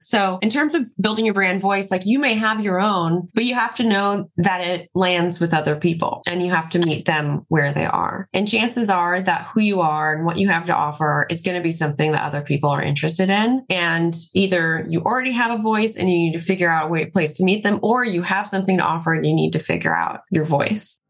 So 0.00 0.38
in 0.40 0.48
terms 0.48 0.74
of 0.74 0.90
building 1.00 1.24
your 1.24 1.34
brand 1.34 1.60
voice, 1.60 1.90
like 1.90 2.06
you 2.06 2.18
may 2.18 2.34
have 2.34 2.64
your 2.64 2.80
own, 2.80 3.28
but 3.34 3.44
you 3.44 3.54
have 3.54 3.74
to 3.76 3.82
know 3.82 4.30
that 4.38 4.60
it 4.60 4.88
lands 4.94 5.40
with 5.40 5.52
other 5.52 5.76
people 5.76 6.22
and 6.26 6.42
you 6.42 6.50
have 6.50 6.70
to 6.70 6.78
meet 6.78 7.04
them 7.04 7.44
where 7.48 7.72
they 7.72 7.84
are. 7.84 8.28
And 8.32 8.48
chances 8.48 8.88
are 8.88 9.20
that 9.20 9.46
who 9.46 9.60
you 9.60 9.80
are 9.80 10.14
and 10.14 10.24
what 10.24 10.38
you 10.38 10.48
have 10.48 10.66
to 10.66 10.74
offer 10.74 11.26
is 11.30 11.42
going 11.42 11.56
to 11.56 11.62
be 11.62 11.72
something 11.72 12.12
that 12.12 12.24
other 12.24 12.42
people 12.42 12.70
are 12.70 12.82
interested 12.82 13.28
in. 13.28 13.64
And 13.68 14.14
either 14.34 14.86
you 14.88 15.02
already 15.02 15.32
have 15.32 15.58
a 15.58 15.62
voice 15.62 15.96
and 15.96 16.08
you 16.08 16.18
need 16.18 16.32
to 16.32 16.40
figure 16.40 16.70
out 16.70 16.86
a 16.86 16.88
way, 16.88 17.06
place 17.06 17.36
to 17.36 17.44
meet 17.44 17.62
them, 17.62 17.78
or 17.82 18.04
you 18.04 18.22
have 18.22 18.48
something 18.48 18.78
to 18.78 18.84
offer 18.84 19.12
and 19.12 19.26
you 19.26 19.34
need 19.34 19.52
to 19.52 19.58
figure 19.58 19.94
out 19.94 20.22
your 20.30 20.44
voice. 20.44 21.00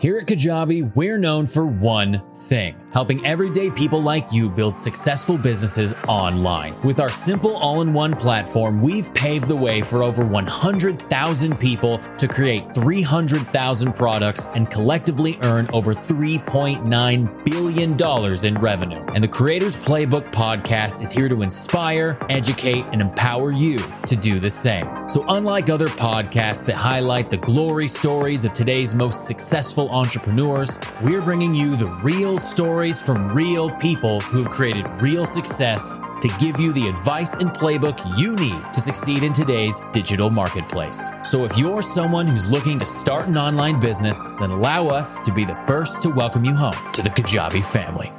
Here 0.00 0.16
at 0.16 0.24
Kajabi, 0.24 0.96
we're 0.96 1.18
known 1.18 1.44
for 1.44 1.66
one 1.66 2.22
thing 2.34 2.74
helping 2.92 3.24
everyday 3.24 3.70
people 3.70 4.02
like 4.02 4.32
you 4.32 4.48
build 4.48 4.74
successful 4.74 5.38
businesses 5.38 5.94
online. 6.08 6.74
With 6.82 7.00
our 7.00 7.08
simple 7.08 7.56
all 7.56 7.82
in 7.82 7.92
one 7.92 8.14
platform, 8.14 8.80
we've 8.82 9.12
paved 9.14 9.48
the 9.48 9.56
way 9.56 9.80
for 9.82 10.02
over 10.02 10.26
100,000 10.26 11.58
people 11.58 11.98
to 11.98 12.28
create 12.28 12.66
300,000 12.68 13.92
products 13.92 14.48
and 14.54 14.70
collectively 14.70 15.38
earn 15.42 15.68
over 15.72 15.94
$3.9 15.94 17.44
billion 17.44 18.44
in 18.46 18.60
revenue. 18.60 19.04
And 19.14 19.22
the 19.22 19.28
Creators 19.28 19.76
Playbook 19.76 20.32
podcast 20.32 21.02
is 21.02 21.12
here 21.12 21.28
to 21.28 21.42
inspire, 21.42 22.18
educate, 22.28 22.84
and 22.92 23.00
empower 23.00 23.52
you 23.52 23.78
to 24.06 24.16
do 24.16 24.40
the 24.40 24.50
same. 24.50 25.08
So, 25.08 25.24
unlike 25.28 25.70
other 25.70 25.88
podcasts 25.88 26.66
that 26.66 26.76
highlight 26.76 27.30
the 27.30 27.36
glory 27.36 27.86
stories 27.86 28.44
of 28.44 28.54
today's 28.54 28.94
most 28.94 29.26
successful 29.26 29.89
entrepreneurs, 29.90 30.78
we're 31.02 31.20
bringing 31.20 31.54
you 31.54 31.76
the 31.76 31.86
real 32.02 32.38
stories 32.38 33.02
from 33.02 33.28
real 33.28 33.70
people 33.78 34.20
who 34.20 34.42
have 34.42 34.52
created 34.52 34.86
real 35.02 35.26
success 35.26 35.98
to 36.22 36.28
give 36.38 36.60
you 36.60 36.72
the 36.72 36.88
advice 36.88 37.34
and 37.34 37.50
playbook 37.50 37.98
you 38.18 38.34
need 38.36 38.62
to 38.72 38.80
succeed 38.80 39.22
in 39.22 39.32
today's 39.32 39.80
digital 39.92 40.30
marketplace. 40.30 41.10
So 41.24 41.44
if 41.44 41.58
you're 41.58 41.82
someone 41.82 42.26
who's 42.26 42.50
looking 42.50 42.78
to 42.78 42.86
start 42.86 43.28
an 43.28 43.36
online 43.36 43.80
business, 43.80 44.30
then 44.38 44.50
allow 44.50 44.88
us 44.88 45.18
to 45.20 45.32
be 45.32 45.44
the 45.44 45.54
first 45.54 46.02
to 46.02 46.10
welcome 46.10 46.44
you 46.44 46.54
home 46.54 46.92
to 46.92 47.02
the 47.02 47.10
Kajabi 47.10 47.64
family. 47.64 48.12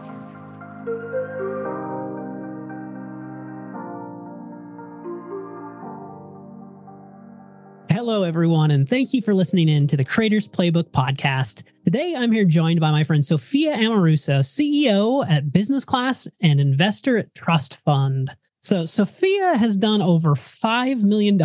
Hello, 8.04 8.24
everyone, 8.24 8.72
and 8.72 8.90
thank 8.90 9.14
you 9.14 9.22
for 9.22 9.36
listening 9.36 9.70
in 9.70 9.86
to 9.86 9.96
the 9.96 10.04
Creators 10.04 10.48
Playbook 10.48 10.90
podcast. 10.90 11.66
Today, 11.86 12.16
I'm 12.18 12.32
here 12.32 12.46
joined 12.46 12.80
by 12.80 12.90
my 12.90 13.04
friend 13.04 13.24
Sophia 13.24 13.78
Amoruso, 13.78 14.40
CEO 14.40 15.24
at 15.30 15.54
Business 15.54 15.86
Class 15.86 16.28
and 16.42 16.60
investor 16.60 17.20
at 17.20 17.36
Trust 17.36 17.76
Fund. 17.86 18.36
So, 18.64 18.86
Sophia 18.86 19.56
has 19.56 19.78
done 19.78 20.02
over 20.02 20.34
$5 20.34 21.04
million 21.04 21.40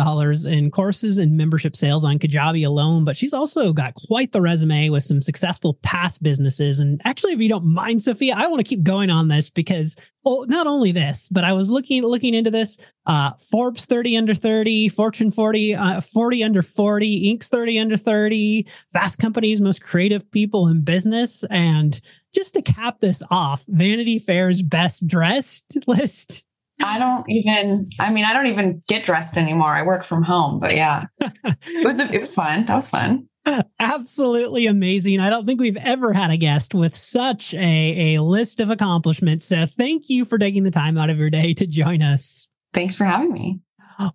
in 0.47 0.71
courses 0.71 1.19
and 1.19 1.37
membership 1.37 1.75
sales 1.75 2.03
on 2.03 2.17
Kajabi 2.17 2.65
alone, 2.65 3.05
but 3.05 3.15
she's 3.15 3.33
also 3.33 3.71
got 3.71 3.93
quite 3.93 4.31
the 4.31 4.41
resume 4.41 4.89
with 4.89 5.03
some 5.03 5.21
successful 5.21 5.75
past 5.83 6.23
businesses. 6.23 6.79
And 6.79 6.99
actually, 7.05 7.33
if 7.33 7.39
you 7.39 7.49
don't 7.49 7.65
mind, 7.65 8.01
Sophia, 8.01 8.33
I 8.35 8.47
want 8.47 8.65
to 8.65 8.69
keep 8.69 8.81
going 8.81 9.11
on 9.11 9.27
this 9.27 9.51
because 9.51 9.95
well, 10.27 10.45
not 10.47 10.67
only 10.67 10.91
this, 10.91 11.29
but 11.31 11.45
I 11.45 11.53
was 11.53 11.69
looking 11.69 12.03
looking 12.03 12.33
into 12.33 12.51
this. 12.51 12.77
Uh, 13.05 13.31
Forbes 13.39 13.85
30 13.85 14.17
under 14.17 14.33
30, 14.33 14.89
Fortune 14.89 15.31
40, 15.31 15.75
uh, 15.75 16.01
40 16.01 16.43
under 16.43 16.61
40, 16.61 17.33
Inc. 17.33 17.43
30 17.45 17.79
under 17.79 17.95
30, 17.95 18.67
Fast 18.91 19.19
Company's 19.19 19.61
most 19.61 19.81
creative 19.81 20.29
people 20.31 20.67
in 20.67 20.83
business. 20.83 21.45
And 21.49 21.99
just 22.35 22.55
to 22.55 22.61
cap 22.61 22.99
this 22.99 23.23
off, 23.31 23.63
Vanity 23.69 24.19
Fair's 24.19 24.61
best 24.61 25.07
dressed 25.07 25.77
list 25.87 26.43
I 26.79 26.99
don't 26.99 27.25
even. 27.27 27.85
I 27.99 28.11
mean, 28.11 28.25
I 28.25 28.33
don't 28.33 28.47
even 28.47 28.81
get 28.87 29.03
dressed 29.03 29.35
anymore. 29.37 29.69
I 29.69 29.81
work 29.81 30.03
from 30.03 30.21
home, 30.21 30.59
but 30.59 30.75
yeah, 30.75 31.05
it 31.19 31.83
was 31.83 31.99
it 31.99 32.19
was 32.19 32.35
fun. 32.35 32.65
That 32.67 32.75
was 32.75 32.89
fun. 32.89 33.26
Absolutely 33.79 34.67
amazing. 34.67 35.19
I 35.19 35.29
don't 35.29 35.45
think 35.45 35.59
we've 35.59 35.77
ever 35.77 36.13
had 36.13 36.31
a 36.31 36.37
guest 36.37 36.73
with 36.73 36.95
such 36.95 37.53
a, 37.53 38.15
a 38.15 38.21
list 38.21 38.59
of 38.59 38.69
accomplishments. 38.69 39.45
So 39.45 39.65
thank 39.65 40.09
you 40.09 40.25
for 40.25 40.37
taking 40.37 40.63
the 40.63 40.71
time 40.71 40.97
out 40.97 41.09
of 41.09 41.17
your 41.17 41.29
day 41.29 41.53
to 41.55 41.67
join 41.67 42.01
us. 42.01 42.47
Thanks 42.73 42.95
for 42.95 43.05
having 43.05 43.31
me. 43.31 43.59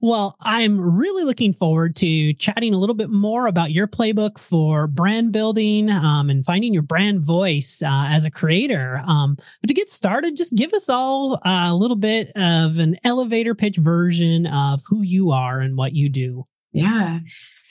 Well, 0.01 0.37
I'm 0.41 0.81
really 0.81 1.25
looking 1.25 1.53
forward 1.53 1.97
to 1.97 2.35
chatting 2.35 2.73
a 2.73 2.79
little 2.79 2.95
bit 2.95 3.11
more 3.11 3.49
about 3.49 3.73
your 3.73 3.89
playbook 3.89 4.39
for 4.39 4.87
brand 4.87 5.33
building 5.33 5.91
um, 5.91 6.31
and 6.31 6.47
finding 6.47 6.73
your 6.73 6.85
brand 6.85 7.27
voice 7.27 7.83
uh, 7.85 8.07
as 8.09 8.25
a 8.25 8.31
creator. 8.31 9.03
Um, 9.05 9.37
but 9.61 9.67
to 9.67 9.75
get 9.75 9.89
started, 9.89 10.37
just 10.37 10.55
give 10.55 10.73
us 10.73 10.89
all 10.89 11.41
a 11.45 11.75
little 11.75 11.97
bit 11.97 12.31
of 12.37 12.79
an 12.79 12.97
elevator 13.03 13.57
pitch 13.57 13.77
version 13.77 14.47
of 14.47 14.83
who 14.89 15.03
you 15.03 15.33
are 15.33 15.59
and 15.59 15.77
what 15.77 15.95
you 15.95 16.09
do. 16.09 16.47
Yeah. 16.73 17.19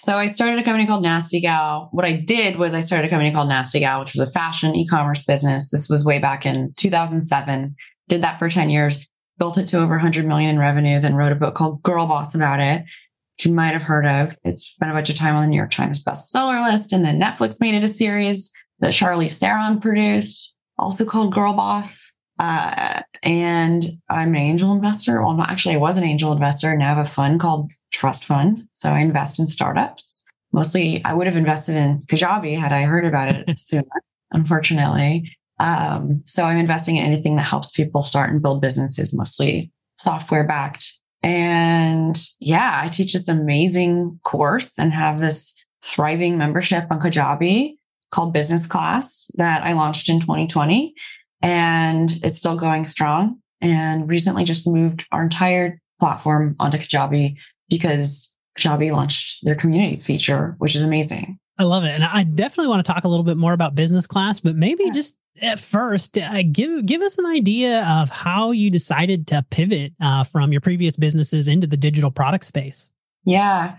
So 0.01 0.17
I 0.17 0.25
started 0.25 0.57
a 0.57 0.63
company 0.63 0.88
called 0.88 1.03
Nasty 1.03 1.39
Gal. 1.39 1.89
What 1.91 2.06
I 2.06 2.13
did 2.13 2.56
was 2.56 2.73
I 2.73 2.79
started 2.79 3.06
a 3.06 3.09
company 3.12 3.31
called 3.31 3.50
Nasty 3.50 3.81
Gal, 3.81 4.00
which 4.00 4.13
was 4.13 4.28
a 4.28 4.31
fashion 4.31 4.75
e-commerce 4.75 5.23
business. 5.23 5.69
This 5.69 5.89
was 5.89 6.03
way 6.03 6.17
back 6.17 6.44
in 6.44 6.73
2007. 6.78 7.75
Did 8.09 8.23
that 8.23 8.40
for 8.40 8.50
10 8.50 8.72
years 8.72 9.07
built 9.38 9.59
it 9.59 9.67
to 9.67 9.78
over 9.78 9.94
100 9.94 10.25
million 10.25 10.50
in 10.50 10.59
revenue, 10.59 11.00
then 11.00 11.13
wrote 11.13 11.31
a 11.31 11.35
book 11.35 11.53
called 11.53 11.84
Girl 11.84 12.07
Boss 12.07 12.34
about 12.34 12.59
it, 12.59 12.81
which 12.81 13.45
you 13.45 13.53
might 13.53 13.73
have 13.73 13.84
heard 13.84 14.07
of. 14.07 14.35
It's 14.44 14.63
spent 14.63 14.90
a 14.90 14.95
bunch 14.95 15.11
of 15.11 15.16
time 15.16 15.35
on 15.35 15.44
the 15.44 15.50
New 15.50 15.57
York 15.57 15.69
Times 15.69 16.03
bestseller 16.03 16.67
list. 16.72 16.94
And 16.94 17.06
then 17.06 17.22
Netflix 17.22 17.61
made 17.61 17.75
it 17.75 17.84
a 17.84 17.88
series 17.88 18.51
that 18.79 18.94
Charlize 18.94 19.38
Theron 19.38 19.79
produced, 19.79 20.56
also 20.79 21.06
called 21.06 21.31
Girl 21.31 21.53
Boss. 21.53 22.10
Uh, 22.41 23.03
and 23.22 23.85
I'm 24.09 24.29
an 24.29 24.35
angel 24.35 24.72
investor. 24.74 25.22
Well, 25.22 25.34
not 25.34 25.52
actually, 25.52 25.75
I 25.75 25.78
was 25.78 26.00
an 26.00 26.03
angel 26.03 26.31
investor. 26.31 26.75
Now 26.75 26.85
I 26.85 26.96
have 26.96 27.06
a 27.06 27.07
fund 27.07 27.40
called 27.40 27.72
Trust 27.91 28.25
Fund. 28.25 28.63
So 28.72 28.90
I 28.90 28.97
invest 28.97 29.40
in 29.40 29.46
startups. 29.46 30.24
Mostly, 30.52 31.06
I 31.06 31.13
would 31.13 31.28
have 31.28 31.38
invested 31.38 31.75
in 31.75 32.02
Kajabi 32.07 32.57
had 32.57 32.74
I 32.74 32.81
heard 32.81 33.06
about 33.06 33.29
it 33.29 33.47
sooner, 33.59 33.85
unfortunately. 34.31 35.38
Um, 35.59 36.24
so 36.25 36.46
I'm 36.46 36.57
investing 36.57 36.96
in 36.96 37.06
anything 37.06 37.35
that 37.35 37.44
helps 37.44 37.69
people 37.69 38.02
start 38.02 38.31
and 38.31 38.41
build 38.41 38.59
businesses, 38.59 39.13
mostly 39.13 39.72
software 39.97 40.44
backed. 40.44 41.00
And 41.22 42.19
yeah, 42.40 42.81
I 42.84 42.90
teach 42.90 43.13
this 43.13 43.28
amazing 43.28 44.19
course 44.23 44.79
and 44.79 44.91
have 44.94 45.22
this 45.22 45.63
thriving 45.84 46.40
membership 46.40 46.85
on 46.90 47.00
Kajabi 47.00 47.75
called 48.09 48.34
Business 48.34 48.66
Class 48.66 49.29
that 49.35 49.63
I 49.63 49.73
launched 49.73 50.09
in 50.09 50.19
2020. 50.19 50.96
And 51.41 52.12
it's 52.24 52.38
still 52.38 52.56
going 52.56 52.85
strong. 52.85 53.40
And 53.62 54.09
recently 54.09 54.44
just 54.44 54.68
moved 54.68 55.06
our 55.12 55.24
entire 55.24 55.79
platform 56.00 56.56
onto 56.59 56.78
Kajabi 56.78 57.35
because 57.69 58.35
Kajabi 58.59 58.91
launched 58.91 59.46
their 59.46 59.56
communities 59.56 60.06
feature, 60.06 60.56
which 60.57 60.75
is 60.75 60.84
amazing. 60.84 61.40
I 61.57 61.63
love 61.63 61.84
it. 61.84 61.91
And 61.91 62.03
I 62.03 62.24
definitely 62.24 62.69
want 62.69 62.84
to 62.85 62.91
talk 62.91 63.03
a 63.03 63.07
little 63.07 63.24
bit 63.24 63.38
more 63.38 63.53
about 63.53 63.75
business 63.75 64.07
class, 64.07 64.40
but 64.40 64.56
maybe 64.56 64.85
yeah. 64.85 64.94
just 64.94 65.16
at 65.41 65.59
first, 65.59 66.18
uh, 66.18 66.44
give 66.52 66.85
give 66.85 67.02
us 67.02 67.18
an 67.18 67.25
idea 67.25 67.85
of 67.88 68.09
how 68.09 68.52
you 68.52 68.69
decided 68.69 69.28
to 69.28 69.46
pivot 69.50 69.94
uh, 70.02 70.23
from 70.23 70.52
your 70.52 70.62
previous 70.62 70.97
businesses 70.97 71.47
into 71.47 71.68
the 71.68 71.78
digital 71.78 72.12
product 72.12 72.46
space. 72.46 72.91
Yeah, 73.25 73.78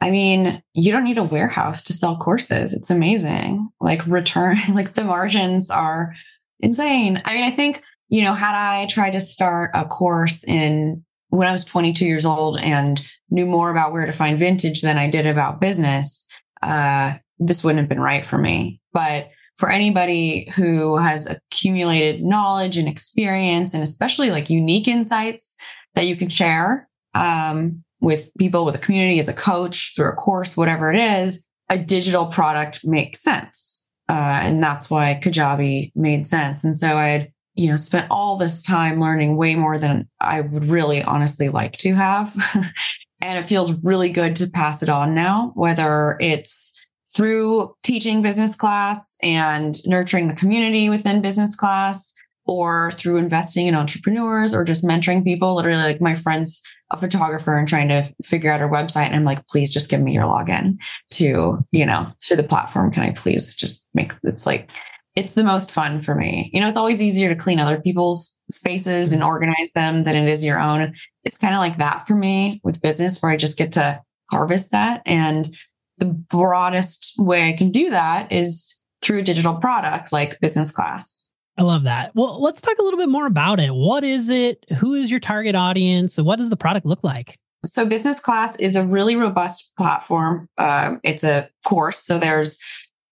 I 0.00 0.10
mean, 0.10 0.62
you 0.74 0.92
don't 0.92 1.04
need 1.04 1.18
a 1.18 1.22
warehouse 1.22 1.82
to 1.84 1.92
sell 1.92 2.16
courses. 2.16 2.74
It's 2.74 2.90
amazing. 2.90 3.68
Like 3.80 4.06
return, 4.06 4.56
like 4.72 4.94
the 4.94 5.04
margins 5.04 5.70
are 5.70 6.14
insane. 6.60 7.20
I 7.24 7.34
mean, 7.34 7.44
I 7.44 7.50
think 7.50 7.82
you 8.08 8.22
know, 8.22 8.34
had 8.34 8.54
I 8.54 8.86
tried 8.86 9.12
to 9.12 9.20
start 9.20 9.70
a 9.74 9.84
course 9.84 10.44
in 10.44 11.04
when 11.28 11.46
I 11.46 11.52
was 11.52 11.64
22 11.66 12.06
years 12.06 12.24
old 12.24 12.58
and 12.58 13.02
knew 13.30 13.44
more 13.44 13.70
about 13.70 13.92
where 13.92 14.06
to 14.06 14.12
find 14.12 14.38
vintage 14.38 14.80
than 14.80 14.96
I 14.96 15.10
did 15.10 15.26
about 15.26 15.60
business, 15.60 16.26
uh, 16.62 17.14
this 17.38 17.62
wouldn't 17.62 17.80
have 17.80 17.88
been 17.88 18.00
right 18.00 18.24
for 18.24 18.38
me. 18.38 18.80
But 18.94 19.30
for 19.58 19.70
anybody 19.70 20.50
who 20.54 20.96
has 20.96 21.28
accumulated 21.28 22.24
knowledge 22.24 22.78
and 22.78 22.88
experience 22.88 23.74
and 23.74 23.82
especially 23.82 24.30
like 24.30 24.48
unique 24.48 24.88
insights 24.88 25.60
that 25.94 26.06
you 26.06 26.16
can 26.16 26.28
share 26.28 26.88
um, 27.14 27.84
with 28.00 28.30
people 28.38 28.64
with 28.64 28.76
a 28.76 28.78
community 28.78 29.18
as 29.18 29.28
a 29.28 29.34
coach 29.34 29.94
through 29.94 30.08
a 30.08 30.14
course 30.14 30.56
whatever 30.56 30.92
it 30.92 31.00
is 31.00 31.46
a 31.68 31.76
digital 31.76 32.26
product 32.26 32.84
makes 32.84 33.20
sense 33.20 33.87
uh, 34.08 34.40
and 34.42 34.62
that's 34.62 34.90
why 34.90 35.18
kajabi 35.22 35.92
made 35.94 36.26
sense 36.26 36.64
and 36.64 36.76
so 36.76 36.96
i 36.96 37.08
had 37.08 37.32
you 37.54 37.68
know 37.68 37.76
spent 37.76 38.06
all 38.10 38.36
this 38.36 38.62
time 38.62 39.00
learning 39.00 39.36
way 39.36 39.54
more 39.54 39.78
than 39.78 40.08
i 40.20 40.40
would 40.40 40.64
really 40.64 41.02
honestly 41.02 41.48
like 41.48 41.72
to 41.72 41.94
have 41.94 42.34
and 43.20 43.38
it 43.38 43.44
feels 43.44 43.72
really 43.82 44.10
good 44.10 44.36
to 44.36 44.48
pass 44.50 44.82
it 44.82 44.88
on 44.88 45.14
now 45.14 45.52
whether 45.54 46.16
it's 46.20 46.74
through 47.14 47.74
teaching 47.82 48.22
business 48.22 48.54
class 48.54 49.16
and 49.22 49.84
nurturing 49.86 50.28
the 50.28 50.34
community 50.34 50.88
within 50.90 51.22
business 51.22 51.56
class 51.56 52.14
or 52.48 52.90
through 52.92 53.18
investing 53.18 53.66
in 53.66 53.74
entrepreneurs 53.74 54.54
or 54.54 54.64
just 54.64 54.84
mentoring 54.84 55.22
people. 55.22 55.54
Literally, 55.54 55.82
like 55.82 56.00
my 56.00 56.14
friend's 56.14 56.62
a 56.90 56.96
photographer 56.96 57.56
and 57.58 57.68
trying 57.68 57.88
to 57.88 58.02
figure 58.22 58.50
out 58.50 58.60
her 58.60 58.68
website. 58.68 59.06
And 59.06 59.16
I'm 59.16 59.24
like, 59.24 59.46
please 59.48 59.72
just 59.72 59.90
give 59.90 60.00
me 60.00 60.12
your 60.12 60.24
login 60.24 60.78
to, 61.10 61.64
you 61.70 61.86
know, 61.86 62.10
to 62.20 62.36
the 62.36 62.42
platform. 62.42 62.90
Can 62.90 63.02
I 63.02 63.10
please 63.10 63.54
just 63.54 63.88
make 63.94 64.12
it's 64.24 64.46
like, 64.46 64.70
it's 65.14 65.34
the 65.34 65.44
most 65.44 65.70
fun 65.70 66.00
for 66.00 66.14
me. 66.14 66.50
You 66.52 66.60
know, 66.60 66.68
it's 66.68 66.76
always 66.76 67.02
easier 67.02 67.28
to 67.28 67.34
clean 67.34 67.58
other 67.58 67.80
people's 67.80 68.40
spaces 68.50 69.12
and 69.12 69.22
organize 69.22 69.72
them 69.74 70.04
than 70.04 70.16
it 70.16 70.28
is 70.28 70.44
your 70.44 70.60
own. 70.60 70.94
It's 71.24 71.38
kind 71.38 71.54
of 71.54 71.60
like 71.60 71.78
that 71.78 72.06
for 72.06 72.14
me 72.14 72.60
with 72.62 72.80
business 72.80 73.20
where 73.20 73.32
I 73.32 73.36
just 73.36 73.58
get 73.58 73.72
to 73.72 74.00
harvest 74.30 74.70
that. 74.72 75.02
And 75.04 75.54
the 75.98 76.06
broadest 76.06 77.14
way 77.18 77.48
I 77.48 77.56
can 77.56 77.70
do 77.70 77.90
that 77.90 78.30
is 78.32 78.82
through 79.02 79.18
a 79.18 79.22
digital 79.22 79.54
product 79.54 80.12
like 80.12 80.40
business 80.40 80.70
class. 80.70 81.27
I 81.58 81.62
love 81.62 81.82
that. 81.82 82.12
Well, 82.14 82.40
let's 82.40 82.60
talk 82.60 82.78
a 82.78 82.82
little 82.82 82.98
bit 82.98 83.08
more 83.08 83.26
about 83.26 83.58
it. 83.58 83.74
What 83.74 84.04
is 84.04 84.30
it? 84.30 84.64
Who 84.78 84.94
is 84.94 85.10
your 85.10 85.18
target 85.18 85.56
audience? 85.56 86.16
What 86.16 86.36
does 86.36 86.50
the 86.50 86.56
product 86.56 86.86
look 86.86 87.02
like? 87.02 87.36
So, 87.64 87.84
business 87.84 88.20
class 88.20 88.54
is 88.56 88.76
a 88.76 88.86
really 88.86 89.16
robust 89.16 89.74
platform. 89.76 90.48
Uh, 90.56 90.96
it's 91.02 91.24
a 91.24 91.50
course. 91.66 91.98
So, 91.98 92.18
there's 92.18 92.60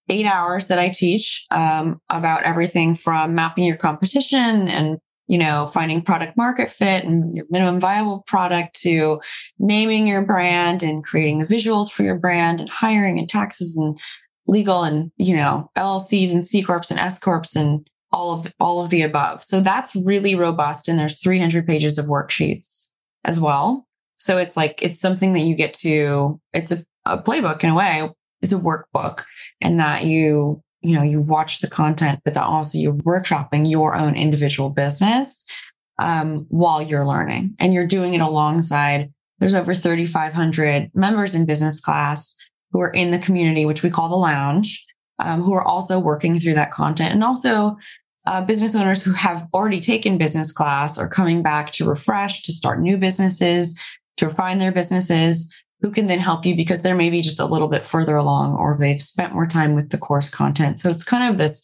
eight 0.08 0.26
hours 0.26 0.68
that 0.68 0.78
I 0.78 0.90
teach 0.90 1.44
um, 1.50 2.00
about 2.08 2.44
everything 2.44 2.94
from 2.94 3.34
mapping 3.34 3.64
your 3.64 3.76
competition 3.76 4.68
and 4.68 4.98
you 5.26 5.38
know 5.38 5.66
finding 5.66 6.00
product 6.02 6.36
market 6.36 6.70
fit 6.70 7.04
and 7.04 7.36
your 7.36 7.46
minimum 7.50 7.80
viable 7.80 8.22
product 8.28 8.80
to 8.82 9.20
naming 9.58 10.06
your 10.06 10.24
brand 10.24 10.84
and 10.84 11.02
creating 11.02 11.40
the 11.40 11.46
visuals 11.46 11.90
for 11.90 12.04
your 12.04 12.14
brand 12.14 12.60
and 12.60 12.68
hiring 12.68 13.18
and 13.18 13.28
taxes 13.28 13.76
and 13.76 13.98
legal 14.46 14.84
and 14.84 15.10
you 15.16 15.34
know 15.34 15.68
LLCs 15.76 16.32
and 16.32 16.46
C 16.46 16.62
corps 16.62 16.88
and 16.90 17.00
S 17.00 17.18
corps 17.18 17.56
and 17.56 17.84
all 18.16 18.32
of 18.32 18.54
all 18.58 18.82
of 18.82 18.90
the 18.90 19.02
above. 19.02 19.42
So 19.42 19.60
that's 19.60 19.94
really 19.94 20.34
robust 20.34 20.88
and 20.88 20.98
there's 20.98 21.20
300 21.20 21.66
pages 21.66 21.98
of 21.98 22.06
worksheets 22.06 22.88
as 23.24 23.38
well. 23.38 23.86
So 24.18 24.38
it's 24.38 24.56
like 24.56 24.82
it's 24.82 24.98
something 24.98 25.34
that 25.34 25.40
you 25.40 25.54
get 25.54 25.74
to 25.74 26.40
it's 26.54 26.72
a, 26.72 26.78
a 27.04 27.18
playbook 27.18 27.62
in 27.62 27.70
a 27.70 27.74
way. 27.74 28.08
It's 28.40 28.52
a 28.52 28.58
workbook 28.58 29.24
and 29.60 29.78
that 29.80 30.04
you 30.04 30.62
you 30.80 30.94
know 30.94 31.02
you 31.02 31.20
watch 31.20 31.60
the 31.60 31.68
content 31.68 32.20
but 32.24 32.34
that 32.34 32.44
also 32.44 32.78
you're 32.78 32.94
workshopping 32.94 33.70
your 33.70 33.96
own 33.96 34.14
individual 34.14 34.70
business 34.70 35.44
um, 35.98 36.46
while 36.48 36.82
you're 36.82 37.06
learning 37.06 37.54
and 37.58 37.72
you're 37.72 37.86
doing 37.86 38.14
it 38.14 38.20
alongside 38.20 39.10
there's 39.38 39.54
over 39.54 39.74
3500 39.74 40.90
members 40.94 41.34
in 41.34 41.46
business 41.46 41.80
class 41.80 42.36
who 42.70 42.80
are 42.80 42.90
in 42.90 43.10
the 43.10 43.18
community 43.18 43.64
which 43.64 43.82
we 43.82 43.90
call 43.90 44.08
the 44.08 44.16
lounge 44.16 44.84
um, 45.18 45.40
who 45.42 45.54
are 45.54 45.66
also 45.66 45.98
working 45.98 46.38
through 46.38 46.54
that 46.54 46.70
content 46.70 47.12
and 47.12 47.24
also 47.24 47.76
uh, 48.26 48.44
business 48.44 48.74
owners 48.74 49.02
who 49.02 49.12
have 49.12 49.46
already 49.54 49.80
taken 49.80 50.18
business 50.18 50.52
class 50.52 50.98
are 50.98 51.08
coming 51.08 51.42
back 51.42 51.70
to 51.72 51.88
refresh 51.88 52.42
to 52.42 52.52
start 52.52 52.80
new 52.80 52.96
businesses 52.96 53.80
to 54.16 54.26
refine 54.26 54.58
their 54.58 54.72
businesses 54.72 55.54
who 55.80 55.90
can 55.90 56.06
then 56.06 56.18
help 56.18 56.46
you 56.46 56.56
because 56.56 56.82
they're 56.82 56.96
maybe 56.96 57.20
just 57.20 57.40
a 57.40 57.44
little 57.44 57.68
bit 57.68 57.84
further 57.84 58.16
along 58.16 58.54
or 58.56 58.76
they've 58.78 59.02
spent 59.02 59.34
more 59.34 59.46
time 59.46 59.74
with 59.74 59.90
the 59.90 59.98
course 59.98 60.30
content. 60.30 60.80
So 60.80 60.90
it's 60.90 61.04
kind 61.04 61.30
of 61.30 61.38
this 61.38 61.62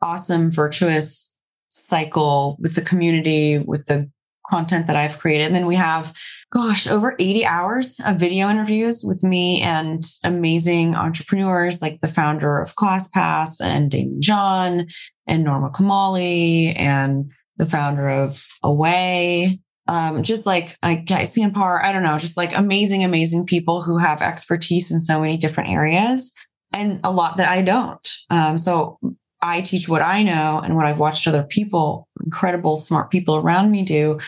awesome, 0.00 0.50
virtuous 0.50 1.38
cycle 1.68 2.56
with 2.60 2.76
the 2.76 2.82
community, 2.82 3.58
with 3.58 3.86
the 3.86 4.10
content 4.48 4.86
that 4.86 4.96
I've 4.96 5.18
created. 5.18 5.46
And 5.46 5.54
then 5.54 5.66
we 5.66 5.74
have, 5.74 6.16
gosh, 6.50 6.86
over 6.86 7.14
80 7.18 7.44
hours 7.44 8.00
of 8.06 8.16
video 8.16 8.48
interviews 8.48 9.04
with 9.04 9.22
me 9.22 9.60
and 9.60 10.04
amazing 10.24 10.94
entrepreneurs 10.94 11.82
like 11.82 12.00
the 12.00 12.08
founder 12.08 12.58
of 12.58 12.74
ClassPass 12.74 13.60
and 13.60 13.90
Daymond 13.90 14.20
John 14.20 14.86
and 15.28 15.44
Norma 15.44 15.70
Kamali 15.70 16.72
and 16.76 17.30
the 17.56 17.66
founder 17.66 18.08
of 18.08 18.44
Away 18.62 19.60
um, 19.88 20.22
just 20.22 20.44
like 20.44 20.76
like 20.82 21.08
Sam 21.26 21.52
Parr, 21.52 21.82
I 21.82 21.92
don't 21.92 22.02
know, 22.02 22.18
just 22.18 22.36
like 22.36 22.56
amazing, 22.56 23.04
amazing 23.04 23.46
people 23.46 23.82
who 23.82 23.96
have 23.96 24.20
expertise 24.20 24.92
in 24.92 25.00
so 25.00 25.20
many 25.20 25.38
different 25.38 25.70
areas 25.70 26.34
and 26.72 27.00
a 27.02 27.10
lot 27.10 27.38
that 27.38 27.48
I 27.48 27.62
don't. 27.62 28.08
Um, 28.28 28.58
so 28.58 28.98
I 29.40 29.62
teach 29.62 29.88
what 29.88 30.02
I 30.02 30.22
know 30.22 30.60
and 30.62 30.76
what 30.76 30.84
I've 30.84 30.98
watched 30.98 31.26
other 31.26 31.42
people, 31.42 32.06
incredible, 32.22 32.76
smart 32.76 33.10
people 33.10 33.36
around 33.36 33.70
me 33.70 33.82
do, 33.82 34.18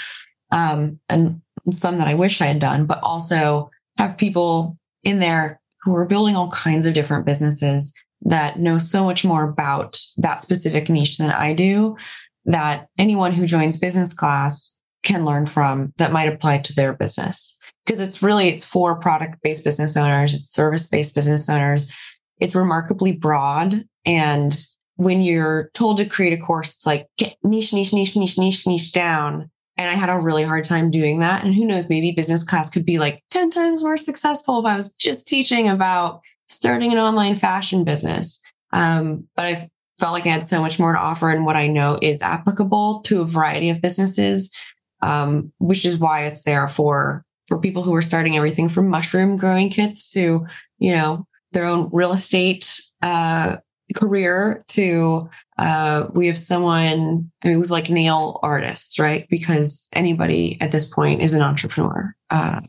um, 0.51 0.99
and 1.11 1.43
some 1.71 1.99
that 1.99 2.09
I 2.09 2.15
wish 2.15 2.41
I 2.41 2.47
had 2.47 2.59
done, 2.59 2.87
but 2.87 3.01
also 3.03 3.71
have 3.99 4.17
people 4.17 4.79
in 5.05 5.19
there 5.21 5.61
who 5.83 5.95
are 5.95 6.07
building 6.07 6.37
all 6.37 6.51
kinds 6.51 6.87
of 6.87 6.95
different 6.95 7.27
businesses 7.27 7.93
that 8.23 8.59
know 8.59 8.79
so 8.79 9.05
much 9.05 9.25
more 9.25 9.49
about 9.49 9.99
that 10.19 10.43
specific 10.43 10.89
niche 10.89 11.19
than 11.19 11.31
I 11.31 11.53
do. 11.53 11.97
That 12.45 12.89
anyone 12.99 13.33
who 13.33 13.47
joins 13.47 13.79
business 13.79 14.15
class 14.15 14.81
can 15.03 15.25
learn 15.25 15.47
from 15.47 15.93
that 15.97 16.13
might 16.13 16.33
apply 16.33 16.59
to 16.59 16.75
their 16.75 16.93
business 16.93 17.59
because 17.85 18.01
it's 18.01 18.23
really 18.23 18.49
it's 18.49 18.65
for 18.65 18.99
product 18.99 19.43
based 19.43 19.65
business 19.65 19.97
owners 19.97 20.35
it's 20.35 20.49
service 20.49 20.87
based 20.87 21.15
business 21.15 21.49
owners 21.49 21.91
it's 22.39 22.55
remarkably 22.55 23.17
broad 23.17 23.85
and 24.05 24.65
when 24.97 25.23
you're 25.23 25.71
told 25.73 25.97
to 25.97 26.05
create 26.05 26.33
a 26.33 26.43
course 26.43 26.75
it's 26.75 26.87
like 26.87 27.07
get 27.17 27.35
niche 27.43 27.73
niche 27.73 27.93
niche 27.93 28.17
niche 28.17 28.39
niche 28.39 28.67
niche 28.67 28.93
down 28.93 29.51
and 29.81 29.91
i 29.91 29.95
had 29.95 30.09
a 30.09 30.19
really 30.19 30.43
hard 30.43 30.65
time 30.65 30.91
doing 30.91 31.21
that. 31.21 31.45
And 31.45 31.55
who 31.55 31.65
knows 31.65 31.89
maybe 31.89 32.13
business 32.13 32.45
class 32.45 32.71
could 32.71 32.85
be 32.85 32.99
like 32.99 33.23
10 33.31 33.51
times 33.51 33.83
more 33.83 33.97
successful 33.97 34.61
if 34.61 34.67
i 34.67 34.77
was 34.77 34.95
just 34.95 35.27
teaching 35.27 35.69
about 35.69 36.21
starting 36.49 36.93
an 36.93 36.99
online 36.99 37.37
fashion 37.37 37.85
business. 37.85 38.41
Um, 38.73 39.29
but 39.37 39.45
i 39.47 39.69
felt 39.99 40.13
like 40.13 40.27
i 40.27 40.31
had 40.31 40.45
so 40.45 40.61
much 40.61 40.79
more 40.79 40.93
to 40.93 40.99
offer. 40.99 41.31
And 41.31 41.45
what 41.45 41.57
i 41.57 41.67
know 41.67 41.99
is 42.01 42.23
applicable 42.23 43.01
to 43.03 43.23
a 43.23 43.27
variety 43.27 43.71
of 43.71 43.83
businesses 43.83 44.55
um, 45.03 45.53
which 45.59 45.85
is 45.85 45.99
why 45.99 46.25
it's 46.25 46.43
there 46.43 46.69
for 46.69 47.25
for 47.47 47.59
people 47.59 47.83
who 47.83 47.95
are 47.95 48.03
starting 48.03 48.37
everything 48.37 48.69
from 48.69 48.89
mushroom 48.89 49.37
growing 49.37 49.71
kits 49.71 50.13
to 50.13 50.47
you 50.79 50.95
know 50.95 51.27
their 51.53 51.65
own 51.65 51.89
real 51.93 52.13
estate 52.13 52.81
uh, 53.03 53.57
career 53.95 54.65
to 54.69 55.29
uh, 55.61 56.09
we 56.15 56.27
have 56.27 56.37
someone 56.37 57.31
I 57.45 57.49
mean 57.49 57.61
we've 57.61 57.71
like 57.71 57.91
nail 57.91 58.41
artists 58.43 58.99
right 58.99 59.27
because 59.29 59.89
anybody 59.93 60.59
at 60.61 60.73
this 60.73 60.89
point 60.89 61.23
is 61.23 61.35
an 61.35 61.43
entrepreneur 61.43 62.15
uh, 62.31 62.61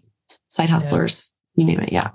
side 0.50 0.70
hustlers 0.70 1.32
yeah. 1.56 1.62
you 1.62 1.68
name 1.72 1.80
it 1.80 1.92
yeah 1.92 2.10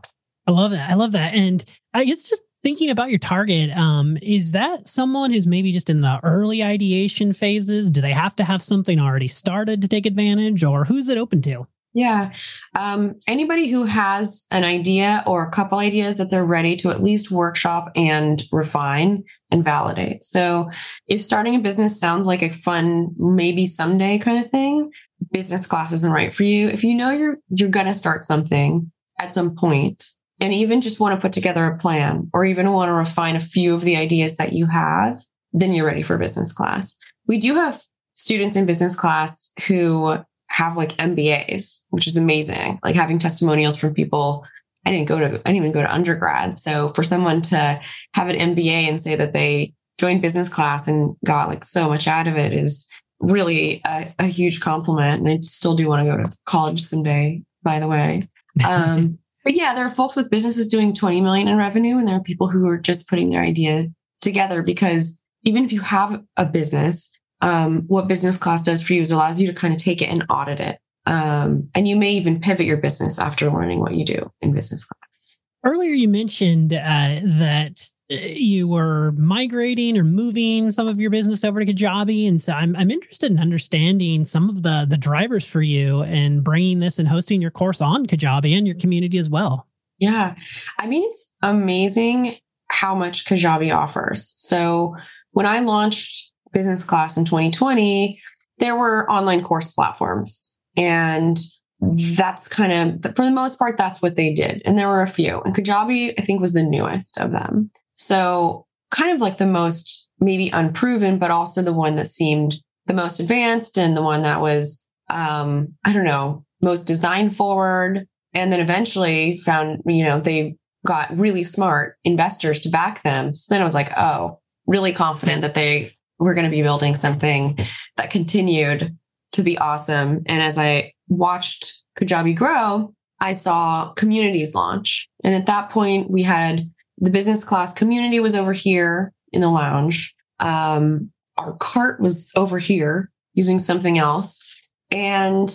I 0.47 0.53
love 0.53 0.71
that 0.73 0.91
I 0.91 0.95
love 0.95 1.13
that 1.13 1.35
and 1.35 1.65
I 1.95 2.05
guess 2.05 2.29
just 2.29 2.43
thinking 2.67 2.91
about 2.91 3.11
your 3.11 3.19
target, 3.21 3.71
um, 3.77 4.19
is 4.23 4.51
that 4.51 4.89
someone 4.89 5.33
who's 5.33 5.47
maybe 5.47 5.71
just 5.71 5.89
in 5.89 6.01
the 6.01 6.19
early 6.25 6.65
ideation 6.65 7.33
phases? 7.33 7.93
Do 7.93 8.01
they 8.01 8.13
have 8.13 8.35
to 8.37 8.45
have 8.45 8.61
something 8.61 8.99
already 8.99 9.29
started 9.29 9.83
to 9.83 9.89
take 9.89 10.05
advantage, 10.05 10.65
or 10.65 10.85
who's 10.85 11.09
it 11.09 11.17
open 11.17 11.43
to? 11.43 11.69
Yeah. 11.95 12.33
Um, 12.79 13.21
anybody 13.29 13.69
who 13.69 13.85
has 13.85 14.47
an 14.51 14.65
idea 14.65 15.23
or 15.29 15.45
a 15.45 15.51
couple 15.51 15.79
ideas 15.79 16.19
that 16.19 16.29
they're 16.29 16.45
ready 16.45 16.75
to 16.77 16.91
at 16.91 17.05
least 17.05 17.31
workshop 17.31 17.93
and 17.95 18.43
refine 18.51 19.23
and 19.51 19.65
validate. 19.65 20.25
So 20.25 20.71
if 21.09 21.21
starting 21.21 21.55
a 21.55 21.61
business 21.61 21.99
sounds 21.99 22.27
like 22.27 22.43
a 22.43 22.53
fun, 22.53 23.15
maybe 23.17 23.67
someday 23.67 24.19
kind 24.19 24.45
of 24.45 24.51
thing, 24.51 24.91
business 25.31 25.67
class 25.67 25.93
isn't 25.93 26.13
right 26.13 26.35
for 26.35 26.45
you. 26.45 26.69
If 26.69 26.83
you 26.83 26.95
know 26.95 27.11
you're, 27.11 27.39
you're 27.51 27.69
going 27.69 27.87
to 27.87 27.95
start 27.95 28.25
something 28.25 28.91
at 29.19 29.35
some 29.35 29.55
point, 29.55 30.05
and 30.41 30.53
even 30.53 30.81
just 30.81 31.01
want 31.01 31.15
to 31.15 31.21
put 31.21 31.33
together 31.33 31.65
a 31.65 31.79
plan 31.79 32.29
or 32.35 32.45
even 32.45 32.71
want 32.71 32.89
to 32.89 32.93
refine 32.93 33.37
a 33.37 33.41
few 33.41 33.75
of 33.75 33.83
the 33.83 33.97
ideas 33.97 34.37
that 34.37 34.53
you 34.53 34.67
have, 34.67 35.19
then 35.53 35.73
you're 35.73 35.87
ready 35.87 36.03
for 36.03 36.19
business 36.19 36.53
class. 36.53 36.99
We 37.27 37.39
do 37.39 37.55
have 37.55 37.81
students 38.15 38.57
in 38.57 38.67
business 38.67 38.95
class 38.95 39.51
who 39.67 40.19
have 40.51 40.77
like 40.77 40.97
MBAs, 40.97 41.87
which 41.91 42.07
is 42.07 42.17
amazing. 42.17 42.79
Like 42.85 42.95
having 42.95 43.19
testimonials 43.19 43.77
from 43.77 43.95
people. 43.95 44.47
I 44.87 44.91
didn't 44.91 45.09
go 45.09 45.19
to, 45.19 45.27
I 45.27 45.29
didn't 45.31 45.57
even 45.57 45.73
go 45.73 45.83
to 45.83 45.93
undergrad. 45.93 46.59
So 46.59 46.91
for 46.91 47.03
someone 47.03 47.43
to 47.43 47.81
have 48.15 48.29
an 48.29 48.37
MBA 48.37 48.89
and 48.89 49.01
say 49.01 49.17
that 49.17 49.33
they 49.33 49.75
joined 49.99 50.23
business 50.23 50.49
class 50.49 50.87
and 50.87 51.17
got 51.25 51.49
like 51.49 51.65
so 51.65 51.89
much 51.89 52.07
out 52.07 52.29
of 52.29 52.37
it 52.37 52.53
is 52.53 52.87
really 53.21 53.81
a, 53.85 54.13
a 54.19 54.27
huge 54.27 54.61
compliment. 54.61 55.21
And 55.21 55.29
I 55.29 55.41
still 55.41 55.75
do 55.75 55.89
want 55.89 56.05
to 56.05 56.11
go 56.11 56.17
to 56.17 56.37
college 56.45 56.81
someday, 56.81 57.43
by 57.63 57.81
the 57.81 57.89
way. 57.89 58.23
Um, 58.67 59.19
but 59.45 59.55
yeah, 59.55 59.75
there 59.75 59.85
are 59.85 59.91
folks 59.91 60.17
with 60.17 60.31
businesses 60.31 60.67
doing 60.67 60.95
20 60.95 61.21
million 61.21 61.47
in 61.47 61.59
revenue, 61.59 61.99
and 61.99 62.09
there 62.09 62.17
are 62.17 62.23
people 62.23 62.49
who 62.49 62.67
are 62.69 62.79
just 62.79 63.07
putting 63.07 63.29
their 63.29 63.43
idea 63.43 63.89
together 64.23 64.63
because 64.63 65.23
even 65.45 65.65
if 65.65 65.73
you 65.73 65.83
have 65.83 66.25
a 66.37 66.47
business, 66.47 67.17
um, 67.43 67.83
what 67.87 68.09
business 68.09 68.39
class 68.39 68.63
does 68.63 68.83
for 68.83 68.95
you 68.95 69.03
is 69.03 69.11
allows 69.11 69.41
you 69.41 69.47
to 69.47 69.55
kind 69.55 69.75
of 69.75 69.79
take 69.79 70.01
it 70.01 70.09
and 70.09 70.25
audit 70.31 70.59
it. 70.59 70.79
Um, 71.07 71.69
and 71.75 71.87
you 71.87 71.97
may 71.97 72.11
even 72.11 72.41
pivot 72.41 72.67
your 72.67 72.77
business 72.77 73.19
after 73.19 73.51
learning 73.51 73.81
what 73.81 73.95
you 73.95 74.05
do 74.05 74.31
in 74.41 74.53
business 74.53 74.85
class. 74.85 75.39
Earlier, 75.65 75.93
you 75.93 76.09
mentioned 76.09 76.73
uh, 76.73 77.21
that 77.39 77.89
you 78.09 78.69
were 78.69 79.13
migrating 79.13 79.99
or 79.99 80.05
moving 80.05 80.71
some 80.71 80.87
of 80.87 81.01
your 81.01 81.11
business 81.11 81.45
over 81.45 81.65
to 81.65 81.73
Kajabi, 81.73 82.29
and 82.29 82.41
so 82.41 82.53
I'm 82.53 82.77
I'm 82.77 82.91
interested 82.91 83.33
in 83.33 83.39
understanding 83.39 84.25
some 84.25 84.49
of 84.49 84.63
the 84.63 84.87
the 84.89 84.97
drivers 84.97 85.47
for 85.47 85.63
you 85.63 86.03
and 86.03 86.45
bringing 86.45 86.79
this 86.79 86.99
and 86.99 87.09
hosting 87.09 87.43
your 87.43 87.51
course 87.51 87.81
on 87.81 88.07
Kajabi 88.07 88.57
and 88.57 88.67
your 88.67 88.77
community 88.77 89.19
as 89.19 89.29
well. 89.29 89.67
Yeah, 89.99 90.37
I 90.79 90.87
mean 90.87 91.09
it's 91.09 91.35
amazing 91.43 92.37
how 92.71 92.95
much 92.95 93.25
Kajabi 93.25 93.75
offers. 93.75 94.35
So 94.37 94.95
when 95.33 95.47
I 95.47 95.61
launched 95.61 96.33
business 96.53 96.85
class 96.85 97.17
in 97.17 97.25
2020, 97.25 98.21
there 98.59 98.77
were 98.77 99.11
online 99.11 99.43
course 99.43 99.73
platforms 99.73 100.56
and 100.77 101.39
that's 101.81 102.49
kind 102.49 103.05
of 103.05 103.15
for 103.15 103.25
the 103.25 103.31
most 103.31 103.59
part 103.59 103.77
that's 103.77 104.01
what 104.01 104.17
they 104.17 104.33
did 104.33 104.63
and 104.65 104.79
there 104.79 104.89
were 104.89 105.03
a 105.03 105.09
few 105.09 105.41
and 105.43 105.55
kajabi 105.55 106.13
i 106.19 106.23
think 106.23 106.41
was 106.41 106.55
the 106.55 106.63
newest 106.63 107.19
of 107.21 107.33
them 107.33 107.71
so 107.97 108.67
kind 108.91 109.15
of 109.15 109.21
like 109.21 109.39
the 109.39 109.47
most 109.47 110.07
maybe 110.21 110.51
unproven, 110.51 111.19
but 111.19 111.31
also 111.31 111.63
the 111.63 111.73
one 111.73 111.97
that 111.97 112.09
seemed 112.09 112.57
the 112.87 112.95
most 112.95 113.21
advanced 113.21 113.79
and 113.79 113.97
the 113.97 114.03
one 114.03 114.23
that 114.23 114.41
was, 114.41 114.89
um, 115.11 115.75
I 115.85 115.93
don't 115.93 116.05
know, 116.05 116.45
most 116.63 116.85
design 116.85 117.31
forward. 117.31 118.07
And 118.33 118.53
then 118.53 118.61
eventually 118.61 119.39
found, 119.39 119.83
you 119.87 120.05
know, 120.05 120.21
they 120.21 120.57
got 120.85 121.17
really 121.17 121.43
smart 121.43 121.97
investors 122.05 122.61
to 122.61 122.69
back 122.69 123.03
them. 123.03 123.35
So 123.35 123.55
then 123.55 123.61
I 123.61 123.65
was 123.65 123.75
like, 123.75 123.91
oh, 123.97 124.41
really 124.67 124.93
confident 124.93 125.43
that 125.43 125.55
they 125.55 125.93
were 126.19 126.35
going 126.35 126.45
to 126.45 126.51
be 126.51 126.63
building 126.63 126.95
something 126.95 127.59
that 127.97 128.11
continued 128.11 128.97
to 129.37 129.43
be 129.43 129.57
awesome. 129.59 130.23
And 130.27 130.43
as 130.43 130.59
I 130.59 130.93
watched 131.09 131.85
Kajabi 131.99 132.37
grow, 132.37 132.95
I 133.21 133.33
saw 133.33 133.93
communities 133.95 134.55
launch. 134.55 135.09
And 135.25 135.35
at 135.35 135.47
that 135.47 135.71
point, 135.71 136.11
we 136.11 136.23
had 136.23 136.71
the 136.99 137.11
business 137.11 137.45
class 137.45 137.73
community 137.73 138.21
was 138.21 138.35
over 138.35 138.53
here 138.53 139.13
in 139.33 139.41
the 139.41 139.49
lounge. 139.49 140.15
Um, 140.41 141.11
our 141.37 141.57
cart 141.59 142.01
was 142.01 142.33
over 142.37 142.59
here 142.59 143.11
using 143.35 143.59
something 143.59 143.99
else. 143.99 144.71
And, 144.91 145.49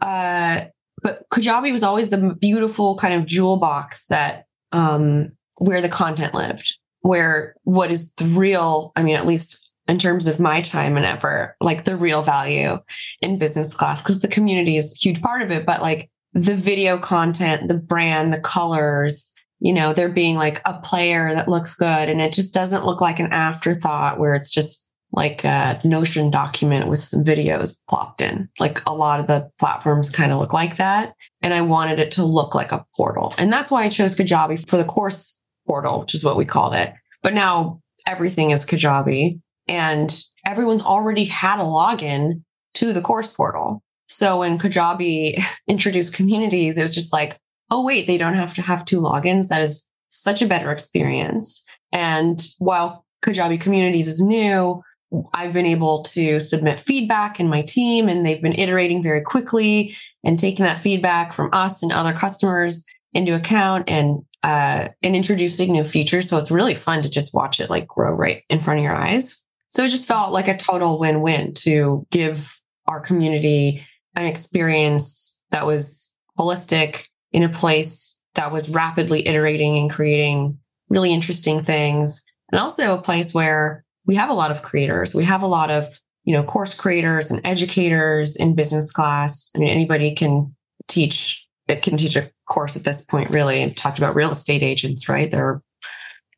uh, 0.00 0.62
but 1.02 1.28
Kajabi 1.30 1.72
was 1.72 1.82
always 1.82 2.10
the 2.10 2.34
beautiful 2.40 2.96
kind 2.96 3.14
of 3.14 3.26
jewel 3.26 3.58
box 3.58 4.06
that, 4.06 4.46
um, 4.72 5.32
where 5.58 5.80
the 5.80 5.88
content 5.88 6.34
lived, 6.34 6.78
where 7.00 7.54
what 7.62 7.90
is 7.90 8.12
the 8.14 8.24
real, 8.24 8.92
I 8.96 9.02
mean, 9.02 9.16
at 9.16 9.26
least 9.26 9.67
in 9.88 9.98
terms 9.98 10.28
of 10.28 10.38
my 10.38 10.60
time 10.60 10.96
and 10.96 11.06
effort, 11.06 11.56
like 11.60 11.84
the 11.84 11.96
real 11.96 12.22
value 12.22 12.78
in 13.22 13.38
business 13.38 13.74
class, 13.74 14.02
because 14.02 14.20
the 14.20 14.28
community 14.28 14.76
is 14.76 14.92
a 14.92 14.98
huge 14.98 15.22
part 15.22 15.42
of 15.42 15.50
it, 15.50 15.64
but 15.64 15.80
like 15.80 16.10
the 16.34 16.54
video 16.54 16.98
content, 16.98 17.68
the 17.68 17.78
brand, 17.78 18.32
the 18.32 18.40
colors, 18.40 19.32
you 19.60 19.72
know, 19.72 19.92
there 19.92 20.10
being 20.10 20.36
like 20.36 20.60
a 20.66 20.78
player 20.80 21.34
that 21.34 21.48
looks 21.48 21.74
good 21.74 22.08
and 22.08 22.20
it 22.20 22.32
just 22.32 22.54
doesn't 22.54 22.84
look 22.84 23.00
like 23.00 23.18
an 23.18 23.32
afterthought 23.32 24.20
where 24.20 24.34
it's 24.34 24.52
just 24.52 24.88
like 25.12 25.42
a 25.42 25.80
Notion 25.84 26.30
document 26.30 26.86
with 26.86 27.00
some 27.00 27.24
videos 27.24 27.78
plopped 27.88 28.20
in. 28.20 28.48
Like 28.60 28.86
a 28.86 28.92
lot 28.92 29.20
of 29.20 29.26
the 29.26 29.50
platforms 29.58 30.10
kind 30.10 30.32
of 30.32 30.38
look 30.38 30.52
like 30.52 30.76
that. 30.76 31.14
And 31.40 31.54
I 31.54 31.62
wanted 31.62 31.98
it 31.98 32.10
to 32.12 32.24
look 32.24 32.54
like 32.54 32.72
a 32.72 32.84
portal. 32.94 33.34
And 33.38 33.50
that's 33.50 33.70
why 33.70 33.84
I 33.84 33.88
chose 33.88 34.14
Kajabi 34.14 34.68
for 34.68 34.76
the 34.76 34.84
course 34.84 35.42
portal, 35.66 36.00
which 36.00 36.14
is 36.14 36.24
what 36.24 36.36
we 36.36 36.44
called 36.44 36.74
it. 36.74 36.92
But 37.22 37.32
now 37.32 37.80
everything 38.06 38.50
is 38.50 38.66
Kajabi 38.66 39.40
and 39.68 40.22
everyone's 40.46 40.82
already 40.82 41.24
had 41.24 41.58
a 41.58 41.62
login 41.62 42.42
to 42.74 42.92
the 42.92 43.00
course 43.00 43.28
portal. 43.28 43.82
So 44.08 44.38
when 44.38 44.58
Kajabi 44.58 45.40
introduced 45.68 46.14
communities, 46.14 46.78
it 46.78 46.82
was 46.82 46.94
just 46.94 47.12
like, 47.12 47.38
oh, 47.70 47.84
wait, 47.84 48.06
they 48.06 48.18
don't 48.18 48.34
have 48.34 48.54
to 48.54 48.62
have 48.62 48.84
two 48.84 49.00
logins. 49.00 49.48
That 49.48 49.62
is 49.62 49.90
such 50.08 50.40
a 50.42 50.46
better 50.46 50.70
experience. 50.70 51.64
And 51.92 52.44
while 52.58 53.04
Kajabi 53.24 53.60
communities 53.60 54.08
is 54.08 54.22
new, 54.22 54.82
I've 55.34 55.52
been 55.52 55.66
able 55.66 56.02
to 56.04 56.38
submit 56.38 56.80
feedback 56.80 57.40
in 57.40 57.48
my 57.48 57.62
team 57.62 58.08
and 58.08 58.24
they've 58.24 58.42
been 58.42 58.58
iterating 58.58 59.02
very 59.02 59.22
quickly 59.22 59.96
and 60.24 60.38
taking 60.38 60.64
that 60.64 60.78
feedback 60.78 61.32
from 61.32 61.50
us 61.52 61.82
and 61.82 61.92
other 61.92 62.12
customers 62.12 62.84
into 63.14 63.34
account 63.34 63.88
and 63.88 64.22
uh, 64.44 64.88
and 65.02 65.16
introducing 65.16 65.72
new 65.72 65.82
features. 65.82 66.28
So 66.28 66.38
it's 66.38 66.50
really 66.50 66.74
fun 66.74 67.02
to 67.02 67.10
just 67.10 67.34
watch 67.34 67.58
it 67.58 67.70
like 67.70 67.88
grow 67.88 68.12
right 68.12 68.44
in 68.48 68.62
front 68.62 68.78
of 68.78 68.84
your 68.84 68.94
eyes. 68.94 69.44
So 69.70 69.84
it 69.84 69.90
just 69.90 70.08
felt 70.08 70.32
like 70.32 70.48
a 70.48 70.56
total 70.56 70.98
win-win 70.98 71.54
to 71.54 72.06
give 72.10 72.58
our 72.86 73.00
community 73.00 73.86
an 74.14 74.24
experience 74.24 75.44
that 75.50 75.66
was 75.66 76.16
holistic 76.38 77.04
in 77.32 77.42
a 77.42 77.48
place 77.48 78.24
that 78.34 78.52
was 78.52 78.70
rapidly 78.70 79.26
iterating 79.26 79.78
and 79.78 79.90
creating 79.90 80.58
really 80.88 81.12
interesting 81.12 81.62
things. 81.62 82.24
And 82.50 82.60
also 82.60 82.94
a 82.94 83.02
place 83.02 83.34
where 83.34 83.84
we 84.06 84.14
have 84.14 84.30
a 84.30 84.34
lot 84.34 84.50
of 84.50 84.62
creators. 84.62 85.14
We 85.14 85.24
have 85.24 85.42
a 85.42 85.46
lot 85.46 85.70
of, 85.70 86.00
you 86.24 86.34
know, 86.34 86.42
course 86.42 86.72
creators 86.72 87.30
and 87.30 87.40
educators 87.44 88.36
in 88.36 88.54
business 88.54 88.90
class. 88.90 89.50
I 89.54 89.58
mean, 89.58 89.68
anybody 89.68 90.14
can 90.14 90.54
teach, 90.86 91.46
it 91.66 91.82
can 91.82 91.98
teach 91.98 92.16
a 92.16 92.30
course 92.46 92.76
at 92.76 92.84
this 92.84 93.02
point, 93.02 93.30
really. 93.30 93.62
And 93.62 93.76
talked 93.76 93.98
about 93.98 94.14
real 94.14 94.32
estate 94.32 94.62
agents, 94.62 95.08
right? 95.08 95.30
They're 95.30 95.62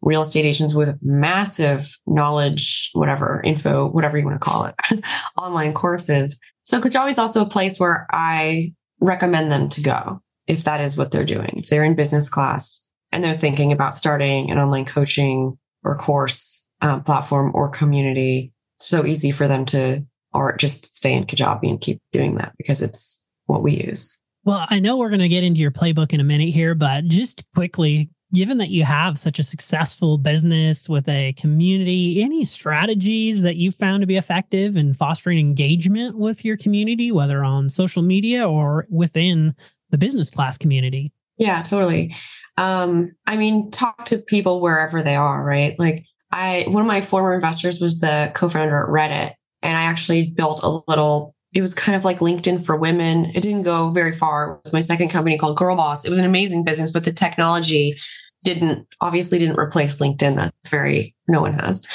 real 0.03 0.23
estate 0.23 0.45
agents 0.45 0.75
with 0.75 0.99
massive 1.03 1.97
knowledge, 2.07 2.91
whatever, 2.93 3.41
info, 3.45 3.89
whatever 3.89 4.19
you 4.19 4.25
want 4.25 4.41
to 4.41 4.45
call 4.45 4.65
it, 4.65 4.75
online 5.37 5.73
courses. 5.73 6.39
So 6.65 6.81
Kajabi 6.81 7.13
is 7.13 7.19
also 7.19 7.45
a 7.45 7.49
place 7.49 7.79
where 7.79 8.07
I 8.11 8.73
recommend 9.01 9.51
them 9.51 9.69
to 9.71 9.83
go 9.83 10.23
if 10.47 10.65
that 10.65 10.81
is 10.81 10.97
what 10.97 11.11
they're 11.11 11.25
doing. 11.25 11.55
If 11.57 11.69
they're 11.69 11.85
in 11.85 11.95
business 11.95 12.29
class 12.29 12.91
and 13.13 13.23
they're 13.23 13.37
thinking 13.37 13.73
about 13.73 13.95
starting 13.95 14.51
an 14.51 14.59
online 14.59 14.85
coaching 14.85 15.59
or 15.85 15.97
course 15.97 16.69
um, 16.81 17.03
platform 17.03 17.53
or 17.55 17.69
community, 17.69 18.53
it's 18.77 18.87
so 18.87 19.05
easy 19.05 19.31
for 19.31 19.49
them 19.49 19.65
to 19.67 20.05
or 20.33 20.57
just 20.57 20.95
stay 20.95 21.13
in 21.13 21.25
Kajabi 21.25 21.69
and 21.69 21.81
keep 21.81 22.01
doing 22.13 22.35
that 22.35 22.55
because 22.57 22.83
it's 22.83 23.29
what 23.47 23.63
we 23.63 23.85
use. 23.85 24.21
Well, 24.45 24.65
I 24.71 24.79
know 24.79 24.97
we're 24.97 25.11
going 25.11 25.21
to 25.21 25.29
get 25.29 25.45
into 25.45 25.61
your 25.61 25.71
playbook 25.71 26.13
in 26.13 26.21
a 26.21 26.25
minute 26.25 26.49
here, 26.49 26.75
but 26.75 27.05
just 27.07 27.45
quickly, 27.55 28.11
given 28.33 28.59
that 28.59 28.71
you 28.71 28.85
have 28.85 29.19
such 29.19 29.39
a 29.39 29.43
successful 29.43 30.19
business 30.19 30.89
with 30.89 31.09
a 31.09 31.33
community, 31.35 32.23
any 32.23 32.45
strategies 32.45 33.43
that 33.43 33.57
you 33.57 33.71
found 33.71 34.03
to 34.03 34.07
be 34.07 34.17
effective 34.17 34.77
in 34.77 34.95
fostering 34.95 35.39
engagement 35.39 36.17
with 36.17 36.45
your 36.45 36.57
community, 36.57 37.11
whether 37.11 37.45
on 37.45 37.69
social 37.69 38.03
media 38.03 38.49
or 38.49 38.87
within 38.89 39.55
the 39.91 39.99
business 39.99 40.31
class 40.31 40.57
community? 40.57 41.13
Yeah, 41.39 41.63
totally. 41.63 42.15
Um, 42.57 43.13
I 43.27 43.37
mean, 43.37 43.71
talk 43.71 44.05
to 44.07 44.19
people 44.19 44.61
wherever 44.61 45.03
they 45.03 45.17
are, 45.17 45.45
right? 45.45 45.79
Like 45.79 46.05
I, 46.31 46.65
one 46.69 46.83
of 46.83 46.87
my 46.87 47.01
former 47.01 47.35
investors 47.35 47.81
was 47.81 48.01
the 48.01 48.31
co-founder 48.35 48.85
at 48.85 48.89
Reddit 48.89 49.35
and 49.63 49.77
I 49.77 49.83
actually 49.83 50.31
built 50.31 50.63
a 50.63 50.81
little 50.89 51.35
it 51.53 51.61
was 51.61 51.75
kind 51.75 51.97
of 51.97 52.05
like 52.05 52.21
LinkedIn 52.21 52.65
for 52.65 52.77
women. 52.77 53.27
It 53.35 53.43
didn't 53.43 53.63
go 53.63 53.91
very 53.91 54.13
far. 54.13 54.53
It 54.53 54.61
was 54.67 54.73
my 54.73 54.81
second 54.81 55.09
company 55.09 55.37
called 55.37 55.57
Girl 55.57 55.75
Boss. 55.75 56.05
It 56.05 56.11
was 56.11 56.21
an 56.21 56.25
amazing 56.25 56.65
business, 56.65 56.93
but 56.93 57.05
the 57.05 57.13
technology 57.13 57.97
didn't 58.43 58.87
obviously 59.01 59.39
didn't 59.39 59.59
replace 59.59 60.01
LinkedIn. 60.01 60.37
That's 60.37 60.69
very 60.69 61.15
no 61.29 61.41
one 61.41 61.55
has. 61.55 61.87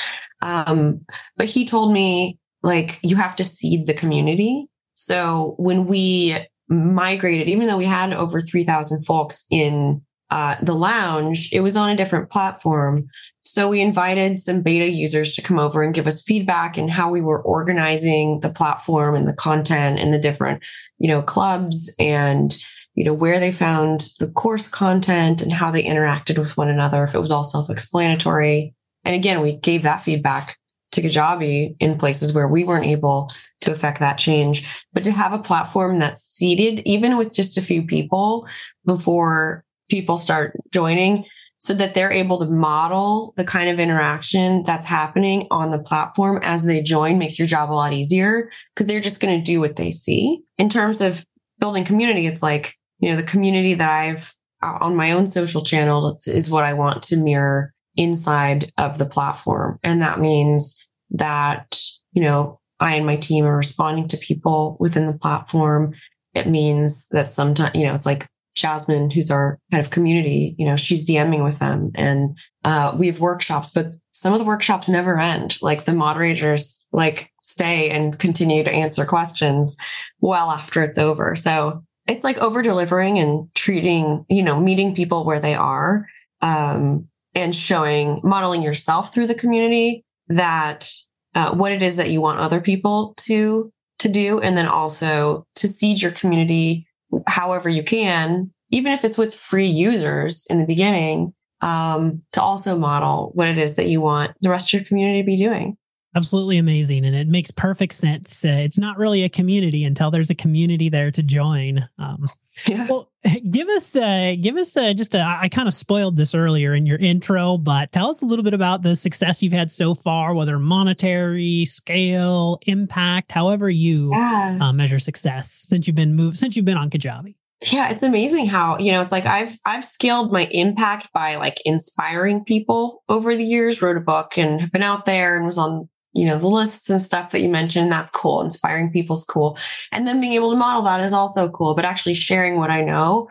Um, 0.41 1.05
but 1.37 1.47
he 1.47 1.65
told 1.65 1.91
me 1.91 2.37
like 2.63 2.99
you 3.03 3.15
have 3.15 3.35
to 3.37 3.43
seed 3.43 3.87
the 3.87 3.93
community. 3.93 4.67
So 4.93 5.55
when 5.57 5.85
we 5.85 6.37
migrated, 6.67 7.47
even 7.47 7.67
though 7.67 7.77
we 7.77 7.85
had 7.85 8.13
over 8.13 8.41
3,000 8.41 9.03
folks 9.05 9.45
in 9.51 10.01
uh, 10.31 10.55
the 10.61 10.73
lounge, 10.73 11.49
it 11.53 11.61
was 11.61 11.77
on 11.77 11.89
a 11.89 11.95
different 11.95 12.31
platform. 12.31 13.07
So 13.43 13.69
we 13.69 13.81
invited 13.81 14.39
some 14.39 14.63
beta 14.63 14.89
users 14.89 15.33
to 15.33 15.41
come 15.41 15.59
over 15.59 15.83
and 15.83 15.93
give 15.93 16.07
us 16.07 16.23
feedback 16.23 16.77
and 16.77 16.89
how 16.89 17.09
we 17.09 17.21
were 17.21 17.43
organizing 17.43 18.39
the 18.39 18.49
platform 18.49 19.15
and 19.15 19.27
the 19.27 19.33
content 19.33 19.99
and 19.99 20.13
the 20.13 20.19
different, 20.19 20.63
you 20.97 21.07
know, 21.07 21.21
clubs 21.21 21.93
and 21.99 22.57
you 22.95 23.03
know, 23.03 23.13
where 23.13 23.39
they 23.39 23.51
found 23.51 24.07
the 24.19 24.27
course 24.27 24.67
content 24.67 25.41
and 25.41 25.51
how 25.51 25.69
they 25.69 25.83
interacted 25.83 26.39
with 26.39 26.57
one 26.57 26.69
another, 26.69 27.03
if 27.03 27.13
it 27.13 27.19
was 27.19 27.31
all 27.31 27.43
self-explanatory. 27.43 28.73
And 29.03 29.15
again, 29.15 29.41
we 29.41 29.57
gave 29.57 29.83
that 29.83 30.01
feedback 30.01 30.57
to 30.93 31.01
Kajabi 31.01 31.75
in 31.79 31.97
places 31.97 32.33
where 32.33 32.47
we 32.47 32.63
weren't 32.63 32.85
able 32.85 33.29
to 33.61 33.71
affect 33.71 33.99
that 33.99 34.17
change. 34.17 34.83
But 34.93 35.03
to 35.03 35.11
have 35.11 35.33
a 35.33 35.39
platform 35.39 35.99
that's 35.99 36.21
seeded, 36.21 36.81
even 36.85 37.17
with 37.17 37.35
just 37.35 37.57
a 37.57 37.61
few 37.61 37.83
people 37.83 38.47
before 38.85 39.65
people 39.89 40.17
start 40.17 40.57
joining, 40.71 41.25
so 41.59 41.73
that 41.73 41.93
they're 41.93 42.11
able 42.11 42.37
to 42.37 42.45
model 42.45 43.33
the 43.37 43.43
kind 43.43 43.69
of 43.69 43.79
interaction 43.79 44.61
that's 44.63 44.85
happening 44.85 45.47
on 45.49 45.71
the 45.71 45.79
platform 45.79 46.39
as 46.43 46.63
they 46.63 46.81
join 46.81 47.17
makes 47.17 47.39
your 47.39 47.47
job 47.47 47.71
a 47.71 47.73
lot 47.73 47.91
easier 47.91 48.51
because 48.73 48.87
they're 48.87 48.99
just 48.99 49.21
going 49.21 49.37
to 49.37 49.43
do 49.43 49.59
what 49.59 49.75
they 49.75 49.89
see. 49.89 50.41
In 50.57 50.69
terms 50.69 51.01
of 51.01 51.25
building 51.57 51.83
community, 51.83 52.27
it's 52.27 52.43
like 52.43 52.77
you 52.99 53.09
know, 53.09 53.15
the 53.15 53.23
community 53.23 53.73
that 53.73 53.89
I've 53.89 54.33
uh, 54.63 54.77
on 54.81 54.95
my 54.95 55.11
own 55.11 55.27
social 55.27 55.61
channel 55.61 56.17
is 56.25 56.49
what 56.49 56.63
I 56.63 56.73
want 56.73 57.03
to 57.03 57.17
mirror 57.17 57.73
inside 57.95 58.71
of 58.77 58.97
the 58.97 59.05
platform. 59.05 59.79
And 59.83 60.01
that 60.01 60.19
means 60.19 60.87
that, 61.11 61.79
you 62.13 62.21
know, 62.21 62.59
I 62.79 62.95
and 62.95 63.05
my 63.05 63.15
team 63.15 63.45
are 63.45 63.55
responding 63.55 64.07
to 64.09 64.17
people 64.17 64.77
within 64.79 65.05
the 65.05 65.17
platform. 65.17 65.93
It 66.33 66.47
means 66.47 67.07
that 67.09 67.31
sometimes, 67.31 67.75
you 67.75 67.85
know, 67.85 67.95
it's 67.95 68.05
like 68.05 68.27
Jasmine, 68.55 69.11
who's 69.11 69.31
our 69.31 69.59
kind 69.71 69.83
of 69.83 69.91
community, 69.91 70.55
you 70.57 70.65
know, 70.65 70.75
she's 70.75 71.07
DMing 71.07 71.43
with 71.43 71.59
them 71.59 71.91
and 71.95 72.37
uh, 72.63 72.95
we 72.97 73.07
have 73.07 73.19
workshops, 73.19 73.69
but 73.69 73.93
some 74.11 74.33
of 74.33 74.39
the 74.39 74.45
workshops 74.45 74.89
never 74.89 75.19
end. 75.19 75.57
Like 75.61 75.83
the 75.83 75.93
moderators 75.93 76.87
like 76.91 77.31
stay 77.43 77.89
and 77.89 78.17
continue 78.17 78.63
to 78.63 78.71
answer 78.71 79.05
questions 79.05 79.77
well 80.21 80.49
after 80.49 80.81
it's 80.81 80.97
over. 80.97 81.35
So 81.35 81.83
it's 82.07 82.23
like 82.23 82.37
over 82.37 82.61
delivering 82.61 83.17
and 83.17 83.53
treating, 83.55 84.25
you 84.29 84.43
know, 84.43 84.59
meeting 84.59 84.95
people 84.95 85.25
where 85.25 85.39
they 85.39 85.55
are, 85.55 86.07
um, 86.41 87.07
and 87.33 87.53
showing, 87.53 88.19
modeling 88.23 88.61
yourself 88.61 89.13
through 89.13 89.27
the 89.27 89.35
community 89.35 90.03
that 90.27 90.89
uh, 91.33 91.53
what 91.53 91.71
it 91.71 91.83
is 91.83 91.97
that 91.97 92.09
you 92.09 92.21
want 92.21 92.39
other 92.39 92.61
people 92.61 93.13
to 93.17 93.71
to 93.99 94.09
do, 94.09 94.39
and 94.39 94.57
then 94.57 94.67
also 94.67 95.45
to 95.55 95.67
seed 95.67 96.01
your 96.01 96.11
community 96.11 96.85
however 97.27 97.69
you 97.69 97.83
can, 97.83 98.51
even 98.71 98.91
if 98.91 99.05
it's 99.05 99.17
with 99.17 99.33
free 99.33 99.67
users 99.67 100.45
in 100.49 100.59
the 100.59 100.65
beginning, 100.65 101.33
um, 101.61 102.21
to 102.33 102.41
also 102.41 102.77
model 102.77 103.31
what 103.33 103.47
it 103.47 103.57
is 103.57 103.75
that 103.75 103.87
you 103.87 104.01
want 104.01 104.33
the 104.41 104.49
rest 104.49 104.73
of 104.73 104.81
your 104.81 104.87
community 104.87 105.21
to 105.21 105.25
be 105.25 105.37
doing 105.37 105.77
absolutely 106.15 106.57
amazing 106.57 107.05
and 107.05 107.15
it 107.15 107.27
makes 107.27 107.51
perfect 107.51 107.93
sense 107.93 108.45
uh, 108.45 108.49
it's 108.49 108.79
not 108.79 108.97
really 108.97 109.23
a 109.23 109.29
community 109.29 109.83
until 109.83 110.09
there's 110.09 110.29
a 110.29 110.35
community 110.35 110.89
there 110.89 111.11
to 111.11 111.21
join 111.21 111.87
um, 111.99 112.25
yeah. 112.67 112.87
well 112.89 113.11
give 113.51 113.67
us 113.69 113.95
uh, 113.95 114.35
give 114.41 114.55
us 114.55 114.75
uh, 114.77 114.93
just 114.93 115.13
a, 115.13 115.21
I 115.21 115.49
kind 115.49 115.67
of 115.67 115.73
spoiled 115.73 116.15
this 116.15 116.33
earlier 116.33 116.73
in 116.73 116.85
your 116.85 116.97
intro 116.97 117.57
but 117.57 117.91
tell 117.91 118.09
us 118.09 118.21
a 118.21 118.25
little 118.25 118.43
bit 118.43 118.53
about 118.53 118.81
the 118.81 118.95
success 118.95 119.43
you've 119.43 119.53
had 119.53 119.69
so 119.69 119.93
far 119.93 120.33
whether 120.33 120.57
monetary 120.57 121.65
scale 121.65 122.59
impact 122.65 123.31
however 123.31 123.69
you 123.69 124.11
yeah. 124.11 124.59
uh, 124.61 124.73
measure 124.73 124.99
success 124.99 125.51
since 125.51 125.87
you've 125.87 125.95
been 125.95 126.15
moved 126.15 126.37
since 126.37 126.55
you've 126.55 126.65
been 126.65 126.77
on 126.77 126.89
kajabi 126.89 127.35
yeah 127.71 127.89
it's 127.89 128.03
amazing 128.03 128.45
how 128.45 128.77
you 128.77 128.91
know 128.91 129.01
it's 129.01 129.11
like 129.11 129.25
i've 129.25 129.57
i've 129.65 129.85
scaled 129.85 130.31
my 130.31 130.45
impact 130.51 131.11
by 131.13 131.35
like 131.35 131.61
inspiring 131.65 132.43
people 132.43 133.01
over 133.09 133.35
the 133.35 133.43
years 133.43 133.81
wrote 133.81 133.97
a 133.97 134.01
book 134.01 134.37
and 134.37 134.61
have 134.61 134.71
been 134.71 134.83
out 134.83 135.05
there 135.05 135.35
and 135.35 135.45
was 135.45 135.57
on 135.57 135.89
you 136.15 136.25
know, 136.25 136.37
the 136.37 136.47
lists 136.47 136.89
and 136.89 137.01
stuff 137.01 137.31
that 137.31 137.41
you 137.41 137.49
mentioned, 137.49 137.91
that's 137.91 138.09
cool. 138.09 138.41
Inspiring 138.41 138.89
people's 138.89 139.25
cool. 139.25 139.57
And 139.91 140.07
then 140.07 140.21
being 140.21 140.33
able 140.33 140.49
to 140.49 140.55
model 140.55 140.81
that 140.83 141.01
is 141.01 141.13
also 141.13 141.49
cool. 141.49 141.75
But 141.75 141.83
actually 141.85 142.13
sharing 142.13 142.57
what 142.57 142.71
I 142.71 142.81
know 142.81 143.29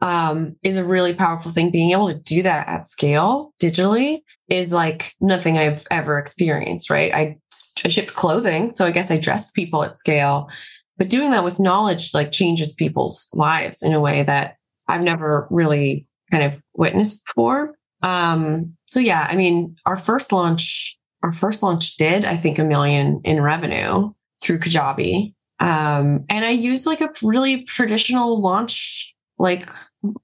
um, 0.00 0.56
is 0.64 0.76
a 0.76 0.84
really 0.84 1.14
powerful 1.14 1.52
thing. 1.52 1.70
Being 1.70 1.92
able 1.92 2.08
to 2.08 2.18
do 2.18 2.42
that 2.42 2.66
at 2.66 2.88
scale 2.88 3.54
digitally 3.62 4.18
is 4.48 4.72
like 4.72 5.14
nothing 5.20 5.56
I've 5.56 5.86
ever 5.92 6.18
experienced, 6.18 6.90
right? 6.90 7.14
I, 7.14 7.38
I 7.84 7.88
shipped 7.88 8.14
clothing. 8.14 8.74
So 8.74 8.84
I 8.84 8.90
guess 8.90 9.12
I 9.12 9.18
dressed 9.18 9.54
people 9.54 9.84
at 9.84 9.96
scale. 9.96 10.50
But 10.98 11.10
doing 11.10 11.30
that 11.30 11.44
with 11.44 11.60
knowledge 11.60 12.12
like 12.14 12.32
changes 12.32 12.72
people's 12.72 13.28
lives 13.32 13.80
in 13.80 13.92
a 13.92 14.00
way 14.00 14.24
that 14.24 14.56
I've 14.88 15.02
never 15.02 15.46
really 15.50 16.06
kind 16.30 16.42
of 16.44 16.60
witnessed 16.74 17.24
before. 17.26 17.74
Um, 18.02 18.76
so 18.84 19.00
yeah, 19.00 19.26
I 19.30 19.36
mean, 19.36 19.76
our 19.86 19.96
first 19.96 20.30
launch 20.30 20.73
our 21.24 21.32
first 21.32 21.62
launch 21.62 21.96
did, 21.96 22.26
I 22.26 22.36
think, 22.36 22.58
a 22.58 22.64
million 22.64 23.20
in 23.24 23.40
revenue 23.40 24.12
through 24.42 24.58
Kajabi. 24.58 25.32
Um, 25.58 26.26
and 26.28 26.44
I 26.44 26.50
used 26.50 26.84
like 26.84 27.00
a 27.00 27.10
really 27.22 27.64
traditional 27.64 28.40
launch, 28.40 29.14
like 29.38 29.68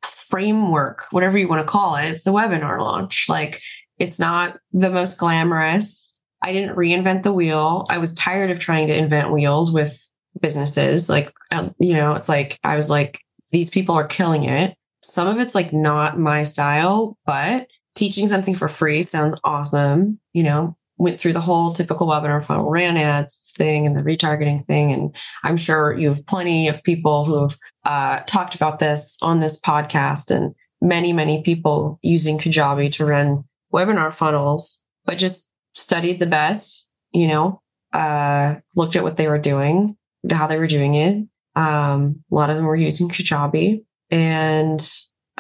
framework, 0.03 1.05
whatever 1.11 1.39
you 1.39 1.49
want 1.49 1.63
to 1.63 1.67
call 1.67 1.97
it. 1.97 2.05
It's 2.05 2.27
a 2.27 2.31
webinar 2.31 2.81
launch. 2.81 3.31
Like 3.31 3.63
it's 3.99 4.19
not 4.19 4.59
the 4.73 4.91
most 4.91 5.19
glamorous. 5.19 6.21
I 6.43 6.53
didn't 6.53 6.77
reinvent 6.77 7.23
the 7.23 7.33
wheel. 7.33 7.87
I 7.89 7.97
was 7.97 8.15
tired 8.15 8.51
of 8.51 8.61
trying 8.61 8.87
to 8.89 8.97
invent 8.97 9.33
wheels 9.33 9.73
with 9.73 10.07
businesses. 10.41 11.09
Like, 11.09 11.33
um, 11.51 11.75
you 11.79 11.95
know, 11.95 12.15
it's 12.15 12.29
like, 12.29 12.59
I 12.63 12.77
was 12.77 12.91
like, 12.91 13.21
these 13.53 13.71
people 13.71 13.95
are 13.95 14.07
killing 14.07 14.45
it. 14.45 14.75
Some 15.03 15.29
of 15.29 15.39
it's 15.39 15.55
like 15.55 15.73
not 15.73 16.19
my 16.19 16.43
style, 16.43 17.17
but 17.25 17.69
teaching 17.95 18.29
something 18.29 18.55
for 18.55 18.69
free 18.69 19.03
sounds 19.03 19.41
awesome. 19.45 20.21
You 20.35 20.43
know, 20.43 20.77
went 21.01 21.19
through 21.19 21.33
the 21.33 21.41
whole 21.41 21.73
typical 21.73 22.07
webinar 22.07 22.45
funnel, 22.45 22.69
ran 22.69 22.99
ads 22.99 23.53
thing 23.57 23.87
and 23.87 23.97
the 23.97 24.03
retargeting 24.03 24.63
thing. 24.67 24.93
And 24.93 25.17
I'm 25.43 25.57
sure 25.57 25.99
you 25.99 26.11
have 26.11 26.27
plenty 26.27 26.69
of 26.69 26.83
people 26.83 27.25
who 27.25 27.41
have 27.41 27.57
uh, 27.87 28.21
talked 28.27 28.55
about 28.55 28.81
this 28.81 29.19
on 29.23 29.41
this 29.41 29.59
podcast 29.59 30.31
and 30.31 30.55
many, 30.83 31.15
many 31.15 31.43
people 31.43 31.99
using 32.03 32.37
Kajabi 32.37 32.93
to 32.93 33.07
run 33.07 33.45
webinar 33.73 34.13
funnels, 34.13 34.85
but 35.07 35.17
just 35.17 35.51
studied 35.73 36.21
the 36.21 36.27
best, 36.27 36.95
you 37.13 37.27
know, 37.27 37.63
uh, 37.95 38.57
looked 38.77 38.95
at 38.95 39.03
what 39.03 39.17
they 39.17 39.27
were 39.27 39.39
doing, 39.39 39.97
how 40.31 40.47
they 40.47 40.59
were 40.59 40.67
doing 40.67 40.97
it. 40.97 41.17
Um, 41.57 42.23
a 42.31 42.35
lot 42.35 42.51
of 42.51 42.57
them 42.57 42.67
were 42.67 42.77
using 42.77 43.09
Kajabi 43.09 43.85
and, 44.11 44.87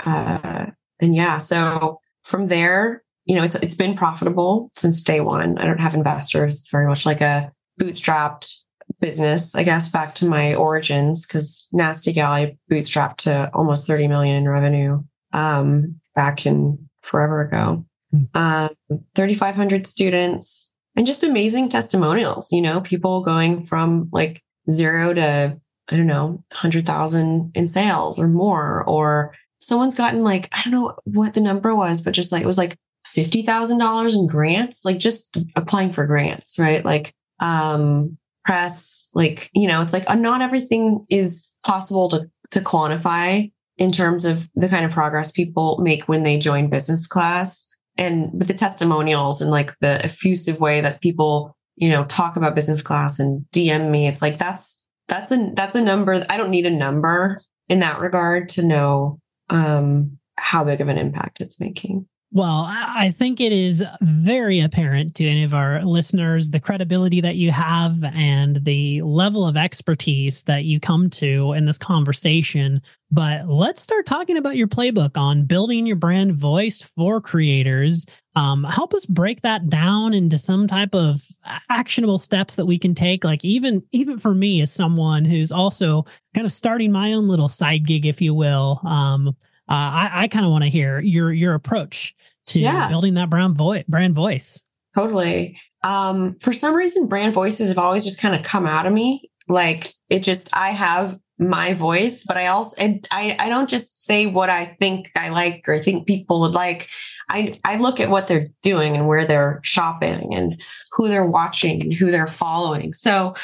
uh, 0.07 0.67
and 1.01 1.15
yeah, 1.15 1.39
so 1.39 2.01
from 2.25 2.47
there, 2.47 3.03
you 3.31 3.37
know, 3.37 3.45
it's 3.45 3.55
it's 3.55 3.77
been 3.77 3.95
profitable 3.95 4.73
since 4.75 5.05
day 5.05 5.21
one. 5.21 5.57
I 5.57 5.65
don't 5.65 5.81
have 5.81 5.95
investors. 5.95 6.57
It's 6.57 6.69
very 6.69 6.89
much 6.89 7.07
like 7.07 7.21
a 7.21 7.53
bootstrapped 7.81 8.65
business, 9.01 9.55
I 9.55 9.63
guess, 9.63 9.89
back 9.89 10.17
to 10.17 10.27
my 10.27 10.53
origins, 10.57 11.29
because 11.29 11.69
Nasty 11.73 12.13
Gal 12.13 12.33
I 12.33 12.59
bootstrapped 12.69 13.19
to 13.19 13.49
almost 13.55 13.87
30 13.87 14.09
million 14.09 14.35
in 14.35 14.49
revenue 14.49 15.05
um, 15.33 16.01
back 16.17 16.45
in 16.45 16.89
forever 17.03 17.43
ago. 17.43 17.87
Hmm. 18.11 18.25
Um, 18.35 18.71
3,500 19.15 19.87
students 19.87 20.75
and 20.97 21.07
just 21.07 21.23
amazing 21.23 21.69
testimonials, 21.69 22.51
you 22.51 22.61
know, 22.61 22.81
people 22.81 23.21
going 23.21 23.63
from 23.63 24.09
like 24.11 24.43
zero 24.73 25.15
to, 25.15 25.57
I 25.89 25.97
don't 25.97 26.09
know, 26.09 26.43
100,000 26.51 27.53
in 27.55 27.69
sales 27.69 28.19
or 28.19 28.27
more, 28.27 28.83
or 28.89 29.37
someone's 29.59 29.95
gotten 29.95 30.25
like, 30.25 30.49
I 30.51 30.63
don't 30.65 30.73
know 30.73 30.97
what 31.05 31.35
the 31.35 31.41
number 31.41 31.77
was, 31.77 32.01
but 32.01 32.13
just 32.13 32.33
like, 32.33 32.43
it 32.43 32.47
was 32.47 32.59
like 32.59 32.77
$50,000 33.17 34.15
in 34.15 34.27
grants, 34.27 34.85
like 34.85 34.99
just 34.99 35.37
applying 35.57 35.91
for 35.91 36.07
grants, 36.07 36.59
right? 36.59 36.85
Like, 36.85 37.15
um, 37.41 38.19
press, 38.45 39.11
like, 39.15 39.51
you 39.53 39.67
know, 39.67 39.83
it's 39.83 39.93
like 39.93 40.09
uh, 40.09 40.15
not 40.15 40.43
everything 40.43 41.05
is 41.11 41.57
possible 41.65 42.09
to, 42.11 42.31
to 42.51 42.61
quantify 42.61 43.51
in 43.79 43.91
terms 43.91 44.25
of 44.25 44.49
the 44.55 44.69
kind 44.69 44.85
of 44.85 44.91
progress 44.91 45.33
people 45.33 45.79
make 45.83 46.09
when 46.09 46.23
they 46.23 46.39
join 46.39 46.69
business 46.69 47.07
class 47.07 47.67
and 47.97 48.31
with 48.33 48.49
the 48.49 48.55
testimonials 48.55 49.41
and 49.41 49.51
like 49.51 49.75
the 49.81 50.05
effusive 50.05 50.61
way 50.61 50.81
that 50.81 51.01
people, 51.01 51.57
you 51.77 51.89
know, 51.89 52.05
talk 52.05 52.37
about 52.37 52.55
business 52.55 52.83
class 52.83 53.19
and 53.19 53.45
DM 53.53 53.91
me. 53.91 54.07
It's 54.07 54.23
like, 54.23 54.39
that's, 54.39 54.87
that's 55.09 55.33
a, 55.33 55.53
that's 55.55 55.75
a 55.75 55.85
number. 55.85 56.25
I 56.29 56.37
don't 56.37 56.51
need 56.51 56.67
a 56.67 56.71
number 56.71 57.41
in 57.69 57.81
that 57.81 58.01
regard 58.01 58.49
to 58.51 58.67
know, 58.67 59.19
um, 59.49 60.19
how 60.37 60.65
big 60.65 60.81
of 60.81 60.89
an 60.89 60.99
impact 60.99 61.41
it's 61.41 61.61
making. 61.61 62.07
Well, 62.33 62.65
I 62.69 63.11
think 63.11 63.41
it 63.41 63.53
is 63.53 63.85
very 64.03 64.61
apparent 64.61 65.17
to 65.17 65.27
any 65.27 65.43
of 65.43 65.53
our 65.53 65.85
listeners 65.85 66.51
the 66.51 66.61
credibility 66.61 67.21
that 67.23 67.35
you 67.35 67.51
have 67.51 68.05
and 68.05 68.65
the 68.65 69.03
level 69.03 69.45
of 69.45 69.57
expertise 69.57 70.45
that 70.45 70.63
you 70.65 70.79
come 70.79 71.11
to 71.11 71.55
in 71.55 71.67
this 71.67 71.77
conversation. 71.77 72.83
But 73.11 73.49
let's 73.49 73.83
start 73.83 74.07
talking 74.07 74.37
about 74.37 74.57
your 74.57 74.69
playbook 74.69 75.17
on 75.17 75.45
building 75.45 75.87
your 75.87 75.97
brand 75.97 76.35
voice 76.39 76.81
for 76.83 77.21
creators. 77.21 78.07
Um, 78.37 78.63
help 78.63 78.95
us 78.95 79.07
break 79.07 79.41
that 79.43 79.69
down 79.69 80.15
into 80.15 80.39
some 80.39 80.69
type 80.69 80.95
of 80.95 81.21
actionable 81.69 82.19
steps 82.19 82.55
that 82.55 82.67
we 82.67 82.79
can 82.79 82.95
take. 82.95 83.25
Like 83.25 83.45
even 83.45 83.83
even 83.91 84.19
for 84.19 84.35
me 84.37 84.63
as 84.63 84.73
someone 84.73 85.25
who's 85.25 85.51
also 85.51 86.05
kind 86.33 86.45
of 86.45 86.53
starting 86.53 86.93
my 86.93 87.13
own 87.13 87.27
little 87.27 87.49
side 87.49 87.85
gig, 87.89 88.07
if 88.07 88.21
you 88.21 88.35
will. 88.35 88.81
Um, 88.85 89.35
uh, 89.71 89.75
I, 89.75 90.11
I 90.13 90.29
kind 90.29 90.45
of 90.45 90.51
want 90.51 90.65
to 90.65 90.71
hear 90.71 90.99
your 90.99 91.33
your 91.33 91.55
approach 91.55 92.15
to 92.47 92.61
yeah. 92.61 92.89
building 92.89 93.15
that 93.15 93.31
brand 93.31 93.57
voice. 93.57 93.85
Brand 93.89 94.15
voice. 94.15 94.65
Totally. 94.95 95.59
Um, 95.85 96.37
for 96.41 96.53
some 96.53 96.75
reason, 96.75 97.07
brand 97.07 97.35
voices 97.35 97.69
have 97.69 97.79
always 97.79 98.05
just 98.05 98.21
kind 98.21 98.35
of 98.35 98.43
come 98.43 98.67
out 98.67 98.87
of 98.87 98.93
me. 98.93 99.31
Like 99.49 99.93
it 100.09 100.21
just, 100.21 100.55
I 100.57 100.71
have 100.71 101.19
my 101.39 101.73
voice, 101.73 102.25
but 102.25 102.37
I 102.37 102.49
also, 102.49 102.77
I, 103.11 103.37
I 103.39 103.49
don't 103.49 103.69
just 103.69 104.05
say 104.05 104.27
what 104.27 104.51
I 104.51 104.67
think 104.67 105.11
I 105.17 105.31
like 105.31 105.65
or 105.69 105.79
think 105.79 106.07
people 106.07 106.41
would 106.41 106.53
like. 106.53 106.89
I, 107.29 107.59
I 107.65 107.79
look 107.79 108.01
at 108.01 108.11
what 108.11 108.27
they're 108.27 108.49
doing 108.63 108.97
and 108.97 109.07
where 109.07 109.25
they're 109.25 109.61
shopping 109.63 110.35
and 110.35 110.61
who 110.93 111.09
they're 111.09 111.25
watching 111.27 111.81
and 111.81 111.95
who 111.95 112.11
they're 112.11 112.27
following. 112.27 112.93
So, 112.93 113.35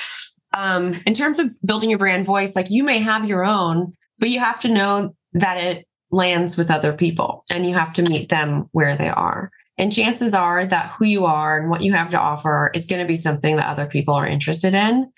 um, 0.57 1.01
in 1.07 1.15
terms 1.15 1.39
of 1.39 1.57
building 1.65 1.91
your 1.91 1.99
brand 1.99 2.27
voice, 2.27 2.57
like 2.57 2.71
you 2.71 2.83
may 2.83 2.99
have 2.99 3.29
your 3.29 3.45
own, 3.45 3.93
but 4.19 4.31
you 4.31 4.41
have 4.41 4.59
to 4.61 4.69
know 4.69 5.15
that 5.35 5.59
it 5.59 5.87
lands 6.17 6.57
with 6.57 6.71
other 6.71 6.93
people 6.93 7.45
and 7.51 7.67
you 7.67 7.75
have 7.75 7.93
to 7.93 8.03
meet 8.03 8.31
them 8.31 8.69
where 8.73 8.97
they 8.97 9.09
are. 9.09 9.53
And 9.79 9.93
chances 9.93 10.35
are 10.35 10.65
that 10.65 10.91
who 10.91 11.05
you 11.05 11.27
are 11.27 11.61
and 11.61 11.69
what 11.69 11.83
you 11.83 11.93
have 11.93 12.11
to 12.11 12.19
offer 12.19 12.71
is 12.75 12.87
going 12.87 13.03
to 13.03 13.07
be 13.07 13.17
something 13.17 13.57
that 13.57 13.69
other 13.69 13.87
people 13.87 14.15
are 14.15 14.27
interested 14.27 14.73
in. 14.73 15.13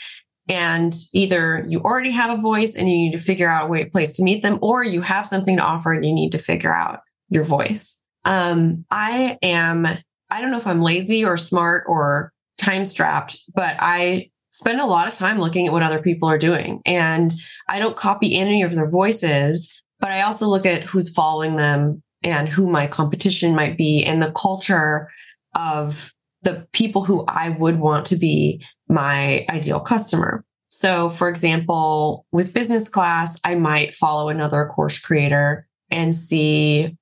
And 0.49 0.93
either 1.15 1.65
you 1.69 1.81
already 1.81 2.11
have 2.11 2.37
a 2.37 2.43
voice 2.43 2.75
and 2.75 2.89
you 2.89 2.97
need 2.97 3.13
to 3.13 3.21
figure 3.21 3.49
out 3.49 3.67
a 3.67 3.69
way, 3.69 3.85
place 3.85 4.17
to 4.17 4.25
meet 4.25 4.43
them, 4.43 4.59
or 4.61 4.83
you 4.83 5.01
have 5.03 5.27
something 5.27 5.57
to 5.57 5.63
offer 5.63 5.93
and 5.93 6.05
you 6.05 6.13
need 6.13 6.33
to 6.33 6.39
figure 6.39 6.75
out 6.75 7.01
your 7.29 7.45
voice. 7.45 8.03
Um, 8.25 8.85
I 8.91 9.39
am, 9.43 9.87
I 9.87 10.41
don't 10.41 10.51
know 10.51 10.59
if 10.59 10.67
I'm 10.67 10.83
lazy 10.83 11.25
or 11.25 11.37
smart 11.37 11.85
or 11.87 12.33
time 12.57 12.85
strapped, 12.85 13.39
but 13.55 13.77
I 13.79 14.31
spend 14.49 14.81
a 14.81 14.87
lot 14.87 15.07
of 15.07 15.15
time 15.15 15.39
looking 15.39 15.67
at 15.67 15.73
what 15.73 15.83
other 15.83 16.01
people 16.01 16.29
are 16.29 16.39
doing 16.39 16.81
and 16.87 17.35
I 17.69 17.79
don't 17.79 17.97
copy 17.97 18.35
any 18.37 18.63
of 18.63 18.75
their 18.75 18.89
voices 18.89 19.78
but 20.01 20.11
I 20.11 20.23
also 20.23 20.47
look 20.47 20.67
at 20.67 20.85
who's 20.85 21.13
following 21.13 21.57
them 21.57 22.03
and 22.23 22.49
who 22.49 22.69
my 22.69 22.87
competition 22.87 23.55
might 23.55 23.77
be 23.77 24.05
and 24.05 24.23
the 24.23 24.33
culture 24.33 25.09
of 25.55 26.13
the 26.43 26.67
people 26.73 27.05
who 27.05 27.25
I 27.27 27.51
would 27.51 27.79
want 27.79 28.07
to 28.07 28.17
be 28.17 28.65
my 28.89 29.47
ideal 29.51 29.81
customer. 29.81 30.45
So, 30.71 31.11
for 31.11 31.29
example, 31.29 32.27
with 32.33 32.55
business 32.55 32.89
class, 32.89 33.41
I 33.45 33.55
might 33.55 33.95
follow 33.95 34.29
another 34.29 34.67
course 34.67 34.99
creator 34.99 35.67
and 35.91 36.15
see 36.15 36.97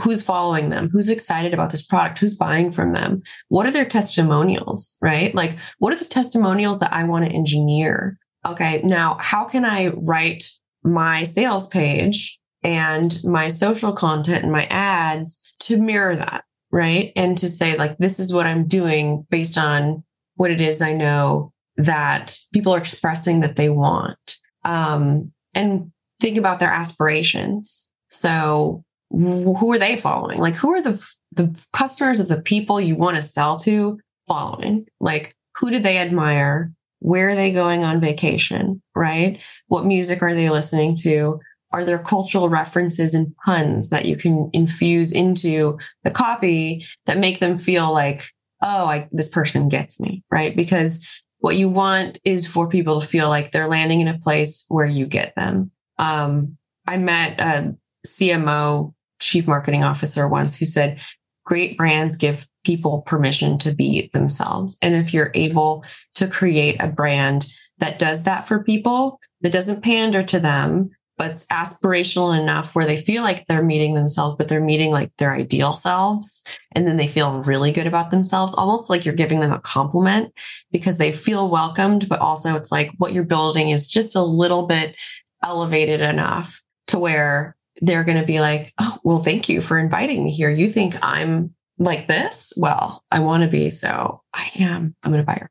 who's 0.00 0.22
following 0.22 0.70
them, 0.70 0.88
who's 0.90 1.10
excited 1.10 1.54
about 1.54 1.70
this 1.70 1.84
product, 1.84 2.18
who's 2.18 2.36
buying 2.36 2.72
from 2.72 2.92
them, 2.92 3.22
what 3.48 3.66
are 3.66 3.70
their 3.70 3.84
testimonials, 3.84 4.96
right? 5.00 5.34
Like, 5.34 5.56
what 5.78 5.92
are 5.92 5.98
the 5.98 6.04
testimonials 6.04 6.80
that 6.80 6.92
I 6.92 7.04
want 7.04 7.24
to 7.24 7.30
engineer? 7.30 8.18
Okay, 8.46 8.80
now 8.84 9.16
how 9.20 9.44
can 9.44 9.64
I 9.64 9.88
write 9.96 10.50
my 10.84 11.24
sales 11.24 11.66
page 11.66 12.38
and 12.62 13.18
my 13.24 13.48
social 13.48 13.92
content 13.92 14.42
and 14.42 14.52
my 14.52 14.66
ads 14.66 15.54
to 15.60 15.80
mirror 15.80 16.16
that, 16.16 16.44
right? 16.70 17.12
And 17.16 17.36
to 17.38 17.48
say, 17.48 17.76
like, 17.76 17.98
this 17.98 18.20
is 18.20 18.32
what 18.32 18.46
I'm 18.46 18.66
doing 18.66 19.26
based 19.30 19.58
on 19.58 20.04
what 20.36 20.50
it 20.50 20.60
is 20.60 20.82
I 20.82 20.92
know 20.92 21.52
that 21.76 22.38
people 22.52 22.74
are 22.74 22.78
expressing 22.78 23.40
that 23.40 23.56
they 23.56 23.68
want. 23.68 24.38
Um, 24.64 25.32
and 25.54 25.92
think 26.20 26.38
about 26.38 26.60
their 26.60 26.70
aspirations. 26.70 27.90
So 28.08 28.84
who 29.10 29.72
are 29.72 29.78
they 29.78 29.96
following? 29.96 30.40
Like, 30.40 30.56
who 30.56 30.72
are 30.72 30.82
the, 30.82 31.04
the 31.32 31.54
customers 31.72 32.20
of 32.20 32.28
the 32.28 32.42
people 32.42 32.80
you 32.80 32.96
want 32.96 33.16
to 33.16 33.22
sell 33.22 33.56
to 33.58 33.98
following? 34.26 34.86
Like, 35.00 35.34
who 35.56 35.70
do 35.70 35.78
they 35.78 35.98
admire? 35.98 36.72
Where 37.00 37.28
are 37.28 37.34
they 37.34 37.52
going 37.52 37.84
on 37.84 38.00
vacation? 38.00 38.82
Right? 38.94 39.38
What 39.74 39.86
music 39.86 40.22
are 40.22 40.32
they 40.32 40.50
listening 40.50 40.94
to? 41.00 41.40
Are 41.72 41.84
there 41.84 41.98
cultural 41.98 42.48
references 42.48 43.12
and 43.12 43.34
puns 43.44 43.90
that 43.90 44.04
you 44.04 44.16
can 44.16 44.48
infuse 44.52 45.10
into 45.10 45.78
the 46.04 46.12
copy 46.12 46.86
that 47.06 47.18
make 47.18 47.40
them 47.40 47.58
feel 47.58 47.92
like, 47.92 48.22
oh, 48.62 48.86
I, 48.86 49.08
this 49.10 49.28
person 49.28 49.68
gets 49.68 49.98
me, 49.98 50.22
right? 50.30 50.54
Because 50.54 51.04
what 51.38 51.56
you 51.56 51.68
want 51.68 52.20
is 52.24 52.46
for 52.46 52.68
people 52.68 53.00
to 53.00 53.08
feel 53.08 53.28
like 53.28 53.50
they're 53.50 53.66
landing 53.66 54.00
in 54.00 54.06
a 54.06 54.16
place 54.16 54.64
where 54.68 54.86
you 54.86 55.08
get 55.08 55.34
them. 55.34 55.72
Um, 55.98 56.56
I 56.86 56.96
met 56.96 57.40
a 57.40 57.74
CMO, 58.06 58.94
chief 59.18 59.48
marketing 59.48 59.82
officer 59.82 60.28
once 60.28 60.56
who 60.56 60.66
said, 60.66 61.00
great 61.44 61.76
brands 61.76 62.16
give 62.16 62.46
people 62.62 63.02
permission 63.02 63.58
to 63.58 63.74
be 63.74 64.08
themselves. 64.12 64.78
And 64.82 64.94
if 64.94 65.12
you're 65.12 65.32
able 65.34 65.82
to 66.14 66.28
create 66.28 66.76
a 66.78 66.86
brand 66.86 67.48
that 67.78 67.98
does 67.98 68.24
that 68.24 68.46
for 68.46 68.62
people, 68.62 69.20
that 69.40 69.52
doesn't 69.52 69.82
pander 69.82 70.22
to 70.22 70.40
them, 70.40 70.90
but 71.16 71.30
it's 71.30 71.46
aspirational 71.46 72.36
enough 72.38 72.74
where 72.74 72.86
they 72.86 72.96
feel 72.96 73.22
like 73.22 73.46
they're 73.46 73.62
meeting 73.62 73.94
themselves, 73.94 74.34
but 74.36 74.48
they're 74.48 74.60
meeting 74.60 74.90
like 74.90 75.12
their 75.18 75.34
ideal 75.34 75.72
selves. 75.72 76.44
And 76.72 76.88
then 76.88 76.96
they 76.96 77.06
feel 77.06 77.42
really 77.42 77.72
good 77.72 77.86
about 77.86 78.10
themselves, 78.10 78.54
almost 78.54 78.90
like 78.90 79.04
you're 79.04 79.14
giving 79.14 79.40
them 79.40 79.52
a 79.52 79.60
compliment 79.60 80.32
because 80.72 80.98
they 80.98 81.12
feel 81.12 81.48
welcomed. 81.48 82.08
But 82.08 82.20
also 82.20 82.56
it's 82.56 82.72
like 82.72 82.90
what 82.98 83.12
you're 83.12 83.24
building 83.24 83.70
is 83.70 83.86
just 83.86 84.16
a 84.16 84.22
little 84.22 84.66
bit 84.66 84.96
elevated 85.42 86.00
enough 86.00 86.62
to 86.88 86.98
where 86.98 87.56
they're 87.80 88.04
going 88.04 88.20
to 88.20 88.26
be 88.26 88.40
like, 88.40 88.72
Oh, 88.80 88.98
well, 89.04 89.22
thank 89.22 89.48
you 89.48 89.60
for 89.60 89.78
inviting 89.78 90.24
me 90.24 90.32
here. 90.32 90.50
You 90.50 90.68
think 90.68 90.96
I'm 91.02 91.54
like 91.78 92.08
this? 92.08 92.52
Well, 92.56 93.04
I 93.10 93.20
want 93.20 93.44
to 93.44 93.48
be. 93.48 93.70
So 93.70 94.22
I 94.32 94.50
am. 94.58 94.94
I'm 95.02 95.12
going 95.12 95.22
to 95.22 95.26
buy 95.26 95.38
your. 95.40 95.50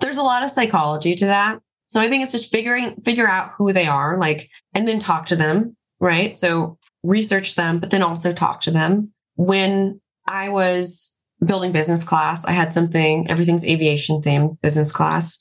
There's 0.00 0.18
a 0.18 0.22
lot 0.22 0.42
of 0.42 0.50
psychology 0.50 1.14
to 1.16 1.26
that. 1.26 1.60
So 1.88 2.00
I 2.00 2.08
think 2.08 2.24
it's 2.24 2.32
just 2.32 2.50
figuring, 2.50 2.96
figure 3.04 3.26
out 3.26 3.52
who 3.56 3.72
they 3.72 3.86
are, 3.86 4.18
like, 4.18 4.50
and 4.74 4.88
then 4.88 4.98
talk 4.98 5.26
to 5.26 5.36
them, 5.36 5.76
right? 6.00 6.34
So 6.36 6.78
research 7.02 7.54
them, 7.54 7.78
but 7.78 7.90
then 7.90 8.02
also 8.02 8.32
talk 8.32 8.60
to 8.62 8.70
them. 8.70 9.12
When 9.36 10.00
I 10.26 10.48
was 10.48 11.22
building 11.44 11.72
business 11.72 12.02
class, 12.02 12.44
I 12.46 12.52
had 12.52 12.72
something, 12.72 13.30
everything's 13.30 13.64
aviation 13.64 14.22
themed 14.22 14.60
business 14.60 14.90
class. 14.90 15.38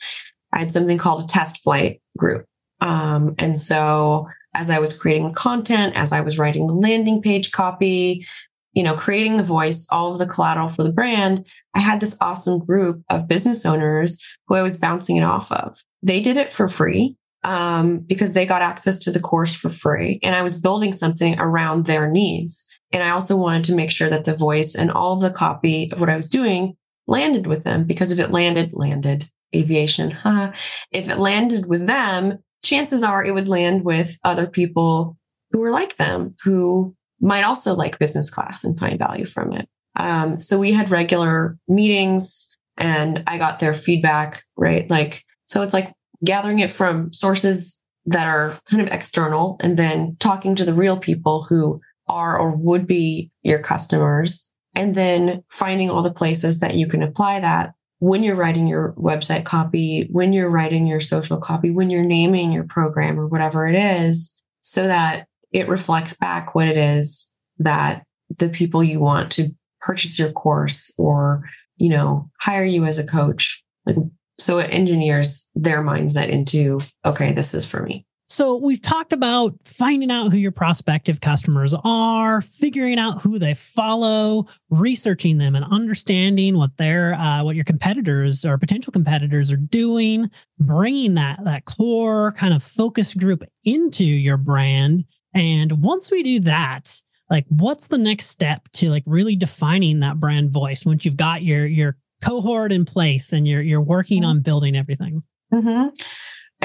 I 0.52 0.60
had 0.60 0.72
something 0.72 0.98
called 0.98 1.24
a 1.24 1.28
test 1.28 1.64
flight 1.64 2.02
group. 2.18 2.46
Um, 2.82 3.36
and 3.40 3.58
so 3.58 4.28
as 4.54 4.70
I 4.70 4.80
was 4.80 4.98
creating 4.98 5.28
the 5.28 5.34
content, 5.34 5.96
as 5.96 6.12
I 6.12 6.22
was 6.22 6.38
writing 6.38 6.68
the 6.68 6.74
landing 6.74 7.22
page 7.22 7.52
copy, 7.52 8.28
you 8.74 8.84
know, 8.84 8.96
creating 8.96 9.38
the 9.38 9.44
voice, 9.44 9.88
all 9.92 10.12
of 10.12 10.20
the 10.20 10.28
collateral 10.28 10.70
for 10.70 10.84
the 10.84 10.92
brand, 10.92 11.46
I 11.76 11.80
had 11.80 12.00
this 12.00 12.18
awesome 12.22 12.60
group 12.60 13.04
of 13.10 13.28
business 13.28 13.66
owners 13.66 14.20
who 14.48 14.56
I 14.56 14.62
was 14.62 14.78
bouncing 14.78 15.18
it 15.18 15.24
off 15.24 15.52
of. 15.52 15.78
They 16.02 16.22
did 16.22 16.38
it 16.38 16.50
for 16.50 16.68
free 16.68 17.18
um, 17.44 18.00
because 18.00 18.34
they 18.34 18.46
got 18.46 18.62
access 18.62 19.00
to 19.00 19.12
the 19.12 19.20
course 19.20 19.54
for 19.54 19.70
free. 19.70 20.20
And 20.24 20.36
I 20.36 20.44
was 20.44 20.62
building 20.62 20.94
something 20.94 21.40
around 21.40 21.86
their 21.86 22.10
needs. 22.10 22.66
And 22.92 23.04
I 23.04 23.10
also 23.10 23.36
wanted 23.36 23.64
to 23.66 23.76
make 23.76 23.90
sure 23.90 24.10
that 24.10 24.26
the 24.26 24.36
voice 24.36 24.76
and 24.76 24.92
all 24.92 25.14
of 25.14 25.22
the 25.22 25.32
copy 25.32 25.92
of 25.92 26.00
what 26.00 26.10
I 26.10 26.18
was 26.18 26.30
doing 26.30 26.78
landed 27.08 27.48
with 27.48 27.64
them 27.64 27.86
because 27.86 28.12
if 28.12 28.20
it 28.20 28.32
landed, 28.32 28.72
landed 28.74 29.30
aviation, 29.56 30.12
huh? 30.12 30.52
If 30.92 31.10
it 31.10 31.18
landed 31.18 31.66
with 31.66 31.88
them, 31.88 32.40
chances 32.64 33.04
are 33.04 33.24
it 33.24 33.34
would 33.34 33.48
land 33.48 33.84
with 33.84 34.18
other 34.24 34.48
people 34.48 35.18
who 35.52 35.62
are 35.64 35.72
like 35.72 35.98
them, 35.98 36.36
who 36.44 36.96
might 37.20 37.44
also 37.44 37.74
like 37.74 38.00
business 38.00 38.30
class 38.30 38.64
and 38.64 38.80
find 38.80 39.00
value 39.00 39.26
from 39.26 39.54
it. 39.54 39.68
Um, 39.96 40.40
so 40.40 40.60
we 40.60 40.74
had 40.74 40.90
regular 40.90 41.58
meetings 41.68 42.58
and 42.78 43.24
I 43.28 43.38
got 43.38 43.60
their 43.60 43.74
feedback, 43.74 44.44
right? 44.58 44.90
Like, 44.90 45.24
so 45.46 45.62
it's 45.62 45.74
like 45.74 45.94
gathering 46.24 46.60
it 46.60 46.72
from 46.72 47.14
sources 47.14 47.84
that 48.06 48.28
are 48.28 48.60
kind 48.70 48.82
of 48.82 48.90
external 48.90 49.58
and 49.62 49.78
then 49.78 50.18
talking 50.20 50.56
to 50.56 50.66
the 50.66 50.74
real 50.74 50.98
people 50.98 51.44
who 51.44 51.80
are 52.08 52.38
or 52.38 52.56
would 52.56 52.86
be 52.86 53.32
your 53.44 53.60
customers 53.60 54.52
and 54.76 54.96
then 54.96 55.44
finding 55.50 55.90
all 55.90 56.02
the 56.02 56.14
places 56.14 56.60
that 56.60 56.76
you 56.76 56.88
can 56.88 57.04
apply 57.04 57.40
that 57.40 57.74
when 58.00 58.22
you're 58.22 58.36
writing 58.36 58.68
your 58.68 58.94
website 58.98 59.46
copy, 59.46 60.10
when 60.12 60.34
you're 60.34 60.50
writing 60.50 60.86
your 60.86 61.00
social 61.00 61.38
copy, 61.38 61.72
when 61.72 61.90
you're 61.90 62.04
naming 62.04 62.52
your 62.52 62.66
program 62.66 63.18
or 63.18 63.28
whatever 63.28 63.66
it 63.66 63.76
is, 63.76 64.44
so 64.60 64.88
that 64.88 65.26
it 65.54 65.70
reflects 65.70 66.14
back 66.14 66.54
what 66.54 66.68
it 66.68 66.76
is 66.76 67.34
that 67.60 68.04
the 68.40 68.50
people 68.50 68.84
you 68.84 69.00
want 69.00 69.32
to 69.32 69.50
purchase 69.84 70.18
your 70.18 70.32
course 70.32 70.92
or, 70.98 71.44
you 71.78 71.90
know, 71.90 72.30
hire 72.40 72.66
you 72.66 72.86
as 72.86 72.98
a 72.98 73.06
coach. 73.06 73.64
Like, 73.86 73.98
so 74.40 74.58
it 74.58 74.74
engineers 74.74 75.52
their 75.54 75.84
mindset 75.84 76.30
into, 76.30 76.82
okay, 77.06 77.34
this 77.34 77.54
is 77.54 77.66
for 77.66 77.84
me. 77.84 78.06
So 78.30 78.56
we've 78.56 78.82
talked 78.82 79.14
about 79.14 79.54
finding 79.64 80.10
out 80.10 80.32
who 80.32 80.38
your 80.38 80.52
prospective 80.52 81.22
customers 81.22 81.76
are, 81.84 82.42
figuring 82.42 82.98
out 82.98 83.22
who 83.22 83.38
they 83.38 83.54
follow, 83.54 84.48
researching 84.72 85.38
them, 85.38 85.56
and 85.56 85.64
understanding 85.66 86.58
what 86.58 86.76
their 86.78 87.14
uh, 87.14 87.44
what 87.44 87.56
your 87.56 87.66
competitors 87.66 88.44
or 88.44 88.58
potential 88.58 88.92
competitors 88.92 89.52
are 89.52 89.58
doing. 89.58 90.32
Bringing 90.58 91.14
that 91.14 91.44
that 91.44 91.66
core 91.66 92.32
kind 92.32 92.56
of 92.56 92.64
focus 92.64 93.14
group 93.14 93.44
into 93.66 94.06
your 94.06 94.38
brand, 94.38 95.06
and 95.36 95.84
once 95.84 96.10
we 96.10 96.24
do 96.24 96.40
that, 96.40 97.04
like 97.34 97.46
what's 97.50 97.88
the 97.88 97.98
next 97.98 98.28
step 98.28 98.70
to 98.72 98.90
like 98.90 99.04
really 99.06 99.36
defining 99.36 100.00
that 100.00 100.22
brand 100.22 100.54
voice 100.54 100.86
once 100.86 101.04
you've 101.04 101.18
got 101.18 101.44
your 101.44 101.66
your 101.66 101.98
cohort 102.24 102.72
in 102.72 102.86
place 102.86 103.34
and 103.34 103.46
you're 103.46 103.62
you're 103.62 103.82
working 103.82 104.24
on 104.24 104.42
building 104.42 104.78
everything. 104.78 105.22
Mm-hmm 105.54 105.90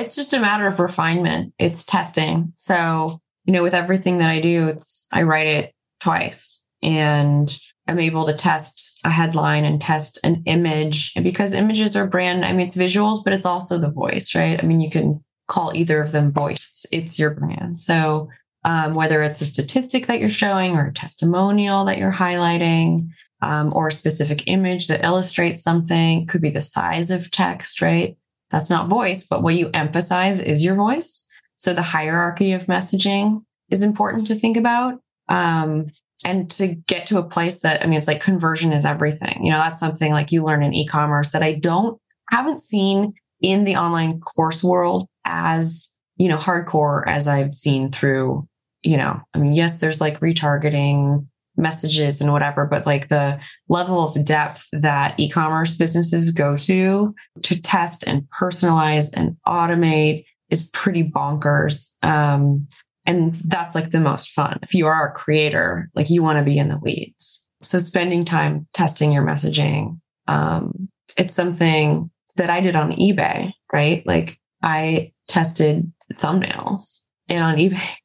it's 0.01 0.17
just 0.17 0.35
a 0.35 0.41
matter 0.41 0.67
of 0.67 0.81
refinement. 0.81 1.53
It's 1.59 1.85
testing. 1.85 2.49
So, 2.51 3.21
you 3.45 3.53
know, 3.53 3.63
with 3.63 3.75
everything 3.75 4.19
that 4.19 4.31
I 4.31 4.41
do, 4.41 4.69
it's, 4.69 5.09
I 5.13 5.23
write 5.23 5.47
it 5.47 5.73
twice 6.01 6.67
and 6.83 7.59
I'm 7.87 7.99
able 7.99 8.25
to 8.27 8.33
test 8.33 9.01
a 9.05 9.11
headline 9.11 9.65
and 9.65 9.81
test 9.81 10.19
an 10.25 10.43
image. 10.47 11.13
And 11.17 11.25
because 11.25 11.55
images 11.55 11.97
are 11.97 12.07
brand, 12.07 12.45
I 12.45 12.53
mean, 12.53 12.67
it's 12.67 12.77
visuals, 12.77 13.25
but 13.25 13.33
it's 13.33 13.47
also 13.47 13.79
the 13.79 13.91
voice, 13.91 14.35
right? 14.35 14.63
I 14.63 14.67
mean, 14.67 14.81
you 14.81 14.91
can 14.91 15.25
call 15.49 15.73
either 15.75 16.01
of 16.01 16.13
them 16.13 16.33
voice. 16.33 16.69
It's, 16.71 16.87
it's 16.93 17.19
your 17.19 17.35
brand. 17.35 17.81
So, 17.81 18.29
um, 18.69 18.93
whether 18.93 19.23
it's 19.23 19.41
a 19.41 19.47
statistic 19.47 20.07
that 20.07 20.21
you're 20.21 20.29
showing 20.29 20.77
or 20.77 20.89
a 20.89 20.93
testimonial 20.93 21.87
that 21.87 21.97
you're 21.97 22.13
highlighting, 22.13 23.09
um, 23.41 23.73
or 23.75 23.89
a 23.89 23.93
specific 23.93 24.43
image 24.47 24.89
that 24.89 25.05
illustrates 25.05 25.63
something, 25.63 26.27
could 26.27 26.43
be 26.43 26.51
the 26.51 26.61
size 26.61 27.11
of 27.11 27.31
text, 27.31 27.81
right? 27.81 28.19
That's 28.51 28.69
not 28.69 28.89
voice, 28.89 29.27
but 29.27 29.43
what 29.43 29.55
you 29.55 29.71
emphasize 29.73 30.41
is 30.41 30.65
your 30.65 30.75
voice. 30.75 31.27
So 31.57 31.73
the 31.73 31.83
hierarchy 31.83 32.53
of 32.53 32.67
messaging 32.67 33.43
is 33.71 33.83
important 33.83 34.27
to 34.27 34.35
think 34.35 34.57
about. 34.59 35.01
Um, 35.31 35.87
and 36.25 36.51
to 36.53 36.75
get 36.75 37.07
to 37.07 37.19
a 37.19 37.29
place 37.29 37.61
that, 37.61 37.83
I 37.83 37.87
mean, 37.87 37.99
it's 37.99 38.09
like 38.09 38.21
conversion 38.21 38.73
is 38.73 38.85
everything. 38.85 39.45
You 39.45 39.53
know, 39.53 39.59
that's 39.59 39.81
something 39.81 40.13
like 40.13 40.33
you 40.33 40.45
learn 40.45 40.63
in 40.63 40.75
e-commerce 40.75 41.31
that 41.31 41.43
I 41.43 41.55
don't, 41.55 41.99
haven't 42.31 42.61
seen 42.61 43.15
in 43.41 43.65
the 43.65 43.77
online 43.77 44.21
course 44.21 44.65
world 44.65 45.07
as, 45.25 45.89
you 46.17 46.29
know, 46.29 46.39
hardcore 46.39 47.05
as 47.07 47.29
I've 47.29 47.55
seen 47.55 47.93
through, 47.93 48.48
you 48.83 48.97
know, 48.97 49.21
I 49.35 49.39
mean, 49.39 49.55
yes, 49.55 49.79
there's 49.79 50.01
like 50.01 50.21
retargeting, 50.21 51.27
messages 51.59 52.21
and 52.21 52.33
whatever, 52.33 52.65
but 52.65 52.87
like 52.87 53.09
the 53.09 53.39
level 53.69 54.05
of 54.05 54.25
depth 54.25 54.67
that 54.73 55.19
e-commerce 55.19 55.77
businesses 55.77 56.31
go 56.31 56.57
to 56.57 57.15
to 57.43 57.61
test 57.61 58.07
and 58.07 58.23
personalize 58.41 59.11
and 59.15 59.37
automate 59.47 60.25
is 60.51 60.71
pretty 60.73 61.03
bonkers. 61.03 61.93
Um, 62.03 62.69
and 63.05 63.35
that's 63.35 63.75
like 63.75 63.91
the 63.91 64.01
most 64.01 64.31
fun. 64.31 64.59
If 64.63 64.75
you 64.75 64.87
are 64.87 65.09
a 65.09 65.13
creator, 65.13 65.91
like 65.95 66.09
you 66.11 66.23
want 66.23 66.39
to 66.39 66.45
be 66.45 66.59
in 66.59 66.69
the 66.69 66.81
weeds. 66.81 67.49
So 67.63 67.79
spending 67.79 68.25
time 68.25 68.67
testing 68.73 69.13
your 69.13 69.25
messaging, 69.25 69.99
um, 70.29 70.89
it's 71.17 71.35
something 71.35 72.11
that 72.37 72.51
I 72.51 72.61
did 72.61 72.77
on 72.77 72.93
eBay, 72.93 73.53
right? 73.73 74.07
Like 74.07 74.39
I 74.63 75.13
tested 75.27 75.93
thumbnails 76.15 77.07
and 77.29 77.43
on 77.43 77.57
eBay 77.57 77.97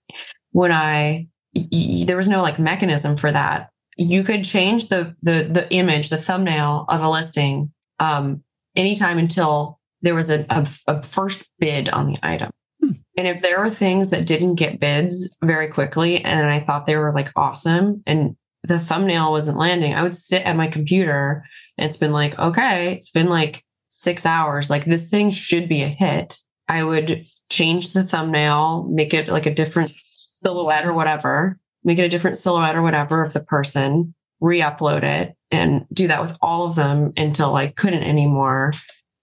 when 0.53 0.71
I 0.71 1.27
y- 1.53 2.05
there 2.07 2.17
was 2.17 2.29
no 2.29 2.41
like 2.41 2.57
mechanism 2.57 3.17
for 3.17 3.31
that. 3.31 3.69
You 3.97 4.23
could 4.23 4.43
change 4.43 4.87
the 4.87 5.15
the 5.21 5.47
the 5.51 5.67
image, 5.71 6.09
the 6.09 6.17
thumbnail 6.17 6.85
of 6.87 7.01
a 7.01 7.09
listing 7.09 7.71
um, 7.99 8.43
anytime 8.75 9.17
until 9.17 9.79
there 10.01 10.15
was 10.15 10.31
a, 10.31 10.45
a, 10.49 10.67
a 10.87 11.03
first 11.03 11.45
bid 11.59 11.89
on 11.89 12.07
the 12.13 12.19
item. 12.23 12.51
And 13.17 13.27
if 13.27 13.41
there 13.41 13.59
were 13.59 13.69
things 13.69 14.09
that 14.09 14.27
didn't 14.27 14.55
get 14.55 14.79
bids 14.79 15.37
very 15.43 15.67
quickly 15.67 16.23
and 16.23 16.49
I 16.49 16.59
thought 16.59 16.85
they 16.85 16.97
were 16.97 17.13
like 17.13 17.31
awesome 17.35 18.03
and 18.05 18.35
the 18.63 18.79
thumbnail 18.79 19.31
wasn't 19.31 19.57
landing, 19.57 19.93
I 19.93 20.03
would 20.03 20.15
sit 20.15 20.45
at 20.45 20.57
my 20.57 20.67
computer 20.67 21.45
and 21.77 21.85
it's 21.85 21.97
been 21.97 22.11
like, 22.11 22.37
okay, 22.39 22.93
it's 22.93 23.11
been 23.11 23.29
like 23.29 23.63
six 23.89 24.25
hours. 24.25 24.69
Like 24.69 24.85
this 24.85 25.09
thing 25.09 25.31
should 25.31 25.69
be 25.69 25.83
a 25.83 25.87
hit. 25.87 26.39
I 26.67 26.83
would 26.83 27.25
change 27.49 27.93
the 27.93 28.03
thumbnail, 28.03 28.89
make 28.89 29.13
it 29.13 29.29
like 29.29 29.45
a 29.45 29.53
different 29.53 29.91
silhouette 30.43 30.85
or 30.85 30.93
whatever, 30.93 31.57
make 31.83 31.99
it 31.99 32.05
a 32.05 32.09
different 32.09 32.37
silhouette 32.37 32.75
or 32.75 32.81
whatever 32.81 33.23
of 33.23 33.33
the 33.33 33.43
person, 33.43 34.13
re 34.39 34.61
upload 34.61 35.03
it 35.03 35.35
and 35.51 35.85
do 35.93 36.07
that 36.07 36.21
with 36.21 36.37
all 36.41 36.67
of 36.67 36.75
them 36.75 37.13
until 37.17 37.55
I 37.55 37.67
couldn't 37.67 38.03
anymore 38.03 38.73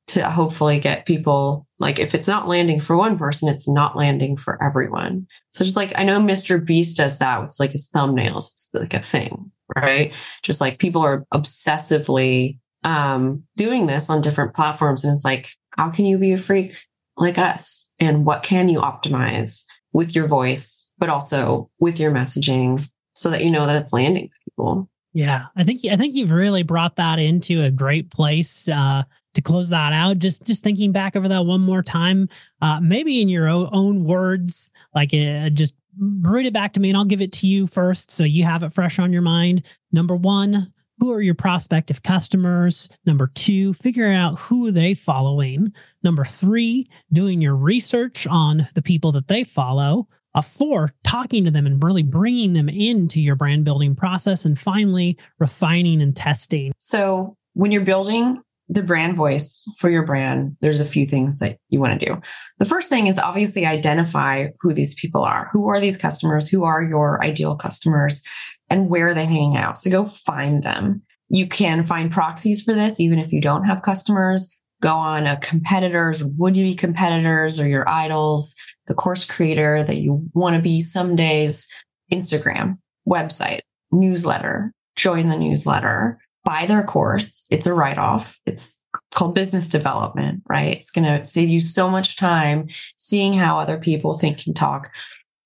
to 0.08 0.28
hopefully 0.28 0.80
get 0.80 1.06
people 1.06 1.66
like 1.78 1.98
if 1.98 2.14
it's 2.14 2.28
not 2.28 2.48
landing 2.48 2.80
for 2.80 2.96
one 2.96 3.16
person, 3.16 3.48
it's 3.48 3.68
not 3.68 3.96
landing 3.96 4.36
for 4.36 4.62
everyone. 4.62 5.26
So 5.52 5.64
just 5.64 5.76
like 5.76 5.92
I 5.96 6.04
know 6.04 6.20
Mr. 6.20 6.64
Beast 6.64 6.96
does 6.96 7.18
that 7.18 7.40
with 7.40 7.56
like 7.60 7.72
his 7.72 7.90
thumbnails. 7.90 8.50
It's 8.50 8.70
like 8.74 8.94
a 8.94 9.00
thing, 9.00 9.50
right? 9.76 10.12
Just 10.42 10.60
like 10.60 10.78
people 10.78 11.02
are 11.02 11.26
obsessively 11.32 12.58
um 12.82 13.44
doing 13.56 13.86
this 13.86 14.10
on 14.10 14.20
different 14.20 14.54
platforms. 14.54 15.04
And 15.04 15.14
it's 15.14 15.24
like, 15.24 15.50
how 15.76 15.90
can 15.90 16.06
you 16.06 16.18
be 16.18 16.32
a 16.32 16.38
freak 16.38 16.74
like 17.16 17.38
us? 17.38 17.94
And 17.98 18.24
what 18.24 18.42
can 18.42 18.68
you 18.68 18.80
optimize 18.80 19.64
with 19.92 20.14
your 20.14 20.26
voice, 20.26 20.89
but 21.00 21.08
also 21.08 21.68
with 21.80 21.98
your 21.98 22.12
messaging 22.12 22.88
so 23.14 23.30
that 23.30 23.42
you 23.42 23.50
know 23.50 23.66
that 23.66 23.74
it's 23.74 23.92
landing 23.92 24.30
people? 24.44 24.88
Yeah, 25.12 25.46
I 25.56 25.64
think 25.64 25.80
I 25.90 25.96
think 25.96 26.14
you've 26.14 26.30
really 26.30 26.62
brought 26.62 26.94
that 26.96 27.18
into 27.18 27.62
a 27.64 27.70
great 27.70 28.12
place 28.12 28.68
uh, 28.68 29.02
to 29.34 29.42
close 29.42 29.70
that 29.70 29.92
out. 29.92 30.20
Just 30.20 30.46
just 30.46 30.62
thinking 30.62 30.92
back 30.92 31.16
over 31.16 31.26
that 31.26 31.46
one 31.46 31.62
more 31.62 31.82
time, 31.82 32.28
uh, 32.62 32.78
maybe 32.80 33.20
in 33.20 33.28
your 33.28 33.48
own 33.48 34.04
words, 34.04 34.70
like 34.94 35.12
uh, 35.12 35.50
just 35.50 35.74
read 35.98 36.46
it 36.46 36.52
back 36.52 36.74
to 36.74 36.80
me, 36.80 36.90
and 36.90 36.96
I'll 36.96 37.04
give 37.04 37.22
it 37.22 37.32
to 37.32 37.48
you 37.48 37.66
first, 37.66 38.12
so 38.12 38.22
you 38.22 38.44
have 38.44 38.62
it 38.62 38.72
fresh 38.72 39.00
on 39.00 39.12
your 39.12 39.22
mind. 39.22 39.66
Number 39.90 40.14
one, 40.14 40.72
who 41.00 41.10
are 41.12 41.22
your 41.22 41.34
prospective 41.34 42.02
customers? 42.02 42.88
Number 43.06 43.26
two, 43.34 43.72
figuring 43.72 44.14
out 44.14 44.38
who 44.38 44.68
are 44.68 44.70
they 44.70 44.94
following. 44.94 45.72
Number 46.04 46.24
three, 46.24 46.88
doing 47.12 47.40
your 47.40 47.56
research 47.56 48.26
on 48.26 48.68
the 48.74 48.82
people 48.82 49.10
that 49.12 49.26
they 49.26 49.42
follow. 49.42 50.08
A 50.34 50.42
four, 50.42 50.92
talking 51.02 51.44
to 51.44 51.50
them 51.50 51.66
and 51.66 51.82
really 51.82 52.02
bringing 52.02 52.52
them 52.52 52.68
into 52.68 53.20
your 53.20 53.34
brand 53.36 53.64
building 53.64 53.94
process. 53.96 54.44
And 54.44 54.58
finally, 54.58 55.18
refining 55.38 56.00
and 56.00 56.14
testing. 56.14 56.72
So 56.78 57.36
when 57.54 57.72
you're 57.72 57.82
building 57.82 58.40
the 58.68 58.82
brand 58.84 59.16
voice 59.16 59.64
for 59.78 59.90
your 59.90 60.04
brand, 60.04 60.56
there's 60.60 60.80
a 60.80 60.84
few 60.84 61.04
things 61.04 61.40
that 61.40 61.58
you 61.70 61.80
want 61.80 61.98
to 61.98 62.06
do. 62.06 62.20
The 62.58 62.64
first 62.64 62.88
thing 62.88 63.08
is 63.08 63.18
obviously 63.18 63.66
identify 63.66 64.46
who 64.60 64.72
these 64.72 64.94
people 64.94 65.22
are. 65.22 65.50
Who 65.52 65.68
are 65.68 65.80
these 65.80 65.98
customers? 65.98 66.48
Who 66.48 66.62
are 66.62 66.80
your 66.80 67.22
ideal 67.24 67.56
customers? 67.56 68.24
And 68.68 68.88
where 68.88 69.08
are 69.08 69.14
they 69.14 69.26
hanging 69.26 69.56
out? 69.56 69.80
So 69.80 69.90
go 69.90 70.06
find 70.06 70.62
them. 70.62 71.02
You 71.28 71.48
can 71.48 71.82
find 71.82 72.12
proxies 72.12 72.62
for 72.62 72.72
this, 72.72 73.00
even 73.00 73.18
if 73.18 73.32
you 73.32 73.40
don't 73.40 73.64
have 73.64 73.82
customers. 73.82 74.56
Go 74.80 74.94
on 74.94 75.26
a 75.26 75.36
competitors, 75.36 76.24
would 76.24 76.56
you 76.56 76.64
be 76.64 76.74
competitors 76.74 77.60
or 77.60 77.68
your 77.68 77.88
idols? 77.88 78.54
The 78.90 78.94
course 78.94 79.24
creator 79.24 79.84
that 79.84 79.98
you 79.98 80.28
want 80.34 80.56
to 80.56 80.60
be 80.60 80.80
some 80.80 81.14
days, 81.14 81.68
Instagram, 82.12 82.76
website, 83.08 83.60
newsletter, 83.92 84.72
join 84.96 85.28
the 85.28 85.38
newsletter, 85.38 86.18
buy 86.44 86.66
their 86.66 86.82
course. 86.82 87.46
It's 87.52 87.68
a 87.68 87.72
write 87.72 87.98
off. 87.98 88.40
It's 88.46 88.82
called 89.12 89.36
business 89.36 89.68
development, 89.68 90.42
right? 90.48 90.76
It's 90.76 90.90
going 90.90 91.04
to 91.04 91.24
save 91.24 91.48
you 91.48 91.60
so 91.60 91.88
much 91.88 92.16
time 92.16 92.66
seeing 92.98 93.32
how 93.32 93.60
other 93.60 93.78
people 93.78 94.14
think 94.14 94.44
and 94.44 94.56
talk 94.56 94.90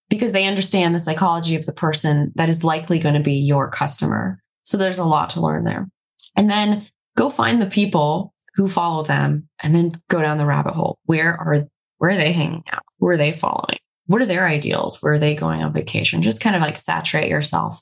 because 0.09 0.33
they 0.33 0.47
understand 0.47 0.95
the 0.95 1.01
psychology 1.01 1.55
of 1.55 1.67
the 1.67 1.75
person 1.75 2.33
that 2.37 2.49
is 2.49 2.65
likely 2.65 2.99
going 2.99 3.15
to 3.15 3.21
be 3.21 3.35
your 3.35 3.71
customer. 3.71 4.41
So 4.65 4.79
there's 4.79 4.99
a 4.99 5.05
lot 5.05 5.29
to 5.31 5.43
learn 5.43 5.65
there. 5.65 5.87
And 6.35 6.49
then 6.49 6.87
go 7.15 7.29
find 7.29 7.61
the 7.61 7.67
people 7.67 8.33
who 8.55 8.69
follow 8.69 9.03
them 9.03 9.51
and 9.63 9.75
then 9.75 9.91
go 10.09 10.23
down 10.23 10.39
the 10.39 10.47
rabbit 10.47 10.73
hole. 10.73 10.99
Where 11.05 11.35
are 11.39 11.67
where 11.99 12.11
are 12.11 12.17
they 12.17 12.33
hanging 12.33 12.65
out? 12.73 12.85
Who 12.99 13.09
are 13.09 13.17
they 13.17 13.33
following? 13.33 13.79
What 14.07 14.21
are 14.21 14.27
their 14.27 14.47
ideals? 14.47 14.99
Where 15.01 15.15
are 15.15 15.19
they 15.19 15.35
going 15.35 15.63
on 15.63 15.73
vacation? 15.73 16.23
Just 16.23 16.41
kind 16.41 16.55
of 16.55 16.63
like 16.63 16.77
saturate 16.77 17.31
yourself 17.31 17.81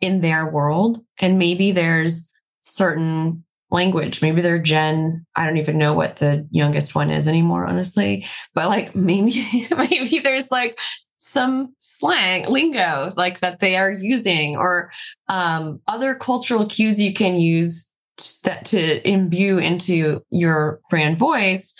in 0.00 0.20
their 0.20 0.50
world. 0.50 1.04
And 1.20 1.38
maybe 1.38 1.70
there's 1.70 2.32
certain 2.62 3.44
language. 3.70 4.20
Maybe 4.20 4.42
they're 4.42 4.58
Gen, 4.58 5.24
I 5.34 5.46
don't 5.46 5.56
even 5.56 5.78
know 5.78 5.94
what 5.94 6.16
the 6.16 6.46
youngest 6.50 6.94
one 6.94 7.10
is 7.10 7.26
anymore, 7.26 7.66
honestly. 7.66 8.26
But 8.54 8.68
like 8.68 8.94
maybe, 8.94 9.66
maybe 9.76 10.18
there's 10.18 10.50
like 10.50 10.78
some 11.18 11.72
slang 11.78 12.50
lingo 12.50 13.10
like 13.16 13.40
that 13.40 13.60
they 13.60 13.76
are 13.76 13.90
using 13.90 14.56
or 14.56 14.90
um, 15.28 15.80
other 15.86 16.14
cultural 16.16 16.66
cues 16.66 17.00
you 17.00 17.14
can 17.14 17.36
use 17.36 17.94
that 18.42 18.64
to 18.64 19.08
imbue 19.08 19.58
into 19.58 20.20
your 20.30 20.80
brand 20.90 21.16
voice 21.16 21.74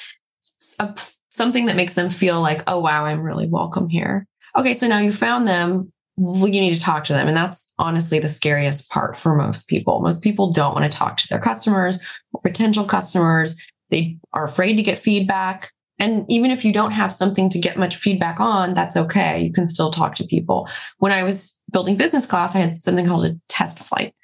something 1.33 1.67
that 1.67 1.77
makes 1.77 1.95
them 1.95 2.11
feel 2.11 2.41
like, 2.41 2.63
oh, 2.67 2.79
wow, 2.79 3.05
I'm 3.05 3.23
really 3.23 3.49
welcome 3.49 3.89
here. 3.89 4.27
Okay, 4.57 4.75
so 4.75 4.87
now 4.87 4.99
you 4.99 5.13
found 5.13 5.49
them. 5.49 5.93
Well, 6.17 6.49
you 6.49 6.61
need 6.61 6.75
to 6.75 6.81
talk 6.81 7.05
to 7.05 7.15
them. 7.15 7.27
And 7.27 7.37
that's 7.37 7.73
honestly 7.79 8.19
the 8.19 8.29
scariest 8.29 8.91
part 8.91 9.17
for 9.17 9.35
most 9.35 9.67
people. 9.67 10.01
Most 10.01 10.23
people 10.23 10.53
don't 10.53 10.75
want 10.75 10.91
to 10.91 10.97
talk 10.97 11.17
to 11.17 11.29
their 11.29 11.41
customers 11.41 12.01
or 12.33 12.41
potential 12.43 12.85
customers. 12.85 13.61
They 13.91 14.19
are 14.35 14.45
afraid 14.45 14.77
to 14.77 14.83
get 14.83 14.99
feedback. 14.99 15.73
And 15.99 16.27
even 16.29 16.51
if 16.51 16.65
you 16.65 16.73
don't 16.73 16.91
have 16.91 17.13
something 17.13 17.49
to 17.51 17.59
get 17.59 17.79
much 17.79 17.97
feedback 17.97 18.41
on, 18.41 18.75
that's 18.75 18.97
okay. 18.97 19.43
You 19.43 19.53
can 19.53 19.67
still 19.67 19.91
talk 19.91 20.15
to 20.17 20.25
people. 20.25 20.69
When 20.99 21.13
I 21.13 21.23
was 21.23 21.63
building 21.73 21.97
business 21.97 22.27
class, 22.27 22.55
I 22.55 22.59
had 22.59 22.75
something 22.75 23.07
called 23.07 23.25
a 23.25 23.39
test 23.49 23.79
flight. 23.79 24.15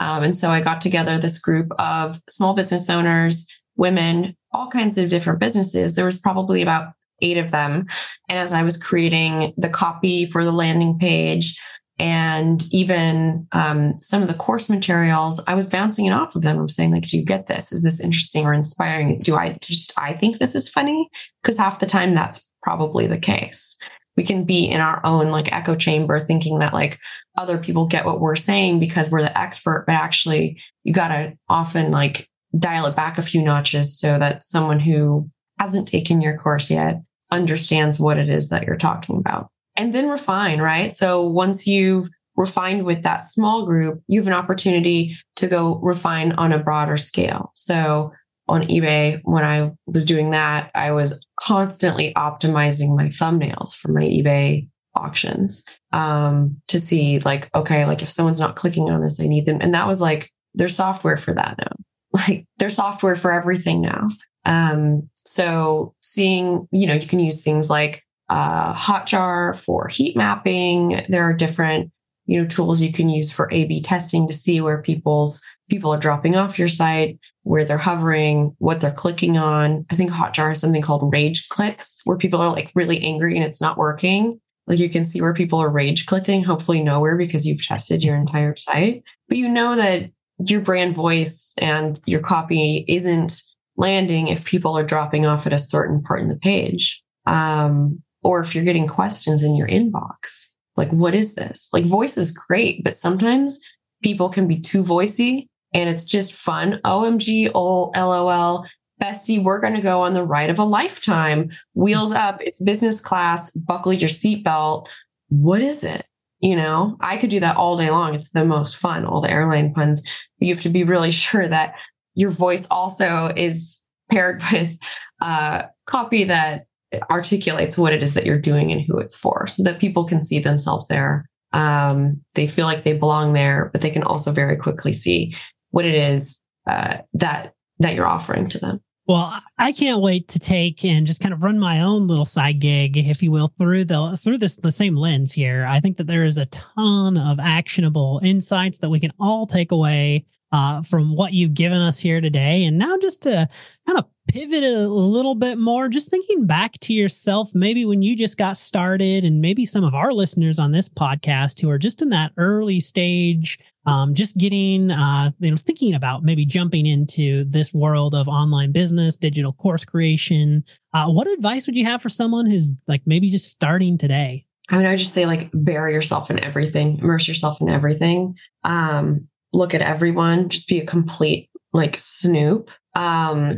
Um, 0.00 0.22
and 0.22 0.36
so 0.36 0.50
I 0.50 0.60
got 0.60 0.80
together 0.80 1.16
this 1.16 1.38
group 1.38 1.72
of 1.78 2.20
small 2.28 2.54
business 2.54 2.90
owners, 2.90 3.48
women 3.76 4.36
all 4.52 4.68
kinds 4.68 4.98
of 4.98 5.08
different 5.08 5.40
businesses. 5.40 5.94
There 5.94 6.04
was 6.04 6.18
probably 6.18 6.62
about 6.62 6.92
eight 7.20 7.38
of 7.38 7.50
them. 7.50 7.86
And 8.28 8.38
as 8.38 8.52
I 8.52 8.62
was 8.62 8.76
creating 8.76 9.52
the 9.56 9.68
copy 9.68 10.24
for 10.26 10.44
the 10.44 10.52
landing 10.52 10.98
page 10.98 11.58
and 11.98 12.64
even 12.70 13.46
um, 13.52 13.98
some 13.98 14.22
of 14.22 14.28
the 14.28 14.34
course 14.34 14.70
materials, 14.70 15.42
I 15.48 15.54
was 15.54 15.68
bouncing 15.68 16.06
it 16.06 16.12
off 16.12 16.36
of 16.36 16.42
them. 16.42 16.58
I'm 16.58 16.68
saying, 16.68 16.92
like, 16.92 17.06
do 17.06 17.18
you 17.18 17.24
get 17.24 17.48
this? 17.48 17.72
Is 17.72 17.82
this 17.82 18.00
interesting 18.00 18.46
or 18.46 18.52
inspiring? 18.52 19.20
Do 19.20 19.34
I 19.34 19.58
just, 19.60 19.92
I 19.98 20.12
think 20.12 20.38
this 20.38 20.54
is 20.54 20.68
funny? 20.68 21.08
Because 21.42 21.58
half 21.58 21.80
the 21.80 21.86
time 21.86 22.14
that's 22.14 22.50
probably 22.62 23.06
the 23.06 23.18
case. 23.18 23.76
We 24.16 24.24
can 24.24 24.44
be 24.44 24.64
in 24.64 24.80
our 24.80 25.00
own 25.04 25.30
like 25.30 25.52
echo 25.52 25.76
chamber 25.76 26.18
thinking 26.18 26.58
that 26.58 26.74
like 26.74 26.98
other 27.36 27.56
people 27.56 27.86
get 27.86 28.04
what 28.04 28.20
we're 28.20 28.36
saying 28.36 28.80
because 28.80 29.10
we're 29.10 29.22
the 29.22 29.38
expert, 29.38 29.84
but 29.86 29.94
actually 29.94 30.60
you 30.82 30.92
got 30.92 31.08
to 31.08 31.38
often 31.48 31.90
like 31.92 32.28
dial 32.56 32.86
it 32.86 32.96
back 32.96 33.18
a 33.18 33.22
few 33.22 33.42
notches 33.42 33.98
so 33.98 34.18
that 34.18 34.44
someone 34.44 34.80
who 34.80 35.28
hasn't 35.58 35.88
taken 35.88 36.20
your 36.20 36.38
course 36.38 36.70
yet 36.70 37.02
understands 37.30 38.00
what 38.00 38.18
it 38.18 38.28
is 38.28 38.48
that 38.48 38.66
you're 38.66 38.76
talking 38.76 39.16
about. 39.18 39.48
And 39.76 39.94
then 39.94 40.08
refine, 40.08 40.60
right? 40.60 40.92
So 40.92 41.26
once 41.26 41.66
you've 41.66 42.08
refined 42.36 42.84
with 42.84 43.02
that 43.02 43.18
small 43.18 43.66
group, 43.66 44.00
you 44.06 44.20
have 44.20 44.26
an 44.26 44.32
opportunity 44.32 45.16
to 45.36 45.46
go 45.46 45.76
refine 45.76 46.32
on 46.32 46.52
a 46.52 46.58
broader 46.58 46.96
scale. 46.96 47.52
So 47.54 48.12
on 48.48 48.62
eBay, 48.62 49.20
when 49.24 49.44
I 49.44 49.72
was 49.86 50.04
doing 50.04 50.30
that, 50.30 50.70
I 50.74 50.92
was 50.92 51.26
constantly 51.38 52.14
optimizing 52.14 52.96
my 52.96 53.08
thumbnails 53.08 53.76
for 53.76 53.92
my 53.92 54.02
eBay 54.02 54.68
auctions 54.94 55.64
um, 55.92 56.60
to 56.68 56.80
see 56.80 57.18
like, 57.20 57.50
okay, 57.54 57.84
like 57.84 58.02
if 58.02 58.08
someone's 58.08 58.40
not 58.40 58.56
clicking 58.56 58.88
on 58.88 59.02
this, 59.02 59.20
I 59.20 59.26
need 59.26 59.46
them. 59.46 59.58
And 59.60 59.74
that 59.74 59.86
was 59.86 60.00
like, 60.00 60.30
there's 60.54 60.74
software 60.74 61.18
for 61.18 61.34
that 61.34 61.56
now 61.58 61.84
like 62.12 62.46
there's 62.58 62.76
software 62.76 63.16
for 63.16 63.32
everything 63.32 63.80
now. 63.80 64.06
Um, 64.44 65.10
so 65.16 65.94
seeing, 66.00 66.66
you 66.72 66.86
know, 66.86 66.94
you 66.94 67.06
can 67.06 67.20
use 67.20 67.42
things 67.42 67.68
like 67.68 68.02
uh, 68.28 68.74
Hotjar 68.74 69.56
for 69.56 69.88
heat 69.88 70.16
mapping. 70.16 71.02
There 71.08 71.22
are 71.22 71.34
different, 71.34 71.90
you 72.26 72.40
know, 72.40 72.48
tools 72.48 72.82
you 72.82 72.92
can 72.92 73.08
use 73.08 73.30
for 73.30 73.48
A/B 73.52 73.82
testing 73.82 74.26
to 74.26 74.32
see 74.32 74.60
where 74.60 74.82
people's 74.82 75.40
people 75.68 75.92
are 75.92 75.98
dropping 75.98 76.34
off 76.34 76.58
your 76.58 76.68
site, 76.68 77.18
where 77.42 77.64
they're 77.64 77.78
hovering, 77.78 78.54
what 78.58 78.80
they're 78.80 78.90
clicking 78.90 79.36
on. 79.36 79.84
I 79.90 79.96
think 79.96 80.10
Hotjar 80.10 80.48
has 80.48 80.60
something 80.60 80.82
called 80.82 81.12
rage 81.12 81.48
clicks, 81.48 82.00
where 82.04 82.16
people 82.16 82.40
are 82.40 82.52
like 82.52 82.72
really 82.74 83.02
angry 83.02 83.36
and 83.36 83.44
it's 83.44 83.60
not 83.60 83.76
working. 83.76 84.40
Like 84.66 84.78
you 84.78 84.88
can 84.88 85.04
see 85.04 85.20
where 85.20 85.34
people 85.34 85.58
are 85.58 85.70
rage 85.70 86.06
clicking, 86.06 86.44
hopefully 86.44 86.82
nowhere 86.82 87.16
because 87.16 87.46
you've 87.46 87.64
tested 87.66 88.04
your 88.04 88.16
entire 88.16 88.54
site. 88.56 89.02
But 89.28 89.38
you 89.38 89.48
know 89.48 89.76
that 89.76 90.10
your 90.44 90.60
brand 90.60 90.94
voice 90.94 91.54
and 91.60 92.00
your 92.06 92.20
copy 92.20 92.84
isn't 92.88 93.42
landing 93.76 94.28
if 94.28 94.44
people 94.44 94.76
are 94.76 94.84
dropping 94.84 95.26
off 95.26 95.46
at 95.46 95.52
a 95.52 95.58
certain 95.58 96.02
part 96.02 96.20
in 96.20 96.28
the 96.28 96.36
page. 96.36 97.02
Um, 97.26 98.02
or 98.22 98.40
if 98.40 98.54
you're 98.54 98.64
getting 98.64 98.86
questions 98.86 99.44
in 99.44 99.54
your 99.54 99.68
inbox, 99.68 100.48
like, 100.76 100.90
what 100.90 101.14
is 101.14 101.34
this? 101.34 101.68
Like, 101.72 101.84
voice 101.84 102.16
is 102.16 102.30
great, 102.30 102.84
but 102.84 102.94
sometimes 102.94 103.60
people 104.02 104.28
can 104.28 104.46
be 104.46 104.58
too 104.58 104.82
voicey 104.82 105.46
and 105.72 105.88
it's 105.88 106.04
just 106.04 106.32
fun. 106.32 106.80
OMG, 106.84 107.52
lol. 107.54 108.66
bestie, 109.02 109.42
we're 109.42 109.60
going 109.60 109.74
to 109.74 109.80
go 109.80 110.02
on 110.02 110.14
the 110.14 110.24
ride 110.24 110.50
of 110.50 110.58
a 110.58 110.64
lifetime. 110.64 111.50
Wheels 111.74 112.12
up, 112.12 112.40
it's 112.40 112.62
business 112.62 113.00
class, 113.00 113.50
buckle 113.52 113.92
your 113.92 114.08
seatbelt. 114.08 114.86
What 115.28 115.60
is 115.60 115.84
it? 115.84 116.04
You 116.40 116.56
know, 116.56 116.96
I 117.00 117.16
could 117.16 117.30
do 117.30 117.40
that 117.40 117.56
all 117.56 117.76
day 117.76 117.90
long. 117.90 118.14
It's 118.14 118.30
the 118.30 118.44
most 118.44 118.76
fun, 118.76 119.04
all 119.04 119.20
the 119.20 119.30
airline 119.30 119.74
puns. 119.74 120.02
You 120.38 120.54
have 120.54 120.62
to 120.62 120.68
be 120.68 120.84
really 120.84 121.10
sure 121.24 121.48
that 121.48 121.74
your 122.14 122.30
voice 122.30 122.66
also 122.70 123.32
is 123.36 123.86
paired 124.10 124.42
with 124.52 124.76
uh, 125.20 125.62
copy 125.86 126.24
that 126.24 126.66
articulates 127.10 127.76
what 127.76 127.92
it 127.92 128.02
is 128.02 128.14
that 128.14 128.24
you're 128.24 128.40
doing 128.40 128.72
and 128.72 128.82
who 128.86 128.98
it's 128.98 129.16
for 129.16 129.46
so 129.46 129.62
that 129.62 129.78
people 129.78 130.04
can 130.04 130.22
see 130.22 130.38
themselves 130.38 130.88
there. 130.88 131.28
Um, 131.52 132.22
they 132.34 132.46
feel 132.46 132.66
like 132.66 132.82
they 132.82 132.96
belong 132.96 133.32
there, 133.32 133.70
but 133.72 133.80
they 133.80 133.90
can 133.90 134.02
also 134.02 134.32
very 134.32 134.56
quickly 134.56 134.92
see 134.92 135.34
what 135.70 135.84
it 135.84 135.94
is 135.94 136.40
uh, 136.66 136.98
that 137.14 137.54
that 137.80 137.94
you're 137.94 138.06
offering 138.06 138.48
to 138.48 138.58
them. 138.58 138.80
Well, 139.08 139.40
I 139.56 139.72
can't 139.72 140.02
wait 140.02 140.28
to 140.28 140.38
take 140.38 140.84
and 140.84 141.06
just 141.06 141.22
kind 141.22 141.32
of 141.32 141.42
run 141.42 141.58
my 141.58 141.80
own 141.80 142.06
little 142.06 142.26
side 142.26 142.60
gig, 142.60 142.98
if 142.98 143.22
you 143.22 143.30
will, 143.30 143.48
through 143.58 143.86
the 143.86 144.18
through 144.22 144.36
this 144.36 144.56
the 144.56 144.70
same 144.70 144.96
lens 144.96 145.32
here. 145.32 145.64
I 145.64 145.80
think 145.80 145.96
that 145.96 146.06
there 146.06 146.24
is 146.24 146.36
a 146.36 146.44
ton 146.46 147.16
of 147.16 147.40
actionable 147.40 148.20
insights 148.22 148.78
that 148.80 148.90
we 148.90 149.00
can 149.00 149.12
all 149.18 149.46
take 149.46 149.72
away 149.72 150.26
uh, 150.52 150.82
from 150.82 151.14
what 151.14 151.32
you've 151.32 151.54
given 151.54 151.80
us 151.80 151.98
here 151.98 152.20
today. 152.20 152.64
And 152.64 152.78
now, 152.78 152.96
just 152.98 153.22
to 153.22 153.48
kind 153.86 153.98
of 153.98 154.06
pivot 154.28 154.62
a 154.62 154.88
little 154.88 155.34
bit 155.34 155.58
more, 155.58 155.88
just 155.88 156.10
thinking 156.10 156.46
back 156.46 156.78
to 156.80 156.92
yourself, 156.92 157.54
maybe 157.54 157.84
when 157.84 158.02
you 158.02 158.16
just 158.16 158.38
got 158.38 158.56
started, 158.56 159.24
and 159.24 159.40
maybe 159.40 159.64
some 159.64 159.84
of 159.84 159.94
our 159.94 160.12
listeners 160.12 160.58
on 160.58 160.72
this 160.72 160.88
podcast 160.88 161.60
who 161.60 161.70
are 161.70 161.78
just 161.78 162.02
in 162.02 162.10
that 162.10 162.32
early 162.36 162.80
stage 162.80 163.58
um, 163.88 164.12
just 164.12 164.36
getting, 164.36 164.90
uh, 164.90 165.30
you 165.38 165.50
know, 165.50 165.56
thinking 165.56 165.94
about 165.94 166.22
maybe 166.22 166.44
jumping 166.44 166.84
into 166.84 167.44
this 167.44 167.72
world 167.72 168.14
of 168.14 168.28
online 168.28 168.70
business, 168.70 169.16
digital 169.16 169.54
course 169.54 169.86
creation. 169.86 170.62
Uh, 170.92 171.06
what 171.06 171.26
advice 171.26 171.66
would 171.66 171.74
you 171.74 171.86
have 171.86 172.02
for 172.02 172.10
someone 172.10 172.44
who's 172.44 172.74
like 172.86 173.00
maybe 173.06 173.30
just 173.30 173.48
starting 173.48 173.96
today? 173.96 174.44
I 174.68 174.76
mean, 174.76 174.84
I 174.84 174.90
would 174.90 174.98
just 174.98 175.14
say 175.14 175.24
like 175.24 175.48
bury 175.54 175.94
yourself 175.94 176.30
in 176.30 176.38
everything, 176.44 176.98
immerse 176.98 177.26
yourself 177.26 177.62
in 177.62 177.70
everything. 177.70 178.34
Um, 178.62 179.28
look 179.52 179.74
at 179.74 179.82
everyone, 179.82 180.48
just 180.48 180.68
be 180.68 180.78
a 180.80 180.86
complete 180.86 181.48
like 181.72 181.96
snoop. 181.98 182.70
Um, 182.94 183.56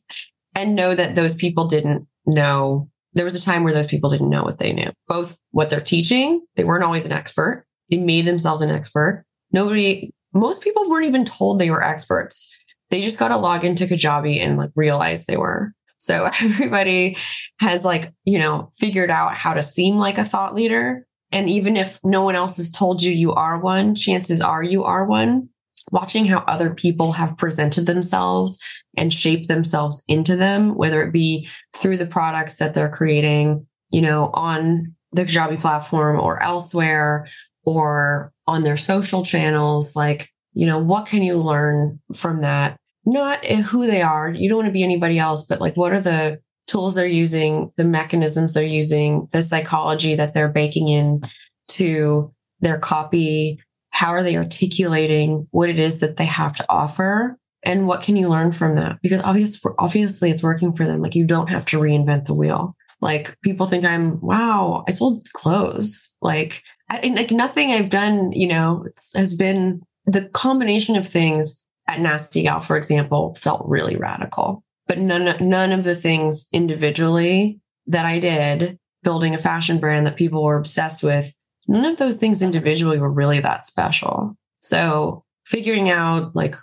and 0.54 0.74
know 0.74 0.94
that 0.94 1.14
those 1.14 1.34
people 1.34 1.68
didn't 1.68 2.06
know. 2.26 2.88
There 3.12 3.24
was 3.24 3.34
a 3.34 3.42
time 3.42 3.64
where 3.64 3.72
those 3.72 3.86
people 3.86 4.10
didn't 4.10 4.30
know 4.30 4.44
what 4.44 4.58
they 4.58 4.72
knew, 4.72 4.90
both 5.08 5.38
what 5.50 5.70
they're 5.70 5.80
teaching. 5.80 6.44
They 6.56 6.64
weren't 6.64 6.84
always 6.84 7.06
an 7.06 7.12
expert. 7.12 7.66
They 7.88 7.98
made 7.98 8.24
themselves 8.24 8.62
an 8.62 8.70
expert 8.70 9.24
nobody, 9.52 10.10
most 10.32 10.62
people 10.62 10.88
weren't 10.88 11.06
even 11.06 11.24
told 11.24 11.58
they 11.58 11.70
were 11.70 11.82
experts. 11.82 12.54
They 12.90 13.02
just 13.02 13.18
got 13.18 13.28
to 13.28 13.36
log 13.36 13.64
into 13.64 13.86
Kajabi 13.86 14.40
and 14.40 14.56
like 14.56 14.70
realize 14.74 15.26
they 15.26 15.36
were. 15.36 15.72
So 15.98 16.28
everybody 16.40 17.16
has 17.60 17.84
like, 17.84 18.12
you 18.24 18.38
know, 18.38 18.70
figured 18.74 19.10
out 19.10 19.34
how 19.34 19.54
to 19.54 19.62
seem 19.62 19.96
like 19.96 20.18
a 20.18 20.24
thought 20.24 20.54
leader. 20.54 21.06
And 21.32 21.48
even 21.48 21.76
if 21.76 22.00
no 22.04 22.22
one 22.22 22.34
else 22.34 22.56
has 22.56 22.70
told 22.70 23.02
you 23.02 23.12
you 23.12 23.32
are 23.32 23.60
one, 23.60 23.94
chances 23.94 24.40
are 24.40 24.62
you 24.62 24.84
are 24.84 25.04
one. 25.04 25.48
Watching 25.92 26.24
how 26.24 26.38
other 26.40 26.74
people 26.74 27.12
have 27.12 27.38
presented 27.38 27.86
themselves 27.86 28.58
and 28.96 29.12
shaped 29.12 29.48
themselves 29.48 30.04
into 30.08 30.36
them, 30.36 30.74
whether 30.74 31.02
it 31.02 31.12
be 31.12 31.48
through 31.74 31.96
the 31.96 32.06
products 32.06 32.56
that 32.56 32.74
they're 32.74 32.90
creating, 32.90 33.66
you 33.90 34.02
know, 34.02 34.30
on 34.34 34.94
the 35.12 35.24
Kajabi 35.24 35.60
platform 35.60 36.20
or 36.20 36.42
elsewhere, 36.42 37.28
or 37.64 38.32
on 38.46 38.62
their 38.62 38.76
social 38.76 39.24
channels 39.24 39.94
like 39.94 40.30
you 40.52 40.66
know 40.66 40.78
what 40.78 41.06
can 41.06 41.22
you 41.22 41.40
learn 41.40 42.00
from 42.14 42.40
that 42.40 42.76
not 43.06 43.44
who 43.46 43.86
they 43.86 44.02
are 44.02 44.30
you 44.30 44.48
don't 44.48 44.58
want 44.58 44.66
to 44.66 44.72
be 44.72 44.82
anybody 44.82 45.18
else 45.18 45.46
but 45.46 45.60
like 45.60 45.76
what 45.76 45.92
are 45.92 46.00
the 46.00 46.40
tools 46.70 46.94
they're 46.94 47.06
using 47.06 47.72
the 47.76 47.84
mechanisms 47.84 48.54
they're 48.54 48.62
using 48.62 49.26
the 49.32 49.42
psychology 49.42 50.14
that 50.14 50.34
they're 50.34 50.48
baking 50.48 50.88
in 50.88 51.22
to 51.66 52.32
their 52.60 52.78
copy. 52.78 53.60
How 53.90 54.10
are 54.10 54.22
they 54.22 54.36
articulating 54.36 55.48
what 55.50 55.68
it 55.68 55.80
is 55.80 55.98
that 55.98 56.16
they 56.16 56.26
have 56.26 56.54
to 56.56 56.66
offer? 56.68 57.36
And 57.64 57.86
what 57.88 58.02
can 58.02 58.16
you 58.16 58.28
learn 58.28 58.52
from 58.52 58.76
that? 58.76 59.00
Because 59.02 59.20
obviously 59.22 59.72
obviously 59.78 60.30
it's 60.30 60.44
working 60.44 60.72
for 60.72 60.86
them. 60.86 61.00
Like 61.00 61.16
you 61.16 61.26
don't 61.26 61.50
have 61.50 61.66
to 61.66 61.78
reinvent 61.78 62.26
the 62.26 62.34
wheel. 62.34 62.76
Like 63.00 63.36
people 63.42 63.66
think 63.66 63.84
i'm 63.84 64.20
wow 64.20 64.84
i 64.88 64.92
sold 64.92 65.26
clothes. 65.32 66.16
Like 66.22 66.62
I, 66.88 67.00
like 67.14 67.30
nothing 67.30 67.72
I've 67.72 67.90
done, 67.90 68.32
you 68.32 68.46
know, 68.46 68.84
has 69.14 69.36
been 69.36 69.82
the 70.06 70.28
combination 70.28 70.96
of 70.96 71.06
things 71.06 71.64
at 71.88 72.00
Nasty 72.00 72.42
Gal, 72.42 72.60
for 72.60 72.76
example, 72.76 73.34
felt 73.34 73.66
really 73.66 73.96
radical. 73.96 74.64
But 74.90 74.98
none, 74.98 75.36
none 75.48 75.70
of 75.70 75.84
the 75.84 75.94
things 75.94 76.48
individually 76.52 77.60
that 77.86 78.06
I 78.06 78.18
did, 78.18 78.76
building 79.04 79.36
a 79.36 79.38
fashion 79.38 79.78
brand 79.78 80.04
that 80.08 80.16
people 80.16 80.42
were 80.42 80.56
obsessed 80.56 81.04
with, 81.04 81.32
none 81.68 81.84
of 81.84 81.98
those 81.98 82.18
things 82.18 82.42
individually 82.42 82.98
were 82.98 83.08
really 83.08 83.38
that 83.38 83.62
special. 83.62 84.36
So 84.58 85.22
figuring 85.46 85.90
out 85.90 86.34
like 86.34 86.56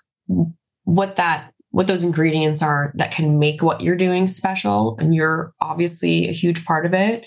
what 0.84 1.16
that 1.16 1.54
what 1.70 1.88
those 1.88 2.04
ingredients 2.04 2.62
are 2.62 2.92
that 2.96 3.13
can 3.13 3.40
make 3.40 3.63
what 3.63 3.80
you're 3.80 3.96
doing 3.96 4.28
special 4.28 4.98
and 5.00 5.16
you're 5.16 5.54
obviously 5.62 6.28
a 6.28 6.34
huge 6.34 6.66
part 6.66 6.86
of 6.86 6.94
it 6.94 7.24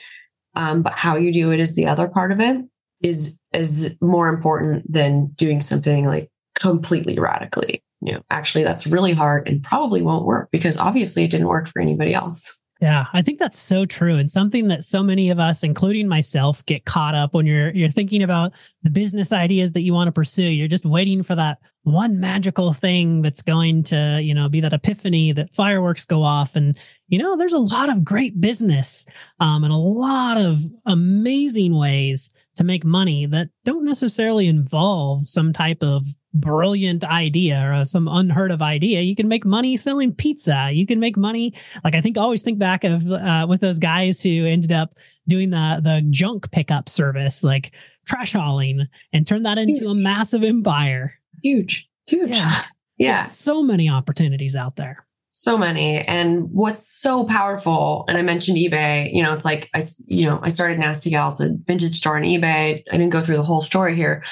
um, 0.55 0.83
but 0.83 0.93
how 0.93 1.17
you 1.17 1.33
do 1.33 1.51
it 1.51 1.61
is 1.61 1.77
the 1.77 1.87
other 1.87 2.09
part 2.09 2.31
of 2.31 2.41
it 2.41 2.63
is 3.03 3.41
is 3.55 3.97
more 4.03 4.29
important 4.29 4.85
than 4.93 5.29
doing 5.29 5.63
something 5.63 6.05
like 6.05 6.29
completely 6.59 7.19
radically. 7.19 7.83
You 8.01 8.15
know, 8.15 8.23
actually 8.31 8.65
that's 8.65 8.87
really 8.87 9.13
hard 9.13 9.49
and 9.49 9.63
probably 9.63 10.03
won't 10.03 10.25
work 10.25 10.51
because 10.51 10.77
obviously 10.79 11.25
it 11.25 11.31
didn't 11.31 11.49
work 11.49 11.69
for 11.69 11.81
anybody 11.81 12.15
else. 12.15 12.57
Yeah, 12.81 13.05
I 13.13 13.21
think 13.21 13.39
that's 13.39 13.59
so 13.59 13.85
true 13.85 14.17
and 14.17 14.31
something 14.31 14.69
that 14.69 14.85
so 14.85 15.03
many 15.03 15.29
of 15.29 15.39
us 15.39 15.63
including 15.63 16.09
myself 16.09 16.65
get 16.65 16.87
caught 16.87 17.15
up 17.15 17.35
when 17.35 17.45
you're 17.45 17.71
you're 17.73 17.91
thinking 17.91 18.23
about 18.23 18.55
the 18.83 18.89
business 18.89 19.35
ideas 19.35 19.73
that 19.73 19.83
you 19.83 19.93
want 19.93 20.09
to 20.09 20.13
pursue. 20.13 20.45
You're 20.45 20.67
just 20.67 20.87
waiting 20.87 21.23
for 21.23 21.35
that 21.35 21.59
one 21.83 22.21
magical 22.21 22.73
thing 22.73 23.21
that's 23.21 23.43
going 23.43 23.83
to, 23.85 24.21
you 24.23 24.35
know, 24.35 24.49
be 24.49 24.63
that 24.63 24.73
epiphany 24.73 25.33
that 25.33 25.55
fireworks 25.55 26.07
go 26.07 26.23
off 26.23 26.57
and 26.57 26.79
you 27.09 27.19
know, 27.19 27.37
there's 27.37 27.53
a 27.53 27.59
lot 27.59 27.91
of 27.91 28.05
great 28.05 28.41
business 28.41 29.05
um, 29.41 29.63
and 29.63 29.73
a 29.73 29.77
lot 29.77 30.39
of 30.39 30.63
amazing 30.87 31.77
ways 31.77 32.31
to 32.61 32.65
make 32.65 32.85
money 32.85 33.25
that 33.25 33.49
don't 33.65 33.87
necessarily 33.87 34.47
involve 34.47 35.27
some 35.27 35.51
type 35.51 35.83
of 35.83 36.05
brilliant 36.35 37.03
idea 37.05 37.73
or 37.73 37.83
some 37.87 38.07
unheard 38.07 38.51
of 38.51 38.61
idea. 38.61 39.01
You 39.01 39.17
can 39.17 39.29
make 39.29 39.47
money 39.47 39.79
selling 39.79 40.15
pizza. 40.15 40.69
You 40.71 40.87
can 40.87 41.01
make 41.01 41.17
money. 41.17 41.55
Like 41.83 41.95
I 41.95 42.03
think 42.03 42.19
always 42.19 42.43
think 42.43 42.59
back 42.59 42.85
of 42.85 43.11
uh, 43.11 43.47
with 43.49 43.63
those 43.63 43.79
guys 43.79 44.21
who 44.21 44.45
ended 44.45 44.73
up 44.73 44.99
doing 45.27 45.49
the 45.49 45.81
the 45.83 46.07
junk 46.11 46.51
pickup 46.51 46.91
service, 46.91 47.43
like 47.43 47.73
trash 48.05 48.35
hauling, 48.35 48.87
and 49.15 49.27
turned 49.27 49.47
that 49.47 49.57
into 49.57 49.89
a 49.89 49.95
massive 49.95 50.45
empire. 50.45 51.15
Huge, 51.43 51.89
huge. 52.05 52.37
Yeah. 52.37 52.63
Yeah. 52.99 53.23
So 53.23 53.63
many 53.63 53.89
opportunities 53.89 54.55
out 54.55 54.77
there 54.77 55.07
so 55.31 55.57
many. 55.57 56.01
And 56.03 56.51
what's 56.51 57.01
so 57.01 57.25
powerful 57.25 58.05
and 58.09 58.19
i 58.19 58.23
mentioned 58.23 58.59
ebay 58.59 59.13
you 59.13 59.23
know 59.23 59.33
it's 59.33 59.45
like 59.45 59.69
i 59.75 59.83
you 60.07 60.27
know 60.27 60.41
i 60.43 60.49
started 60.49 60.79
nasty 60.79 61.11
gals 61.11 61.41
a 61.41 61.51
vintage 61.65 61.95
store 61.95 62.17
on 62.17 62.23
ebay. 62.23 62.83
I 62.91 62.97
didn't 62.97 63.11
go 63.11 63.21
through 63.21 63.37
the 63.37 63.43
whole 63.43 63.61
story 63.61 63.95
here. 63.95 64.25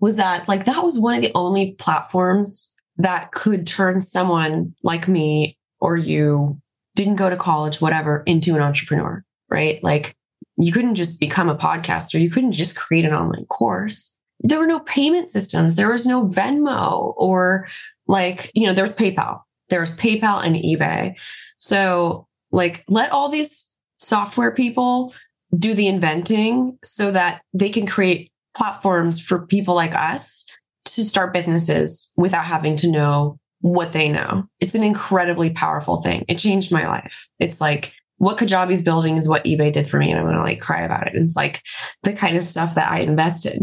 Was 0.00 0.16
that 0.16 0.48
like 0.48 0.64
that 0.64 0.82
was 0.82 0.98
one 0.98 1.14
of 1.14 1.22
the 1.22 1.32
only 1.34 1.72
platforms 1.72 2.74
that 2.98 3.32
could 3.32 3.66
turn 3.66 4.00
someone 4.00 4.74
like 4.82 5.08
me 5.08 5.58
or 5.80 5.96
you 5.96 6.60
didn't 6.94 7.16
go 7.16 7.28
to 7.28 7.36
college 7.36 7.80
whatever 7.80 8.22
into 8.26 8.54
an 8.54 8.62
entrepreneur 8.62 9.22
right? 9.48 9.82
Like 9.82 10.14
you 10.56 10.72
couldn't 10.72 10.94
just 10.94 11.20
become 11.20 11.48
a 11.48 11.56
podcaster. 11.56 12.20
You 12.20 12.30
couldn't 12.30 12.52
just 12.52 12.76
create 12.76 13.04
an 13.04 13.14
online 13.14 13.46
course. 13.46 14.18
There 14.40 14.58
were 14.58 14.66
no 14.66 14.80
payment 14.80 15.30
systems. 15.30 15.76
There 15.76 15.90
was 15.90 16.06
no 16.06 16.28
venmo 16.28 17.14
or 17.16 17.68
like 18.06 18.50
you 18.54 18.66
know 18.66 18.72
there 18.72 18.84
was 18.84 18.94
paypal 18.94 19.40
there's 19.68 19.96
PayPal 19.96 20.44
and 20.44 20.56
eBay. 20.56 21.14
So, 21.58 22.26
like, 22.52 22.84
let 22.88 23.12
all 23.12 23.28
these 23.28 23.78
software 23.98 24.52
people 24.52 25.14
do 25.56 25.74
the 25.74 25.88
inventing 25.88 26.78
so 26.84 27.10
that 27.10 27.42
they 27.54 27.70
can 27.70 27.86
create 27.86 28.30
platforms 28.56 29.20
for 29.20 29.46
people 29.46 29.74
like 29.74 29.94
us 29.94 30.46
to 30.84 31.04
start 31.04 31.32
businesses 31.32 32.12
without 32.16 32.44
having 32.44 32.76
to 32.76 32.90
know 32.90 33.38
what 33.60 33.92
they 33.92 34.08
know. 34.08 34.46
It's 34.60 34.74
an 34.74 34.82
incredibly 34.82 35.50
powerful 35.50 36.02
thing. 36.02 36.24
It 36.28 36.38
changed 36.38 36.72
my 36.72 36.86
life. 36.86 37.28
It's 37.38 37.60
like 37.60 37.92
what 38.18 38.38
Kajabi's 38.38 38.82
building 38.82 39.16
is 39.16 39.28
what 39.28 39.44
eBay 39.44 39.72
did 39.72 39.88
for 39.88 39.98
me. 39.98 40.10
And 40.10 40.18
I'm 40.18 40.26
going 40.26 40.36
to 40.36 40.42
like 40.42 40.60
cry 40.60 40.82
about 40.82 41.06
it. 41.06 41.14
It's 41.14 41.36
like 41.36 41.62
the 42.02 42.12
kind 42.12 42.36
of 42.36 42.42
stuff 42.42 42.74
that 42.74 42.90
I 42.90 43.00
invested. 43.00 43.60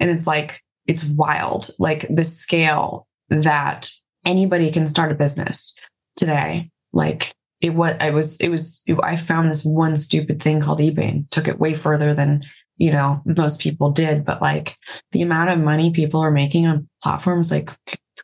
And 0.00 0.10
it's 0.10 0.26
like, 0.26 0.60
it's 0.86 1.04
wild. 1.04 1.70
Like 1.78 2.06
the 2.08 2.24
scale 2.24 3.06
that 3.28 3.90
anybody 4.24 4.70
can 4.70 4.86
start 4.86 5.12
a 5.12 5.14
business 5.14 5.74
today. 6.16 6.70
Like 6.92 7.34
it 7.60 7.74
was, 7.74 7.96
I 8.00 8.10
was, 8.10 8.36
it 8.40 8.48
was, 8.48 8.82
it, 8.86 8.98
I 9.02 9.16
found 9.16 9.50
this 9.50 9.64
one 9.64 9.96
stupid 9.96 10.42
thing 10.42 10.60
called 10.60 10.80
eBay 10.80 11.10
and 11.10 11.30
took 11.30 11.48
it 11.48 11.58
way 11.58 11.74
further 11.74 12.14
than, 12.14 12.44
you 12.76 12.92
know, 12.92 13.22
most 13.24 13.60
people 13.60 13.90
did. 13.90 14.24
But 14.24 14.42
like 14.42 14.76
the 15.12 15.22
amount 15.22 15.50
of 15.50 15.58
money 15.60 15.92
people 15.92 16.20
are 16.20 16.30
making 16.30 16.66
on 16.66 16.88
platforms 17.02 17.50
like 17.50 17.70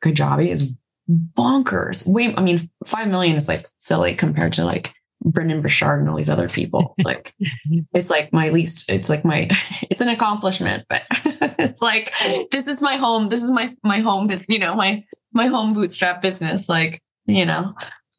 Kajabi 0.03 0.49
is 0.49 0.73
bonkers. 1.11 2.07
Wait, 2.07 2.35
I 2.39 2.43
mean, 2.43 2.71
5 2.87 3.09
million 3.09 3.37
is 3.37 3.49
like 3.49 3.67
silly 3.77 4.15
compared 4.15 4.53
to 4.55 4.65
like 4.65 4.95
Brendon 5.25 5.61
Burchard 5.61 6.01
and 6.01 6.09
all 6.09 6.17
these 6.17 6.31
other 6.31 6.49
people. 6.49 6.95
It's 6.99 7.07
like, 7.07 7.35
it's 7.95 8.11
like 8.11 8.33
my 8.33 8.51
least, 8.51 8.91
it's 8.91 9.09
like 9.09 9.25
my, 9.25 9.49
it's 9.91 10.01
an 10.01 10.09
accomplishment, 10.09 10.85
but 10.89 11.03
it's 11.59 11.83
like, 11.83 12.13
this 12.51 12.67
is 12.67 12.81
my 12.81 12.97
home. 12.97 13.29
This 13.29 13.43
is 13.43 13.51
my, 13.53 13.75
my 13.83 13.99
home, 13.99 14.31
you 14.49 14.59
know, 14.59 14.75
my, 14.75 15.05
my 15.33 15.47
home 15.47 15.75
bootstrap 15.75 16.23
business. 16.23 16.69
Like, 16.69 17.03
you 17.27 17.47
know. 17.47 17.75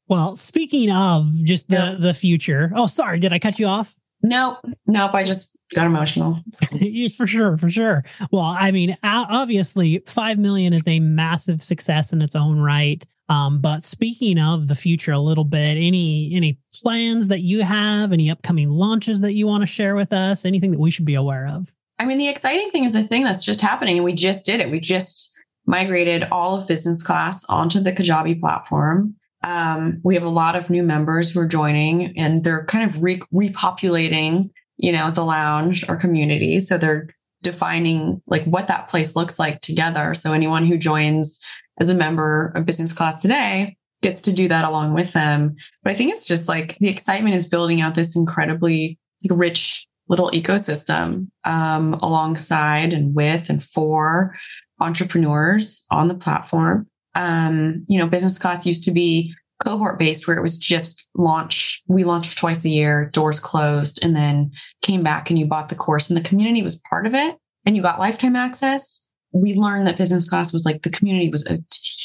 Well, 0.07 0.36
speaking 0.36 0.91
of 0.91 1.30
just 1.43 1.70
the, 1.70 1.76
yeah. 1.76 1.95
the 1.99 2.14
future. 2.14 2.72
Oh, 2.76 2.86
sorry. 2.86 3.20
Did 3.20 3.34
I 3.34 3.39
cut 3.39 3.59
you 3.59 3.68
off? 3.68 3.95
Nope. 4.24 4.59
Nope. 4.86 5.14
I 5.14 5.24
just 5.24 5.57
got 5.74 5.86
emotional. 5.86 6.39
for 7.18 7.28
sure. 7.28 7.57
For 7.57 7.70
sure. 7.72 8.03
Well, 8.32 8.43
I 8.43 8.72
mean, 8.72 8.97
obviously, 9.03 10.03
5 10.05 10.38
million 10.38 10.74
is 10.74 10.88
a 10.88 10.99
massive 10.99 11.64
success 11.64 12.14
in 12.14 12.22
its 12.22 12.36
own 12.36 12.59
right. 12.59 13.05
Um, 13.30 13.62
but 13.62 13.82
speaking 13.82 14.38
of 14.38 14.68
the 14.68 14.76
future 14.76 15.14
a 15.14 15.20
little 15.20 15.45
bit, 15.45 15.78
any 15.78 16.34
any 16.36 16.59
plans 16.84 17.30
that 17.30 17.39
you 17.39 17.64
have, 17.64 18.12
any 18.12 18.30
upcoming 18.30 18.70
launches 18.70 19.22
that 19.22 19.34
you 19.34 19.47
want 19.47 19.62
to 19.62 19.68
share 19.68 19.95
with 19.95 20.12
us, 20.12 20.43
anything 20.43 20.72
that 20.72 20.80
we 20.80 20.91
should 20.91 21.05
be 21.05 21.16
aware 21.16 21.47
of? 21.47 21.74
I 21.97 22.05
mean, 22.05 22.18
the 22.18 22.28
exciting 22.28 22.72
thing 22.72 22.84
is 22.84 22.91
the 22.91 23.03
thing 23.03 23.24
that's 23.24 23.45
just 23.45 23.62
happening, 23.62 23.95
and 23.95 24.03
we 24.03 24.12
just 24.12 24.45
did 24.45 24.59
it. 24.59 24.70
We 24.70 24.82
just 24.82 25.30
migrated 25.72 26.28
all 26.32 26.53
of 26.53 26.67
business 26.67 27.01
class 27.01 27.45
onto 27.45 27.80
the 27.80 27.93
Kajabi 27.93 28.38
platform. 28.39 29.15
Um, 29.41 30.01
we 30.03 30.15
have 30.15 30.26
a 30.26 30.30
lot 30.30 30.57
of 30.57 30.69
new 30.69 30.84
members 30.84 31.32
who 31.32 31.39
are 31.39 31.47
joining, 31.47 32.19
and 32.19 32.43
they're 32.43 32.65
kind 32.65 32.88
of 32.88 33.01
re- 33.01 33.24
repopulating, 33.34 34.51
you 34.76 34.91
know, 34.91 35.09
the 35.11 35.24
lounge, 35.24 35.88
or 35.88 35.95
community. 35.95 36.59
So 36.59 36.78
they're 36.78 37.07
defining 37.41 38.22
like 38.28 38.43
what 38.43 38.67
that 38.67 38.89
place 38.89 39.15
looks 39.15 39.39
like 39.39 39.61
together. 39.61 40.13
So 40.13 40.34
anyone 40.34 40.65
who 40.65 40.78
joins 40.78 41.39
as 41.80 41.89
a 41.89 41.95
member 41.95 42.51
of 42.53 42.65
business 42.65 42.91
class 42.91 43.22
today 43.22 43.78
gets 44.01 44.22
to 44.24 44.34
do 44.34 44.49
that 44.49 44.65
along 44.65 44.93
with 44.93 45.13
them. 45.13 45.55
But 45.84 45.91
I 45.91 45.95
think 45.95 46.11
it's 46.11 46.28
just 46.28 46.49
like 46.49 46.78
the 46.80 46.89
excitement 46.89 47.36
is 47.36 47.47
building 47.47 47.80
out 47.80 47.95
this 47.95 48.15
incredibly 48.15 48.99
rich 49.30 49.88
little 50.09 50.30
ecosystem 50.32 51.28
um, 51.45 51.93
alongside 52.01 52.91
and 52.91 53.15
with 53.15 53.49
and 53.49 53.63
for 53.63 54.36
entrepreneurs 54.82 55.86
on 55.91 56.07
the 56.07 56.15
platform. 56.15 56.88
Um, 57.15 57.84
you 57.88 57.97
know, 57.97 58.07
business 58.07 58.39
class 58.39 58.65
used 58.65 58.84
to 58.86 58.91
be 58.91 59.34
cohort 59.65 59.99
based 59.99 60.27
where 60.27 60.38
it 60.38 60.41
was 60.41 60.57
just 60.57 61.09
launch. 61.15 61.84
We 61.88 62.03
launched 62.03 62.38
twice 62.38 62.65
a 62.65 62.69
year, 62.69 63.09
doors 63.13 63.39
closed, 63.39 64.03
and 64.03 64.15
then 64.15 64.51
came 64.82 65.03
back 65.03 65.29
and 65.29 65.38
you 65.38 65.45
bought 65.45 65.69
the 65.69 65.75
course 65.75 66.09
and 66.09 66.17
the 66.17 66.27
community 66.27 66.63
was 66.63 66.82
part 66.89 67.05
of 67.05 67.13
it 67.13 67.38
and 67.65 67.75
you 67.75 67.82
got 67.82 67.99
lifetime 67.99 68.36
access 68.36 69.11
we 69.34 69.55
learned 69.55 69.88
that 69.88 69.97
business 69.97 70.29
class 70.29 70.51
was 70.51 70.65
like 70.65 70.82
the 70.82 70.89
community 70.89 71.29
was 71.29 71.47
a 71.47 71.59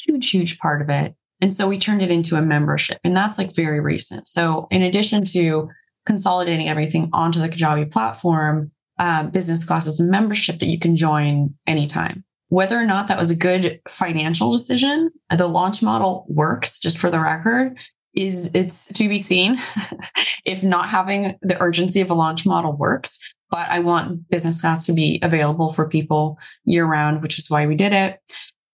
huge, 0.07 0.31
huge 0.31 0.59
part 0.59 0.81
of 0.81 0.91
it. 0.91 1.15
And 1.41 1.53
so 1.53 1.69
we 1.69 1.79
turned 1.79 2.03
it 2.03 2.11
into 2.11 2.37
a 2.37 2.43
membership 2.43 2.99
and 3.05 3.15
that's 3.15 3.39
like 3.39 3.55
very 3.55 3.81
recent. 3.81 4.29
So 4.29 4.69
in 4.71 4.83
addition 4.83 5.25
to 5.33 5.69
consolidating 6.07 6.69
everything 6.69 7.11
onto 7.13 7.41
the 7.41 7.49
Kajabi 7.49 7.91
platform, 7.91 8.71
um, 8.99 9.31
business 9.31 9.65
class 9.65 9.87
is 9.87 10.01
a 10.01 10.05
membership 10.05 10.59
that 10.61 10.67
you 10.67 10.79
can 10.79 10.97
join 10.97 11.55
anytime. 11.67 12.25
Whether 12.49 12.79
or 12.79 12.87
not 12.87 13.09
that 13.09 13.19
was 13.19 13.31
a 13.31 13.37
good 13.37 13.81
financial 13.89 14.53
decision, 14.53 15.11
the 15.37 15.49
launch 15.49 15.83
model 15.83 16.27
works 16.29 16.79
just 16.79 16.99
for 16.99 17.11
the 17.11 17.21
record 17.21 17.79
is 18.15 18.51
it's 18.55 18.87
to 18.87 19.09
be 19.09 19.19
seen 19.19 19.61
if 20.47 20.63
not 20.63 20.89
having 20.89 21.37
the 21.43 21.61
urgency 21.61 22.01
of 22.01 22.11
a 22.11 22.15
launch 22.15 22.47
model 22.47 22.73
works 22.73 23.21
but 23.51 23.69
I 23.69 23.81
want 23.81 24.29
business 24.29 24.61
class 24.61 24.87
to 24.87 24.93
be 24.93 25.19
available 25.23 25.73
for 25.73 25.89
people 25.89 26.39
year 26.65 26.85
round, 26.85 27.23
which 27.23 27.39
is 27.39 27.51
why 27.51 27.67
we 27.67 27.75
did 27.75 27.93
it. 27.93 28.21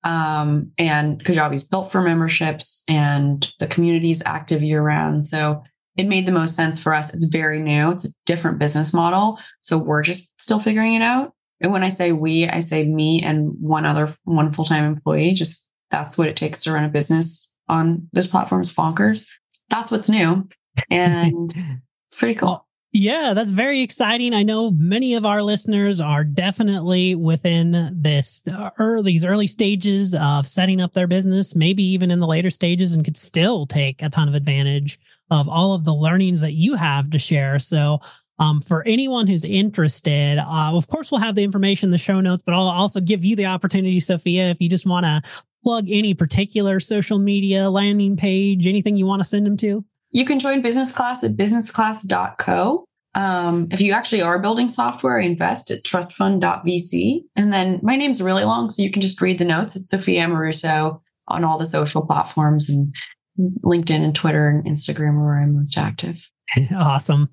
Um, 0.04 0.72
and 0.78 1.22
Kajabi 1.22 1.54
is 1.54 1.64
built 1.68 1.92
for 1.92 2.02
memberships 2.02 2.82
and 2.88 3.52
the 3.60 3.66
community 3.66 4.10
is 4.10 4.22
active 4.26 4.62
year 4.62 4.82
round. 4.82 5.26
So 5.26 5.62
it 5.96 6.08
made 6.08 6.26
the 6.26 6.32
most 6.32 6.56
sense 6.56 6.80
for 6.80 6.94
us. 6.94 7.14
It's 7.14 7.26
very 7.26 7.60
new. 7.60 7.90
It's 7.92 8.06
a 8.06 8.12
different 8.26 8.58
business 8.58 8.92
model. 8.92 9.38
So 9.60 9.78
we're 9.78 10.02
just 10.02 10.40
still 10.40 10.58
figuring 10.58 10.94
it 10.94 11.02
out. 11.02 11.34
And 11.62 11.72
when 11.72 11.84
I 11.84 11.88
say 11.88 12.12
we, 12.12 12.46
I 12.48 12.60
say 12.60 12.84
me 12.84 13.22
and 13.22 13.54
one 13.60 13.86
other, 13.86 14.14
one 14.24 14.52
full-time 14.52 14.84
employee. 14.84 15.32
Just 15.32 15.72
that's 15.90 16.18
what 16.18 16.28
it 16.28 16.36
takes 16.36 16.60
to 16.64 16.72
run 16.72 16.84
a 16.84 16.88
business 16.88 17.56
on 17.68 18.08
this 18.12 18.26
platform 18.26 18.60
is 18.60 18.72
bonkers. 18.72 19.26
That's 19.70 19.90
what's 19.90 20.08
new. 20.08 20.48
And 20.90 21.54
it's 22.08 22.18
pretty 22.18 22.34
cool. 22.34 22.66
Yeah, 22.94 23.32
that's 23.32 23.50
very 23.50 23.80
exciting. 23.80 24.34
I 24.34 24.42
know 24.42 24.70
many 24.72 25.14
of 25.14 25.24
our 25.24 25.42
listeners 25.42 25.98
are 25.98 26.24
definitely 26.24 27.14
within 27.14 27.90
this 27.94 28.46
uh, 28.48 28.68
early, 28.78 29.12
these 29.12 29.24
early 29.24 29.46
stages 29.46 30.14
of 30.14 30.46
setting 30.46 30.78
up 30.78 30.92
their 30.92 31.06
business, 31.06 31.56
maybe 31.56 31.82
even 31.82 32.10
in 32.10 32.20
the 32.20 32.26
later 32.26 32.50
stages, 32.50 32.94
and 32.94 33.02
could 33.02 33.16
still 33.16 33.64
take 33.64 34.02
a 34.02 34.10
ton 34.10 34.28
of 34.28 34.34
advantage 34.34 35.00
of 35.30 35.48
all 35.48 35.72
of 35.72 35.84
the 35.84 35.94
learnings 35.94 36.42
that 36.42 36.52
you 36.52 36.74
have 36.74 37.08
to 37.10 37.18
share. 37.18 37.58
So, 37.58 38.00
um, 38.42 38.60
for 38.60 38.82
anyone 38.86 39.28
who's 39.28 39.44
interested, 39.44 40.38
uh, 40.38 40.76
of 40.76 40.88
course, 40.88 41.12
we'll 41.12 41.20
have 41.20 41.36
the 41.36 41.44
information 41.44 41.88
in 41.88 41.90
the 41.92 41.98
show 41.98 42.20
notes, 42.20 42.42
but 42.44 42.54
I'll 42.54 42.62
also 42.62 43.00
give 43.00 43.24
you 43.24 43.36
the 43.36 43.46
opportunity, 43.46 44.00
Sophia, 44.00 44.50
if 44.50 44.60
you 44.60 44.68
just 44.68 44.84
want 44.84 45.04
to 45.04 45.22
plug 45.62 45.86
any 45.88 46.12
particular 46.12 46.80
social 46.80 47.20
media 47.20 47.70
landing 47.70 48.16
page, 48.16 48.66
anything 48.66 48.96
you 48.96 49.06
want 49.06 49.20
to 49.20 49.28
send 49.28 49.46
them 49.46 49.56
to. 49.58 49.84
You 50.10 50.24
can 50.24 50.40
join 50.40 50.60
business 50.60 50.90
class 50.90 51.22
at 51.22 51.36
businessclass.co. 51.36 52.84
Um, 53.14 53.66
if 53.70 53.80
you 53.80 53.92
actually 53.92 54.22
are 54.22 54.40
building 54.40 54.68
software, 54.70 55.18
invest 55.18 55.70
at 55.70 55.84
trustfund.vc. 55.84 57.20
And 57.36 57.52
then 57.52 57.78
my 57.82 57.94
name's 57.94 58.20
really 58.20 58.44
long, 58.44 58.68
so 58.70 58.82
you 58.82 58.90
can 58.90 59.02
just 59.02 59.20
read 59.20 59.38
the 59.38 59.44
notes. 59.44 59.76
It's 59.76 59.88
Sophia 59.88 60.26
Amoruso 60.26 61.00
on 61.28 61.44
all 61.44 61.58
the 61.58 61.64
social 61.64 62.04
platforms 62.04 62.68
and 62.68 62.92
LinkedIn 63.38 64.02
and 64.02 64.14
Twitter 64.14 64.48
and 64.48 64.66
Instagram 64.66 65.22
where 65.22 65.40
I'm 65.40 65.54
most 65.54 65.78
active. 65.78 66.28
Awesome. 66.74 67.28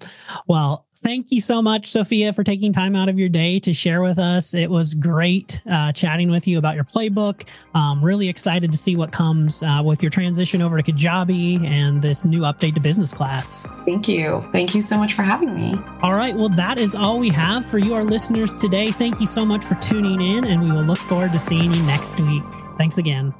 Well, 0.47 0.85
thank 0.97 1.31
you 1.31 1.41
so 1.41 1.61
much, 1.61 1.87
Sophia, 1.87 2.33
for 2.33 2.43
taking 2.43 2.71
time 2.71 2.95
out 2.95 3.09
of 3.09 3.17
your 3.17 3.29
day 3.29 3.59
to 3.61 3.73
share 3.73 4.01
with 4.01 4.19
us. 4.19 4.53
It 4.53 4.69
was 4.69 4.93
great 4.93 5.61
uh, 5.69 5.91
chatting 5.91 6.29
with 6.29 6.47
you 6.47 6.57
about 6.57 6.75
your 6.75 6.83
playbook. 6.83 7.45
Um, 7.73 8.03
really 8.03 8.29
excited 8.29 8.71
to 8.71 8.77
see 8.77 8.95
what 8.95 9.11
comes 9.11 9.63
uh, 9.63 9.81
with 9.83 10.03
your 10.03 10.09
transition 10.09 10.61
over 10.61 10.81
to 10.81 10.91
Kajabi 10.91 11.65
and 11.65 12.01
this 12.01 12.25
new 12.25 12.41
update 12.41 12.75
to 12.75 12.79
business 12.79 13.13
class. 13.13 13.65
Thank 13.85 14.07
you. 14.07 14.41
Thank 14.51 14.75
you 14.75 14.81
so 14.81 14.97
much 14.97 15.13
for 15.13 15.23
having 15.23 15.55
me. 15.55 15.73
All 16.01 16.13
right. 16.13 16.35
Well, 16.35 16.49
that 16.49 16.79
is 16.79 16.95
all 16.95 17.19
we 17.19 17.29
have 17.29 17.65
for 17.65 17.79
you, 17.79 17.93
our 17.93 18.03
listeners, 18.03 18.55
today. 18.55 18.91
Thank 18.91 19.19
you 19.19 19.27
so 19.27 19.45
much 19.45 19.65
for 19.65 19.75
tuning 19.75 20.21
in, 20.21 20.45
and 20.45 20.61
we 20.61 20.67
will 20.67 20.83
look 20.83 20.99
forward 20.99 21.31
to 21.31 21.39
seeing 21.39 21.73
you 21.73 21.83
next 21.83 22.19
week. 22.19 22.43
Thanks 22.77 22.97
again. 22.97 23.33